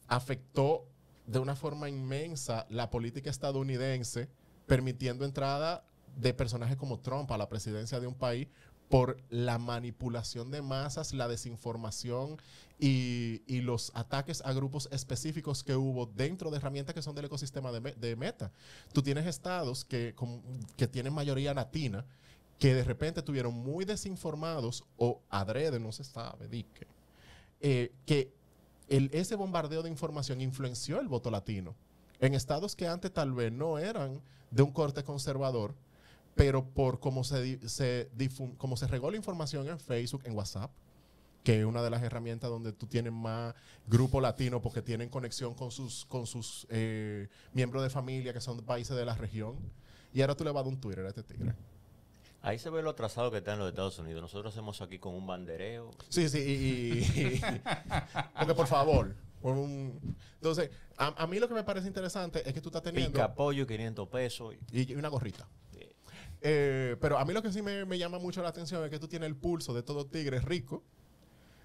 [0.07, 0.85] afectó
[1.25, 4.29] de una forma inmensa la política estadounidense,
[4.65, 5.83] permitiendo entrada
[6.15, 8.47] de personajes como Trump a la presidencia de un país
[8.89, 12.37] por la manipulación de masas, la desinformación
[12.79, 17.71] y, los ataques a grupos específicos que hubo dentro de herramientas que son del ecosistema
[17.73, 18.51] de, Me- de Meta.
[18.93, 20.15] Tú tienes estados que,
[20.77, 22.05] que tienen mayoría latina
[22.59, 26.87] que de repente estuvieron muy desinformados o adrede, no se sabe, dique,
[27.61, 28.33] eh, que
[28.89, 31.75] el- ese bombardeo de información influenció el voto latino.
[32.19, 35.75] En estados que antes tal vez no eran de un corte conservador,
[36.35, 38.09] pero por cómo se, se,
[38.57, 40.71] cómo se regó la información en Facebook, en WhatsApp,
[41.43, 43.53] que es una de las herramientas donde tú tienes más
[43.87, 48.59] grupo latino porque tienen conexión con sus, con sus eh, miembros de familia que son
[48.61, 49.55] países de la región.
[50.13, 51.53] Y ahora tú le vas a dar un Twitter a este tigre.
[52.47, 54.21] Ahí se ve lo atrasado que está en los Estados Unidos.
[54.21, 55.91] Nosotros hacemos aquí con un bandereo.
[56.07, 57.41] Sí, sí, y, y- y-
[58.39, 59.13] porque por favor.
[59.41, 63.11] un- entonces, a, a mí lo que me parece interesante es que tú estás teniendo...
[63.11, 64.55] Pica pollo, 500 pesos.
[64.71, 65.47] Y, y una gorrita.
[66.41, 68.99] Eh, pero a mí lo que sí me, me llama mucho la atención es que
[68.99, 70.83] tú tienes el pulso de todo tigre rico,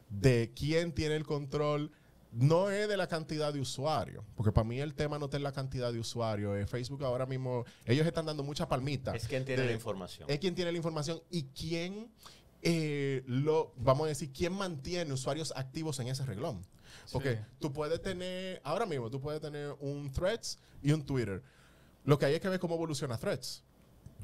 [0.09, 1.93] de quién tiene el control.
[2.33, 5.43] No es de la cantidad de usuarios, porque para mí el tema no está en
[5.43, 6.57] la cantidad de usuarios.
[6.57, 9.15] Eh, Facebook ahora mismo, ellos están dando mucha palmita.
[9.15, 10.31] Es quien tiene de- la información.
[10.31, 12.11] Es quien tiene la información y quién
[12.63, 16.65] eh, lo, vamos a decir, quién mantiene usuarios activos en ese reglón.
[17.11, 17.43] Porque Sí.
[17.59, 21.43] tú puedes tener, ahora mismo, tú puedes tener un Threads y un Twitter.
[22.05, 23.65] Lo que hay es que ver cómo evoluciona Threads.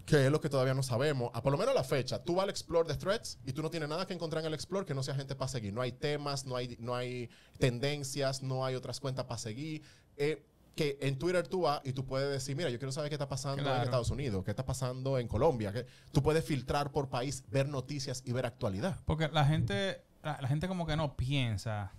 [0.09, 1.31] Que es lo que todavía no sabemos.
[1.35, 2.23] A por lo menos la fecha.
[2.25, 4.55] Tú vas al Explore de Threads y tú no tienes nada que encontrar en el
[4.55, 5.73] Explore que no sea gente para seguir.
[5.75, 7.29] No hay temas, no hay, no hay
[7.59, 9.83] tendencias, no hay otras cuentas para seguir.
[10.17, 10.45] Eh,
[10.75, 13.29] que en Twitter tú vas y tú puedes decir, mira, yo quiero saber qué está
[13.29, 13.83] pasando en Claro.
[13.83, 15.73] Estados Unidos, qué está pasando en Colombia.
[15.73, 19.01] Que tú puedes filtrar por país, ver noticias y ver actualidad.
[19.05, 21.93] Porque la gente, la, la gente como que no piensa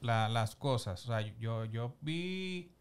[0.00, 1.04] la- las cosas.
[1.04, 2.72] O sea, yo, yo vi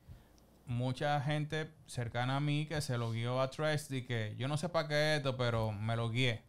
[0.68, 4.58] mucha gente cercana a mí que se lo guió a Threads y que yo no
[4.58, 6.44] sé para qué es esto, pero me lo guié.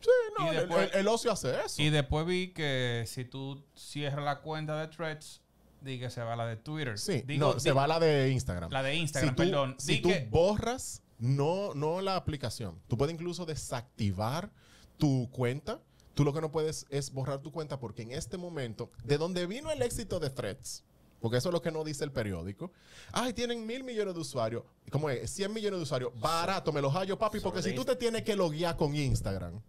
[0.00, 0.08] Sí,
[0.38, 1.82] no, el- después- el, el ocio hace eso.
[1.82, 5.42] Y después vi que si tú cierras la cuenta de Threads,
[5.82, 6.98] di que se va la de Twitter.
[6.98, 8.70] Sí, Digo, no, se va la de Instagram.
[8.70, 9.76] La de Instagram, si tú, perdón.
[9.78, 12.80] Si Di tú que- borras, no, no la aplicación.
[12.88, 14.50] Tú puedes incluso desactivar
[14.96, 15.80] tu cuenta.
[16.14, 19.46] Tú lo que no puedes es borrar tu cuenta porque en este momento, de donde
[19.46, 20.84] vino el éxito de Threads,
[21.20, 22.72] porque eso es lo que no dice el periódico.
[23.12, 24.64] Ay, tienen mil millones de usuarios.
[24.90, 25.30] ¿Cómo es?
[25.30, 26.12] 100 millones de usuarios.
[26.18, 29.60] Barato, me los hallo, papi, porque si tú te tienes que loguear con Instagram,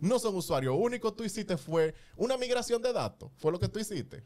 [0.00, 0.74] no son usuarios.
[0.74, 3.30] Lo único que tú hiciste fue una migración de datos.
[3.36, 4.24] Fue lo que tú hiciste.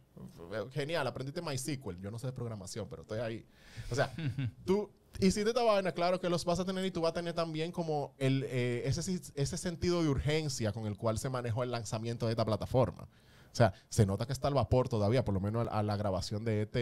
[0.73, 2.01] Genial, aprendiste MySQL.
[2.01, 3.47] Yo no sé de programación, pero estoy ahí.
[3.91, 4.13] O sea,
[4.65, 4.91] tú
[5.21, 7.73] hiciste esta vaina, claro que los vas a tener y tú vas a tener también
[7.73, 12.27] como el, eh, ese, ese sentido de urgencia con el cual se manejó el lanzamiento
[12.27, 13.09] de esta plataforma.
[13.53, 16.45] O sea, se nota que está al vapor todavía, por lo menos a, la grabación
[16.45, 16.79] de este,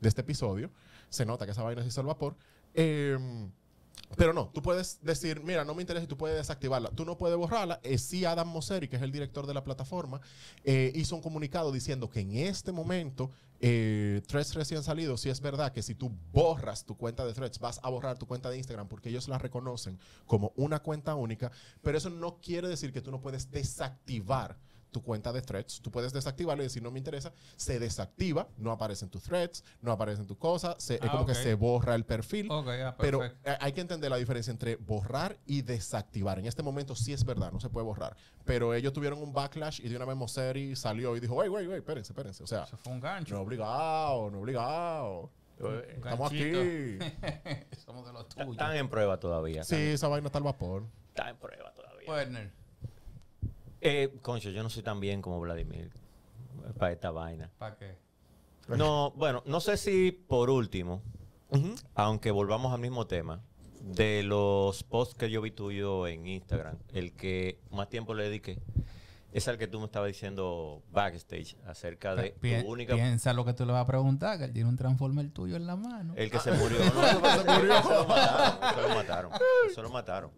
[0.00, 0.70] de este episodio.
[1.08, 2.36] Se nota que esa vaina se hizo al vapor.
[2.74, 3.50] Em,
[4.16, 6.90] Pero no, tú puedes decir, mira, no me interesa y tú puedes desactivarla.
[6.90, 7.80] Tú no puedes borrarla.
[7.82, 10.20] Eh, sí, Adam Mosseri, que es el director de la plataforma,
[10.64, 13.30] eh, hizo un comunicado diciendo que en este momento,
[13.60, 17.58] eh, Threads recién salido, sí es verdad que si tú borras tu cuenta de Threads,
[17.58, 21.50] vas a borrar tu cuenta de Instagram porque ellos la reconocen como una cuenta única,
[21.80, 24.58] pero eso no quiere decir que tú no puedes desactivar
[24.92, 25.80] tu cuenta de threads.
[25.80, 27.32] Tú puedes desactivarlo y decir no me interesa.
[27.56, 30.76] Se desactiva, no aparecen tus threads, no aparecen tus cosas.
[30.78, 32.48] se- es Ah, como que se borra el perfil.
[32.50, 33.22] Ok, ah, Pero
[33.60, 36.38] hay que entender la diferencia entre borrar y desactivar.
[36.38, 38.16] En este momento sí es verdad, no se puede borrar.
[38.44, 41.66] Pero ellos tuvieron un backlash y de una vez Mosseri salió y dijo, wey, wey,
[41.66, 42.42] wey, espérense, espérense.
[42.42, 43.34] O sea, Eso fue un gancho.
[43.34, 45.30] no obligado, no obligado.
[45.58, 46.52] Eh, Estamos aquí.
[47.84, 48.50] Somos de los tuyos.
[48.50, 49.64] Están en prueba todavía.
[49.64, 50.84] Sí, esa vaina está al vapor.
[51.08, 52.10] Están en prueba todavía.
[52.10, 52.52] Werner,
[53.82, 55.90] Eh, concho, yo no soy tan bien como Vladimir
[56.78, 57.50] para esta vaina.
[57.58, 57.96] ¿para qué?
[58.68, 61.02] No, bueno, no sé si por último,
[61.94, 63.40] aunque volvamos al mismo tema,
[63.80, 68.60] de los posts que yo vi tuyo en Instagram, el que más tiempo le dediqué
[69.32, 72.94] es al que tú me estabas diciendo backstage acerca de Pi- tu única...
[72.94, 75.66] Piensa lo que tú le vas a preguntar, que él tiene un transformer tuyo en
[75.66, 76.12] la mano.
[76.16, 76.78] El que se murió.
[76.78, 77.40] No, eso, eso-
[77.80, 78.60] eso lo mataron.
[78.70, 79.32] Eso lo mataron.
[79.70, 80.30] Eso lo mataron.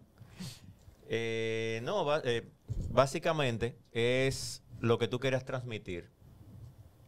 [1.07, 2.49] Eh, no, eh,
[2.89, 6.09] básicamente es lo que tú querías transmitir.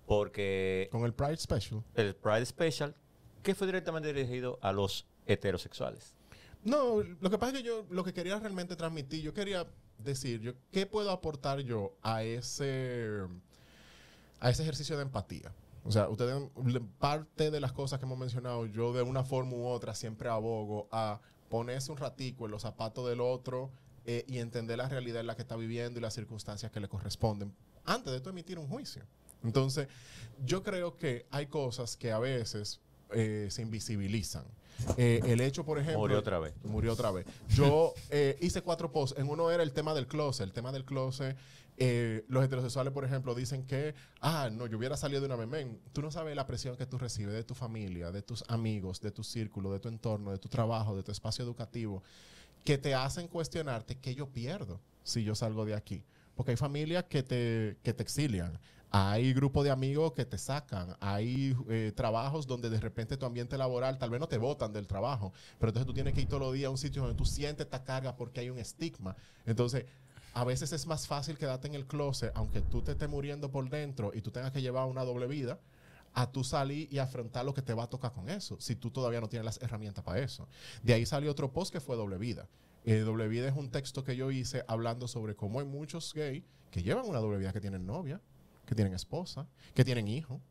[0.05, 1.83] Porque Con el Pride Special.
[1.95, 2.95] el Pride Special,
[3.43, 6.13] que fue directamente dirigido a los heterosexuales.
[6.63, 9.67] No, lo que pasa es que yo lo que quería realmente transmitir, yo quería
[9.97, 13.21] decir, yo, ¿qué puedo aportar yo a ese,
[14.39, 15.53] a ese ejercicio de empatía?
[15.83, 16.35] O sea, ustedes,
[16.99, 20.87] parte de las cosas que hemos mencionado, yo de una forma u otra siempre abogo
[20.91, 23.71] a ponerse un ratico en los zapatos del otro
[24.09, 26.87] eh, y entender la realidad en la que está viviendo y las circunstancias que le
[26.87, 27.53] corresponden
[27.83, 29.03] antes de tú emitir un juicio.
[29.43, 29.87] Entonces,
[30.45, 32.79] yo creo que hay cosas que a veces
[33.11, 34.45] eh, se invisibilizan.
[34.95, 35.99] Eh, el hecho, por ejemplo...
[35.99, 36.53] Murió otra vez.
[36.63, 37.25] Murió otra vez.
[37.49, 39.19] Yo eh, hice cuatro posts.
[39.19, 40.45] En uno era el tema del closet.
[40.45, 41.35] El tema del closet.
[42.27, 45.47] los heterosexuales, por ejemplo, dicen que, ah, no, yo hubiera salido de una vez.
[45.47, 49.01] Men, tú no sabes la presión que tú recibes de tu familia, de tus amigos,
[49.01, 52.03] de tu círculo, de tu entorno, de tu trabajo, de tu espacio educativo,
[52.63, 56.03] que te hacen cuestionarte qué yo pierdo si yo salgo de aquí.
[56.35, 58.59] Porque hay familias que te, que te exilian.
[58.89, 60.95] Hay grupos de amigos que te sacan.
[60.99, 64.87] Hay eh, trabajos donde de repente tu ambiente laboral tal vez no te botan del
[64.87, 65.33] trabajo.
[65.59, 67.65] Pero entonces tú tienes que ir todos los días a un sitio donde tú sientes
[67.65, 69.15] esta carga porque hay un estigma.
[69.45, 69.85] Entonces,
[70.33, 73.69] a veces es más fácil quedarte en el closet, aunque tú te estés muriendo por
[73.69, 75.59] dentro y tú tengas que llevar una doble vida,
[76.17, 78.89] a tú salir y afrontar lo que te va a tocar con eso, si tú
[78.89, 80.47] todavía no tienes las herramientas para eso.
[80.81, 82.47] De ahí salió otro post que fue Doble Vida.
[82.85, 86.43] Eh, doble Vida es un texto que yo hice hablando sobre cómo hay muchos gays
[86.71, 88.19] que llevan una doble vida, que tienen novia,
[88.65, 89.45] que tienen esposa,
[89.75, 90.41] que tienen hijo,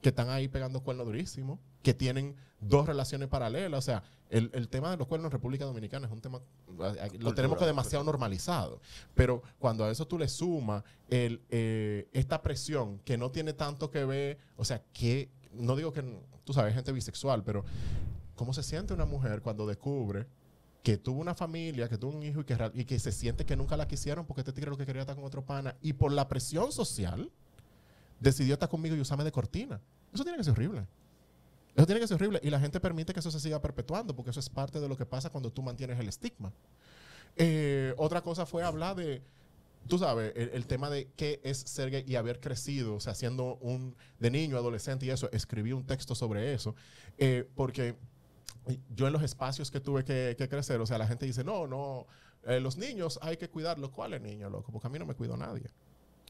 [0.00, 3.78] que están ahí pegando cuernos durísimos, que tienen dos relaciones paralelas.
[3.78, 6.40] O sea, el, el tema de los cuernos en República Dominicana es un tema,
[6.80, 8.80] eh, lo tenemos que demasiado normalizado.
[9.14, 13.90] Pero cuando a eso tú le sumas el, eh, esta presión que no tiene tanto
[13.90, 16.04] que ver, o sea, que no digo que,
[16.44, 17.64] tú sabes, gente bisexual, pero
[18.34, 20.26] ¿cómo se siente una mujer cuando descubre
[20.82, 23.56] que tuvo una familia, que tuvo un hijo y que, y que se siente que
[23.56, 26.12] nunca la quisieron porque este tigre lo que quería estar con otro pana y por
[26.12, 27.30] la presión social
[28.20, 29.80] decidió estar conmigo y usarme de cortina?
[30.12, 30.86] Eso tiene que ser horrible.
[31.76, 34.30] Eso tiene que ser horrible y la gente permite que eso se siga perpetuando porque
[34.30, 36.52] eso es parte de lo que pasa cuando tú mantienes el estigma.
[37.36, 39.22] Eh, otra cosa fue hablar de,
[39.86, 43.56] tú sabes, el, tema de qué es ser gay y haber crecido, o sea, siendo
[43.56, 46.74] un de niño, adolescente y eso, escribí un texto sobre eso,
[47.16, 47.96] eh, porque
[48.96, 51.68] yo en los espacios que tuve que, que crecer, o sea, la gente dice, no,
[51.68, 52.06] no,
[52.44, 53.90] eh, los niños hay que cuidarlos.
[53.90, 54.72] ¿Cuáles niños, loco?
[54.72, 55.70] Porque a mí no me cuidó nadie.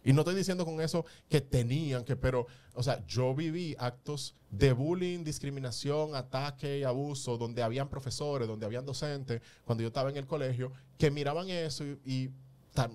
[0.04, 4.36] Y no estoy diciendo con eso que tenían que, pero, o sea, yo viví actos
[4.50, 10.10] de bullying, discriminación, ataque y abuso, donde habían profesores, donde habían docentes, cuando yo estaba
[10.10, 12.30] en el colegio, que miraban eso y,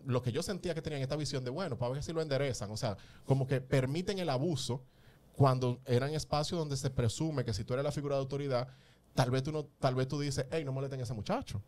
[0.06, 2.72] lo que yo sentía que tenían esta visión de, bueno, para ver si lo enderezan,
[2.72, 4.82] o sea, como que permiten el abuso
[5.34, 8.70] cuando eran espacios donde se presume que si tú eres la figura de autoridad,
[9.14, 11.62] tal vez tú, no, tal vez tú dices, hey, no molesten a ese muchacho.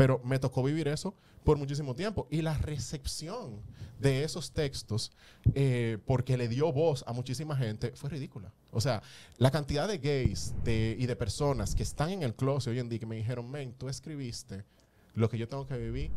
[0.00, 1.14] Pero me tocó vivir eso
[1.44, 2.26] por muchísimo tiempo.
[2.30, 3.60] Y la recepción
[3.98, 5.12] de esos textos,
[5.54, 8.50] eh, porque le dio voz a muchísima gente, fue ridícula.
[8.72, 9.02] O sea,
[9.36, 12.98] la cantidad de gays y de personas que están en el closet hoy en día
[12.98, 14.64] que me dijeron, men, tú escribiste
[15.12, 16.10] lo que yo tengo que vivir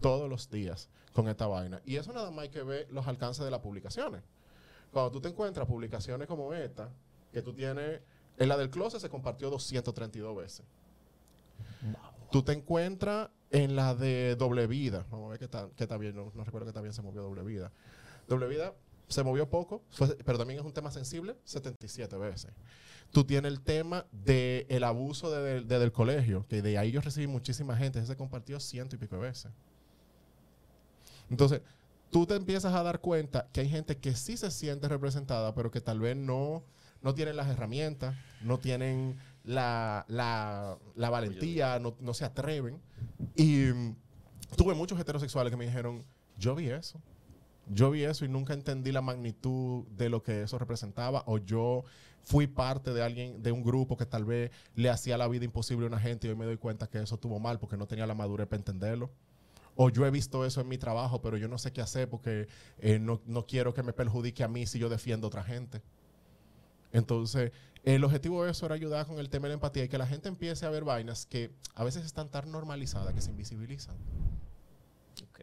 [0.00, 1.82] todos los días con esta vaina.
[1.84, 4.22] Y eso nada más hay que ver los alcances de las publicaciones.
[4.92, 6.88] Cuando tú te encuentras publicaciones como esta,
[7.32, 8.00] que tú tienes,
[8.38, 10.64] en la del closet se compartió 232 veces.
[12.34, 15.06] Tú te encuentras en la de Doble Vida.
[15.08, 16.16] Vamos a ver qué está, qué está bien.
[16.16, 17.70] No, no recuerdo que también se movió Doble Vida.
[18.26, 18.74] Doble Vida
[19.06, 19.84] se movió poco,
[20.24, 22.50] pero también es un tema sensible, 77 veces.
[23.12, 26.90] Tú tienes el tema del el abuso de- de- desde el colegio, que de ahí
[26.90, 29.52] yo recibí muchísima gente, ese se compartió ciento y pico de veces.
[31.30, 31.60] Entonces,
[32.10, 35.70] tú te empiezas a dar cuenta que hay gente que sí se siente representada, pero
[35.70, 36.64] que tal vez no,
[37.00, 42.80] no tienen las herramientas, no tienen la, la- la valentía, no, no se atreven.
[43.36, 43.96] Y mm,
[44.56, 46.04] tuve muchos heterosexuales que me dijeron,
[46.38, 47.00] yo vi eso.
[47.68, 51.22] Yo vi eso y nunca entendí la magnitud de lo que eso representaba.
[51.26, 51.84] O yo
[52.22, 55.84] fui parte de alguien, de un grupo que tal vez le hacía la vida imposible
[55.86, 58.06] a una gente y hoy me doy cuenta que eso estuvo mal porque no tenía
[58.06, 59.10] la madurez para entenderlo.
[59.76, 62.46] O yo he visto eso en mi trabajo, pero yo no sé qué hacer porque
[62.78, 65.82] eh, no, no quiero que me perjudique a mí si yo defiendo a otra gente.
[66.92, 67.50] Entonces,
[67.84, 70.06] el objetivo de eso era ayudar con el tema de la empatía y que la
[70.06, 73.96] gente empiece a ver vainas que a veces están tan normalizadas que se invisibilizan.
[75.28, 75.40] Ok.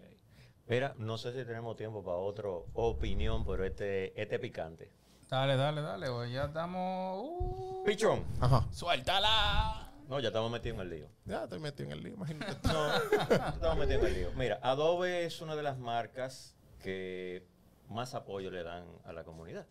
[0.68, 4.91] Mira, no sé si tenemos tiempo para otra opinión, pero este, este picante.
[5.30, 6.09] Dale, dale, dale.
[6.09, 7.19] güey, Ya estamos.
[7.23, 8.23] Uh, Pichón.
[8.39, 8.68] Ajá.
[8.72, 9.91] ¡Suéltala!
[10.09, 11.07] No, ya estamos metidos en el lío.
[11.26, 12.57] Ya estoy metido en el lío, imagínate.
[12.68, 12.93] No,
[13.53, 14.31] estamos metidos en el lío.
[14.35, 17.47] Mira, Adobe es una de las marcas que
[17.88, 19.68] más apoyo le dan a la comunidad.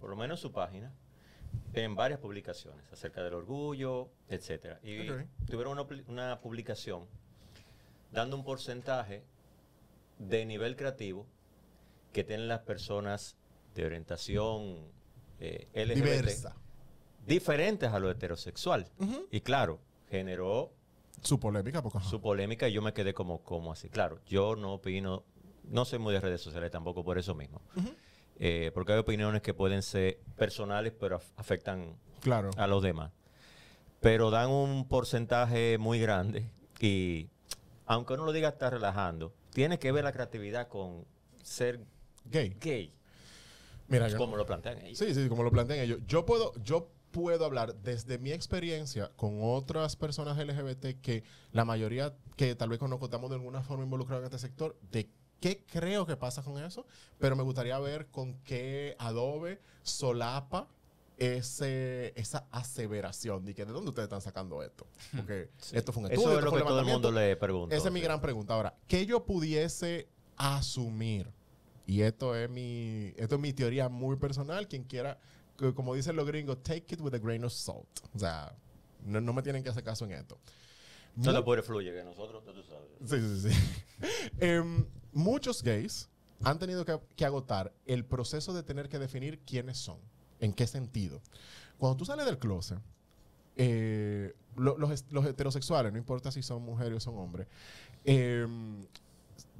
[0.00, 0.92] Por lo menos en su página.
[1.72, 4.80] En varias publicaciones acerca del orgullo, etcétera.
[4.82, 5.06] Y
[5.46, 7.06] tuvieron una, una publicación
[8.12, 9.22] dando un porcentaje
[10.18, 11.26] de nivel creativo
[12.12, 13.36] que tienen las personas
[13.74, 14.78] de orientación
[15.38, 16.56] eh, LGBT Diversa.
[17.26, 18.88] diferentes a lo heterosexual.
[19.30, 19.78] Y claro,
[20.10, 20.72] generó
[21.22, 22.08] Su polémica, porque ajá.
[22.10, 23.88] su polémica y yo me quedé como, como así.
[23.90, 25.22] Claro, yo no opino,
[25.64, 27.62] no soy muy de redes sociales tampoco por eso mismo.
[28.42, 32.50] Eh, porque hay opiniones que pueden ser personales, pero af- afectan Claro.
[32.56, 33.12] a los demás.
[34.00, 36.48] Pero dan un porcentaje muy grande
[36.80, 37.28] y,
[37.84, 41.04] aunque uno lo diga está relajando, tiene que ver la creatividad con
[41.42, 41.80] ser
[42.24, 42.56] Gay.
[42.60, 42.94] gay,
[43.88, 44.98] Mira, yo- como lo plantean ellos.
[44.98, 45.98] Sí, sí, como lo plantean ellos.
[46.06, 52.14] Yo puedo, yo puedo hablar desde mi experiencia con otras personas LGBT que la mayoría
[52.36, 55.10] que tal vez conozco estamos de alguna forma involucrados en este sector, de
[55.40, 56.86] qué creo que pasa con eso,
[57.18, 60.68] pero me gustaría ver con qué Adobe solapa
[61.20, 64.86] ese, esa aseveración de que de dónde ustedes están sacando esto.
[65.14, 67.76] Porque esto fue un estudio, Eso es lo que todo el mundo le pregunta.
[67.76, 68.54] Esa es mi gran pregunta.
[68.54, 71.30] Ahora, que yo pudiese asumir,
[71.86, 75.18] y esto es mi, esto es mi teoría muy personal, quien quiera,
[75.74, 77.86] como dicen los gringos, take it with a grain of salt.
[78.14, 78.54] O sea,
[79.04, 80.38] no, no me tienen que hacer caso en esto.
[81.16, 82.88] No te puede fluye que nosotros, tú sabes.
[83.04, 84.08] Sí, sí, sí.
[84.40, 86.08] Em, muchos gays
[86.42, 89.98] han tenido que, que agotar el proceso de tener que definir quiénes son,
[90.40, 91.20] en qué sentido.
[91.78, 92.78] Cuando tú sales del closet,
[93.56, 94.90] eh, lo- los,
[95.26, 97.46] heterosexuales, no importa si son mujeres o son hombres,
[98.04, 98.86] em,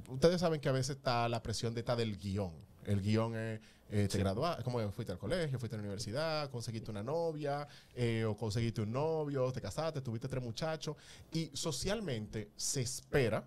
[0.09, 2.51] ustedes saben que a veces está la presión de esta del guion.
[2.85, 3.59] El guion es,
[3.91, 8.25] eh, te graduaste, como fuiste al colegio, fuiste a la universidad, conseguiste una novia, eh,
[8.25, 10.95] o conseguiste un novio, te casaste, tuviste tres muchachos.
[11.31, 13.45] Y socialmente se espera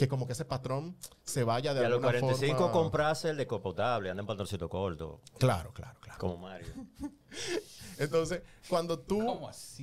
[0.00, 2.72] que como que ese patrón se vaya de Y a los alguna 45 forma...
[2.72, 6.18] comprarse el descapotable, anda en pantaloncito corto, Claro, claro, claro.
[6.18, 6.66] como Mario.
[7.98, 9.18] Entonces, cuando tú,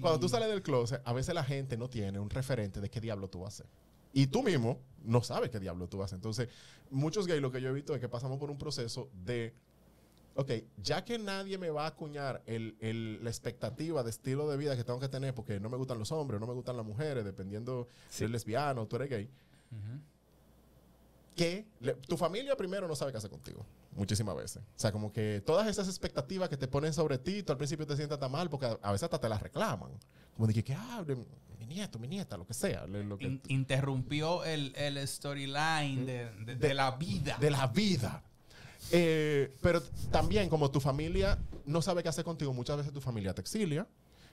[0.01, 2.99] cuando tú sales del closet, a veces la gente no tiene un referente de qué
[2.99, 3.71] diablo tú vas a hacer.
[4.11, 6.17] Y tú mismo no sabes qué diablo tú vas a hacer.
[6.17, 6.49] Entonces,
[6.89, 9.53] muchos gays lo que yo he visto es que pasamos por un proceso de,
[10.33, 14.57] ok, ya que nadie me va a acuñar el- el- la expectativa de estilo de
[14.57, 16.85] vida que tengo que tener porque no me gustan los hombres, no me gustan las
[16.87, 19.29] mujeres, dependiendo si eres lesbiano o tú eres gay,
[21.35, 23.65] Que le- tu familia primero no sabe qué hacer contigo.
[23.95, 24.61] Muchísimas veces.
[24.75, 27.85] O sea, como que todas esas expectativas que te ponen sobre ti, tú al principio
[27.85, 29.91] te sientas tan mal porque a, a veces hasta te las reclaman.
[30.35, 30.75] Como de que,
[31.05, 31.15] de-
[31.59, 32.85] mi nieto, mi nieta, lo que sea.
[32.87, 37.37] le- lo que- In- interrumpió el, el storyline de, de- de la vida.
[37.39, 38.23] de la vida.
[38.91, 39.81] Eh, pero
[40.11, 43.87] también como tu familia no sabe qué hacer contigo, muchas veces tu familia te exilia.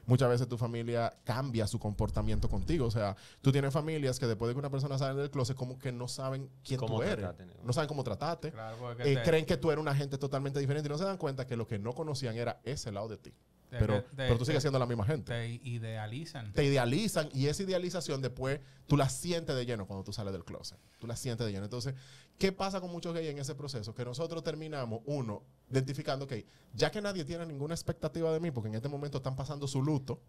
[0.06, 2.86] Muchas veces tu familia cambia su comportamiento contigo.
[2.86, 5.78] O sea, tú tienes familias que después de que una persona sale del closet, como
[5.78, 7.24] que no saben quién tú eres.
[7.64, 7.72] ¿no?
[7.72, 8.50] Saben cómo tratarte.
[8.52, 11.16] Claro, Eh, te- creen que tú eres una gente totalmente diferente y no se dan
[11.16, 13.34] cuenta que lo que no conocían era ese lado de ti.
[13.78, 15.32] Te- Pero, te- pero tú te- sigues siendo la misma gente.
[15.32, 16.52] Te idealizan.
[16.52, 20.44] Te idealizan y esa idealización después tú la sientes de lleno cuando tú sales del
[20.44, 20.78] closet.
[20.98, 21.64] Tú la sientes de lleno.
[21.64, 21.94] Entonces,
[22.38, 23.94] ¿qué pasa con muchos gays en ese proceso?
[23.94, 28.68] Que nosotros terminamos, uno, identificando que ya que nadie tiene ninguna expectativa de mí, porque
[28.68, 30.20] en este momento están pasando su luto,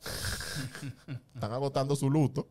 [1.34, 2.48] están agotando su luto,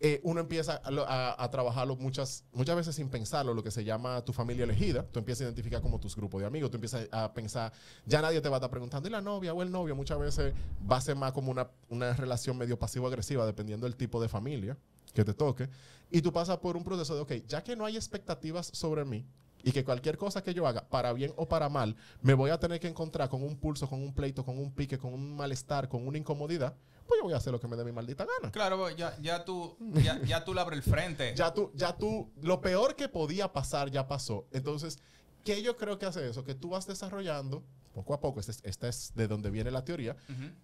[0.00, 3.82] eh, uno empieza a, a- a trabajarlo muchas, muchas veces sin pensarlo, lo que se
[3.84, 5.04] llama tu familia elegida.
[5.10, 7.72] Tú empiezas a identificar como tus grupos de amigos, tú empiezas a pensar,
[8.04, 9.96] ya nadie te va a estar preguntando, ¿y la novia o el novio?
[9.96, 10.52] Muchas veces
[10.90, 14.76] va a ser más como una, una relación medio pasivo-agresiva, dependiendo del tipo de familia
[15.14, 15.68] que te toque.
[16.10, 19.24] Y tú pasas por un proceso de, ok, ya que no hay expectativas sobre mí,
[19.66, 22.60] y que cualquier cosa que yo haga, para bien o para mal, me voy a
[22.60, 25.88] tener que encontrar con un pulso, con un pleito, con un pique, con un malestar,
[25.88, 28.52] con una incomodidad, pues yo voy a hacer lo que me dé mi maldita gana.
[28.52, 31.34] Claro, pues, ya, ya tú, ya, ya tú le abres el frente.
[31.36, 34.46] Ya tú, ya tú, lo peor que podía pasar ya pasó.
[34.52, 35.00] Entonces,
[35.42, 36.44] ¿qué yo creo que hace eso?
[36.44, 39.84] Que tú vas desarrollando, poco a poco, esta es, esta es de donde viene la
[39.84, 40.16] teoría,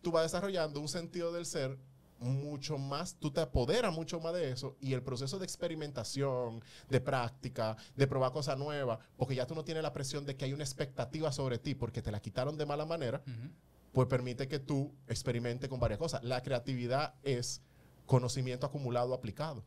[0.03, 1.77] tú vas desarrollando un sentido del ser
[2.23, 7.01] mucho más, tú te apoderas mucho más de eso y el proceso de experimentación, de
[7.01, 10.53] práctica, de probar cosas nuevas, porque ya tú no tienes la presión de que hay
[10.53, 13.51] una expectativa sobre ti porque te la quitaron de mala manera, Ujú.
[13.93, 16.23] pues permite que tú experimentes con varias cosas.
[16.23, 17.63] La creatividad es
[18.07, 19.65] conocimiento acumulado aplicado.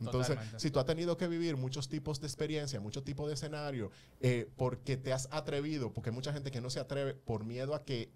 [0.00, 0.60] Entonces, Totalmente.
[0.60, 3.90] si tú has tenido que vivir muchos tipos de experiencia, muchos tipos de escenario,
[4.20, 7.74] eh, porque te has atrevido, porque hay mucha gente que no se atreve por miedo
[7.74, 8.10] a que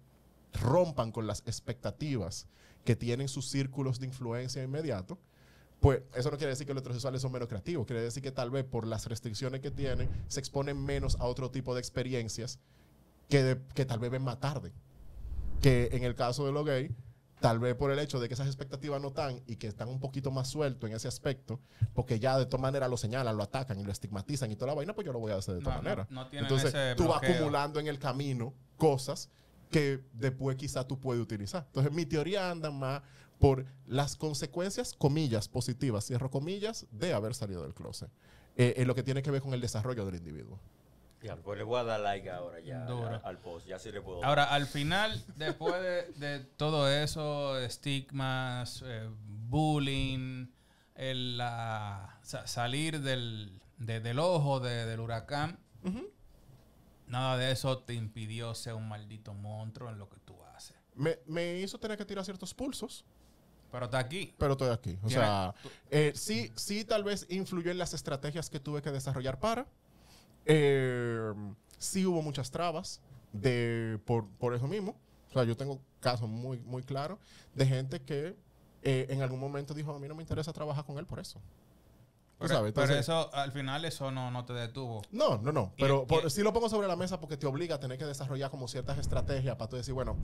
[0.53, 2.47] rompan con las expectativas
[2.85, 5.17] que tienen sus círculos de influencia inmediato,
[5.79, 8.49] pues eso no quiere decir que los heterosexuales son menos creativos, quiere decir que tal
[8.51, 12.59] vez por las restricciones que tienen se exponen menos a otro tipo de experiencias
[13.29, 14.73] que, de- que tal vez ven más tarde.
[15.61, 16.91] Que en el caso de los gays,
[17.39, 19.99] tal vez por el hecho de que esas expectativas no están y que están un
[19.99, 21.59] poquito más sueltos en ese aspecto,
[21.93, 24.73] porque ya de todas maneras lo señalan, lo atacan y lo estigmatizan y toda la
[24.75, 26.11] vaina, pues yo lo voy a hacer de No, todas no, maneras.
[26.11, 29.29] no Entonces, ese tú vas acumulando en el camino cosas
[29.69, 31.63] que después quizá tú puedes utilizar.
[31.67, 33.01] Entonces, mi teoría anda más
[33.37, 38.09] por las consecuencias, comillas, positivas, cierro comillas, de haber salido del closet.
[38.57, 40.59] Eh, en lo que tiene que ver con el desarrollo del individuo.
[41.21, 43.07] Ya, pues le voy a dar like ahora ya Duro.
[43.07, 43.67] a- al post.
[43.67, 44.23] Ya sí le puedo.
[44.23, 49.09] Ahora, al final, después de, de todo eso, estigmas, eh,
[49.47, 50.47] bullying,
[50.95, 55.59] el, la- sa- salir del, de- del ojo de- del huracán,
[57.09, 60.75] nada de eso te impidió ser un maldito monstruo en lo que tú haces.
[60.95, 63.03] Me, me hizo tener que tirar ciertos pulsos,
[63.71, 64.33] Pero está aquí.
[64.37, 64.97] pero estoy aquí.
[65.03, 65.53] O sea,
[65.89, 69.67] eh, sí, sí tal vez influyó en las estrategias que tuve que desarrollar para.
[70.45, 71.33] Eh,
[71.77, 73.01] sí hubo muchas trabas
[73.33, 74.95] de, por, por eso mismo.
[75.29, 77.19] O sea, yo tengo casos muy, muy claros
[77.53, 78.35] de gente que
[78.81, 81.39] eh, en algún momento dijo, a mí no me interesa trabajar con él por eso.
[82.39, 85.01] Pero, sabes, pero entonces- eso, al final, eso no, no te detuvo.
[85.11, 85.73] No, no, no.
[85.77, 88.05] Pero y- por- sí lo pongo sobre la mesa porque te obliga a tener que
[88.05, 90.17] desarrollar como ciertas estrategias para tú decir, bueno,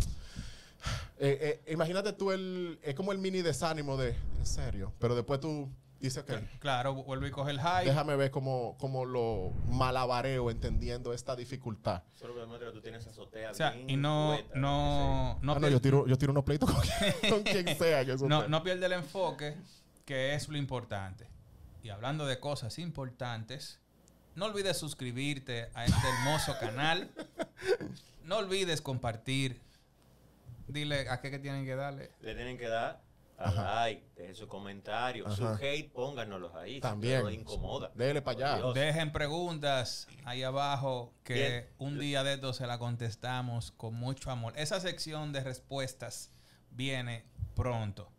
[1.18, 5.40] eh, eh, imagínate tú el, es como el mini desánimo de, en serio, pero después
[5.40, 5.70] tú
[6.00, 7.86] dices, ok, Claro, vuelve y coge el high.
[7.86, 12.04] déjame ver cómo, cómo lo malabareo entendiendo esta dificultad.
[12.14, 15.60] Solo que que tú tienes azotea O sea, bien y no, poeta, no, no, Ah,
[15.60, 16.82] no, yo tiro, yo tiro unos pleitos con,
[17.30, 18.04] con quien sea.
[18.04, 19.58] Yo no, no pierde el enfoque,
[20.06, 21.28] que es lo importante.
[21.86, 23.80] Y hablando de cosas importantes,
[24.34, 27.12] no olvides suscribirte a este hermoso canal.
[28.24, 29.62] No olvides compartir.
[30.68, 32.10] Dile a qué que tienen que darle.
[32.22, 32.99] Le tienen que dar
[33.38, 33.76] a Ajá.
[33.86, 35.60] like, dejen sus comentarios, su Ajá.
[35.64, 36.74] hate, pónganoslos ahí.
[36.76, 37.22] si También.
[37.22, 37.91] no les incomoda.
[37.94, 38.74] Dele para allá.
[38.74, 41.70] Dejen preguntas ahí abajo que Bien.
[41.78, 44.53] un día de estos se la contestamos con mucho amor.
[44.57, 46.32] Esa sección de respuestas
[46.72, 47.26] viene
[47.56, 48.12] pronto.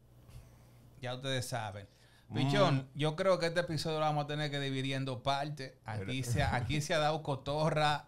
[1.02, 1.88] Ya ustedes saben.
[2.34, 5.74] Pichón, yo creo que este episodio lo vamos a tener que dividir en dos partes.
[5.84, 8.06] Aquí se, ha- aquí se ha dado cotorra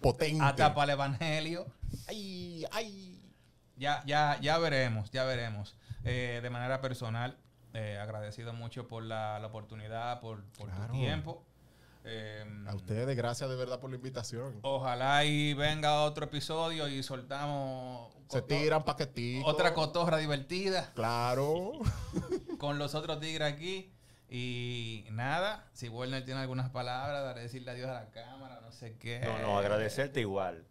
[0.00, 0.42] Potente.
[0.44, 1.66] hasta para el evangelio.
[2.08, 3.16] Ay, ay.
[3.76, 5.76] Ya, ya, ya veremos, ya veremos.
[6.04, 7.38] Eh, de manera personal,
[7.72, 10.92] eh, agradecido mucho por la, la oportunidad, por, por Claro.
[10.92, 11.46] tu tiempo.
[12.04, 14.58] Eh, A ustedes, gracias de verdad por la invitación.
[14.62, 19.46] Ojalá y venga otro episodio y soltamos Se tiran paquetitos.
[19.52, 21.72] otra cotorra divertida Claro.
[22.58, 23.92] con los otros tigres aquí.
[24.32, 28.96] Y nada, si Werner tiene algunas palabras, daré decirle adiós a la cámara, no sé
[28.98, 29.20] qué.
[29.20, 30.64] No, no, agradecerte igual.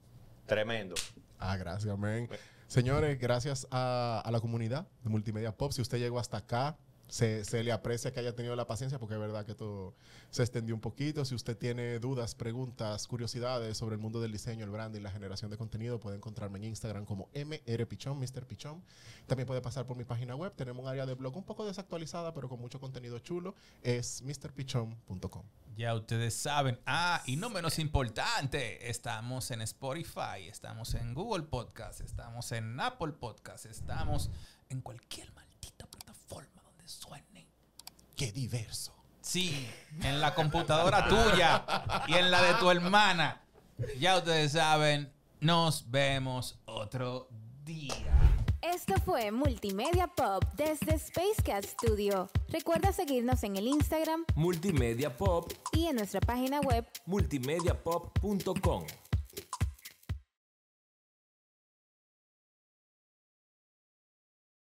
[0.45, 0.95] Tremendo.
[1.37, 2.29] Ah, gracias, men.
[2.67, 5.71] Señores, gracias a, a la comunidad de Multimedia Pop.
[5.73, 6.77] Si usted llegó hasta acá,
[7.09, 9.95] se, se le aprecia que haya tenido la paciencia porque es verdad que todo
[10.29, 11.25] se extendió un poquito.
[11.25, 15.49] Si usted tiene dudas, preguntas, curiosidades sobre el mundo del diseño, el branding, la generación
[15.51, 18.45] de contenido, puede encontrarme en Instagram como MR Pichón, Mr.
[18.45, 18.83] Pichón.
[19.27, 20.53] También puede pasar por mi página web.
[20.55, 23.55] Tenemos un área de blog un poco desactualizada, pero con mucho contenido chulo.
[23.81, 25.43] Es mrpichón.com.
[25.75, 26.79] Ya ustedes saben.
[26.85, 33.13] Ah, y no menos importante, estamos en Spotify, estamos en Google Podcast, estamos en Apple
[33.13, 34.29] Podcast, estamos
[34.67, 36.08] en cualquier maldita plataforma
[36.89, 37.47] suene.
[38.15, 38.95] ¡Qué diverso!
[39.21, 39.67] Sí,
[40.01, 41.63] en la computadora tuya
[42.07, 43.41] y en la de tu hermana.
[43.99, 47.29] Ya ustedes saben, nos vemos otro
[47.63, 48.39] día.
[48.61, 52.29] Esto fue Multimedia Pop desde Space Cat Studio.
[52.49, 58.85] Recuerda seguirnos en el Instagram Multimedia Pop, y en nuestra página web multimediapop.com.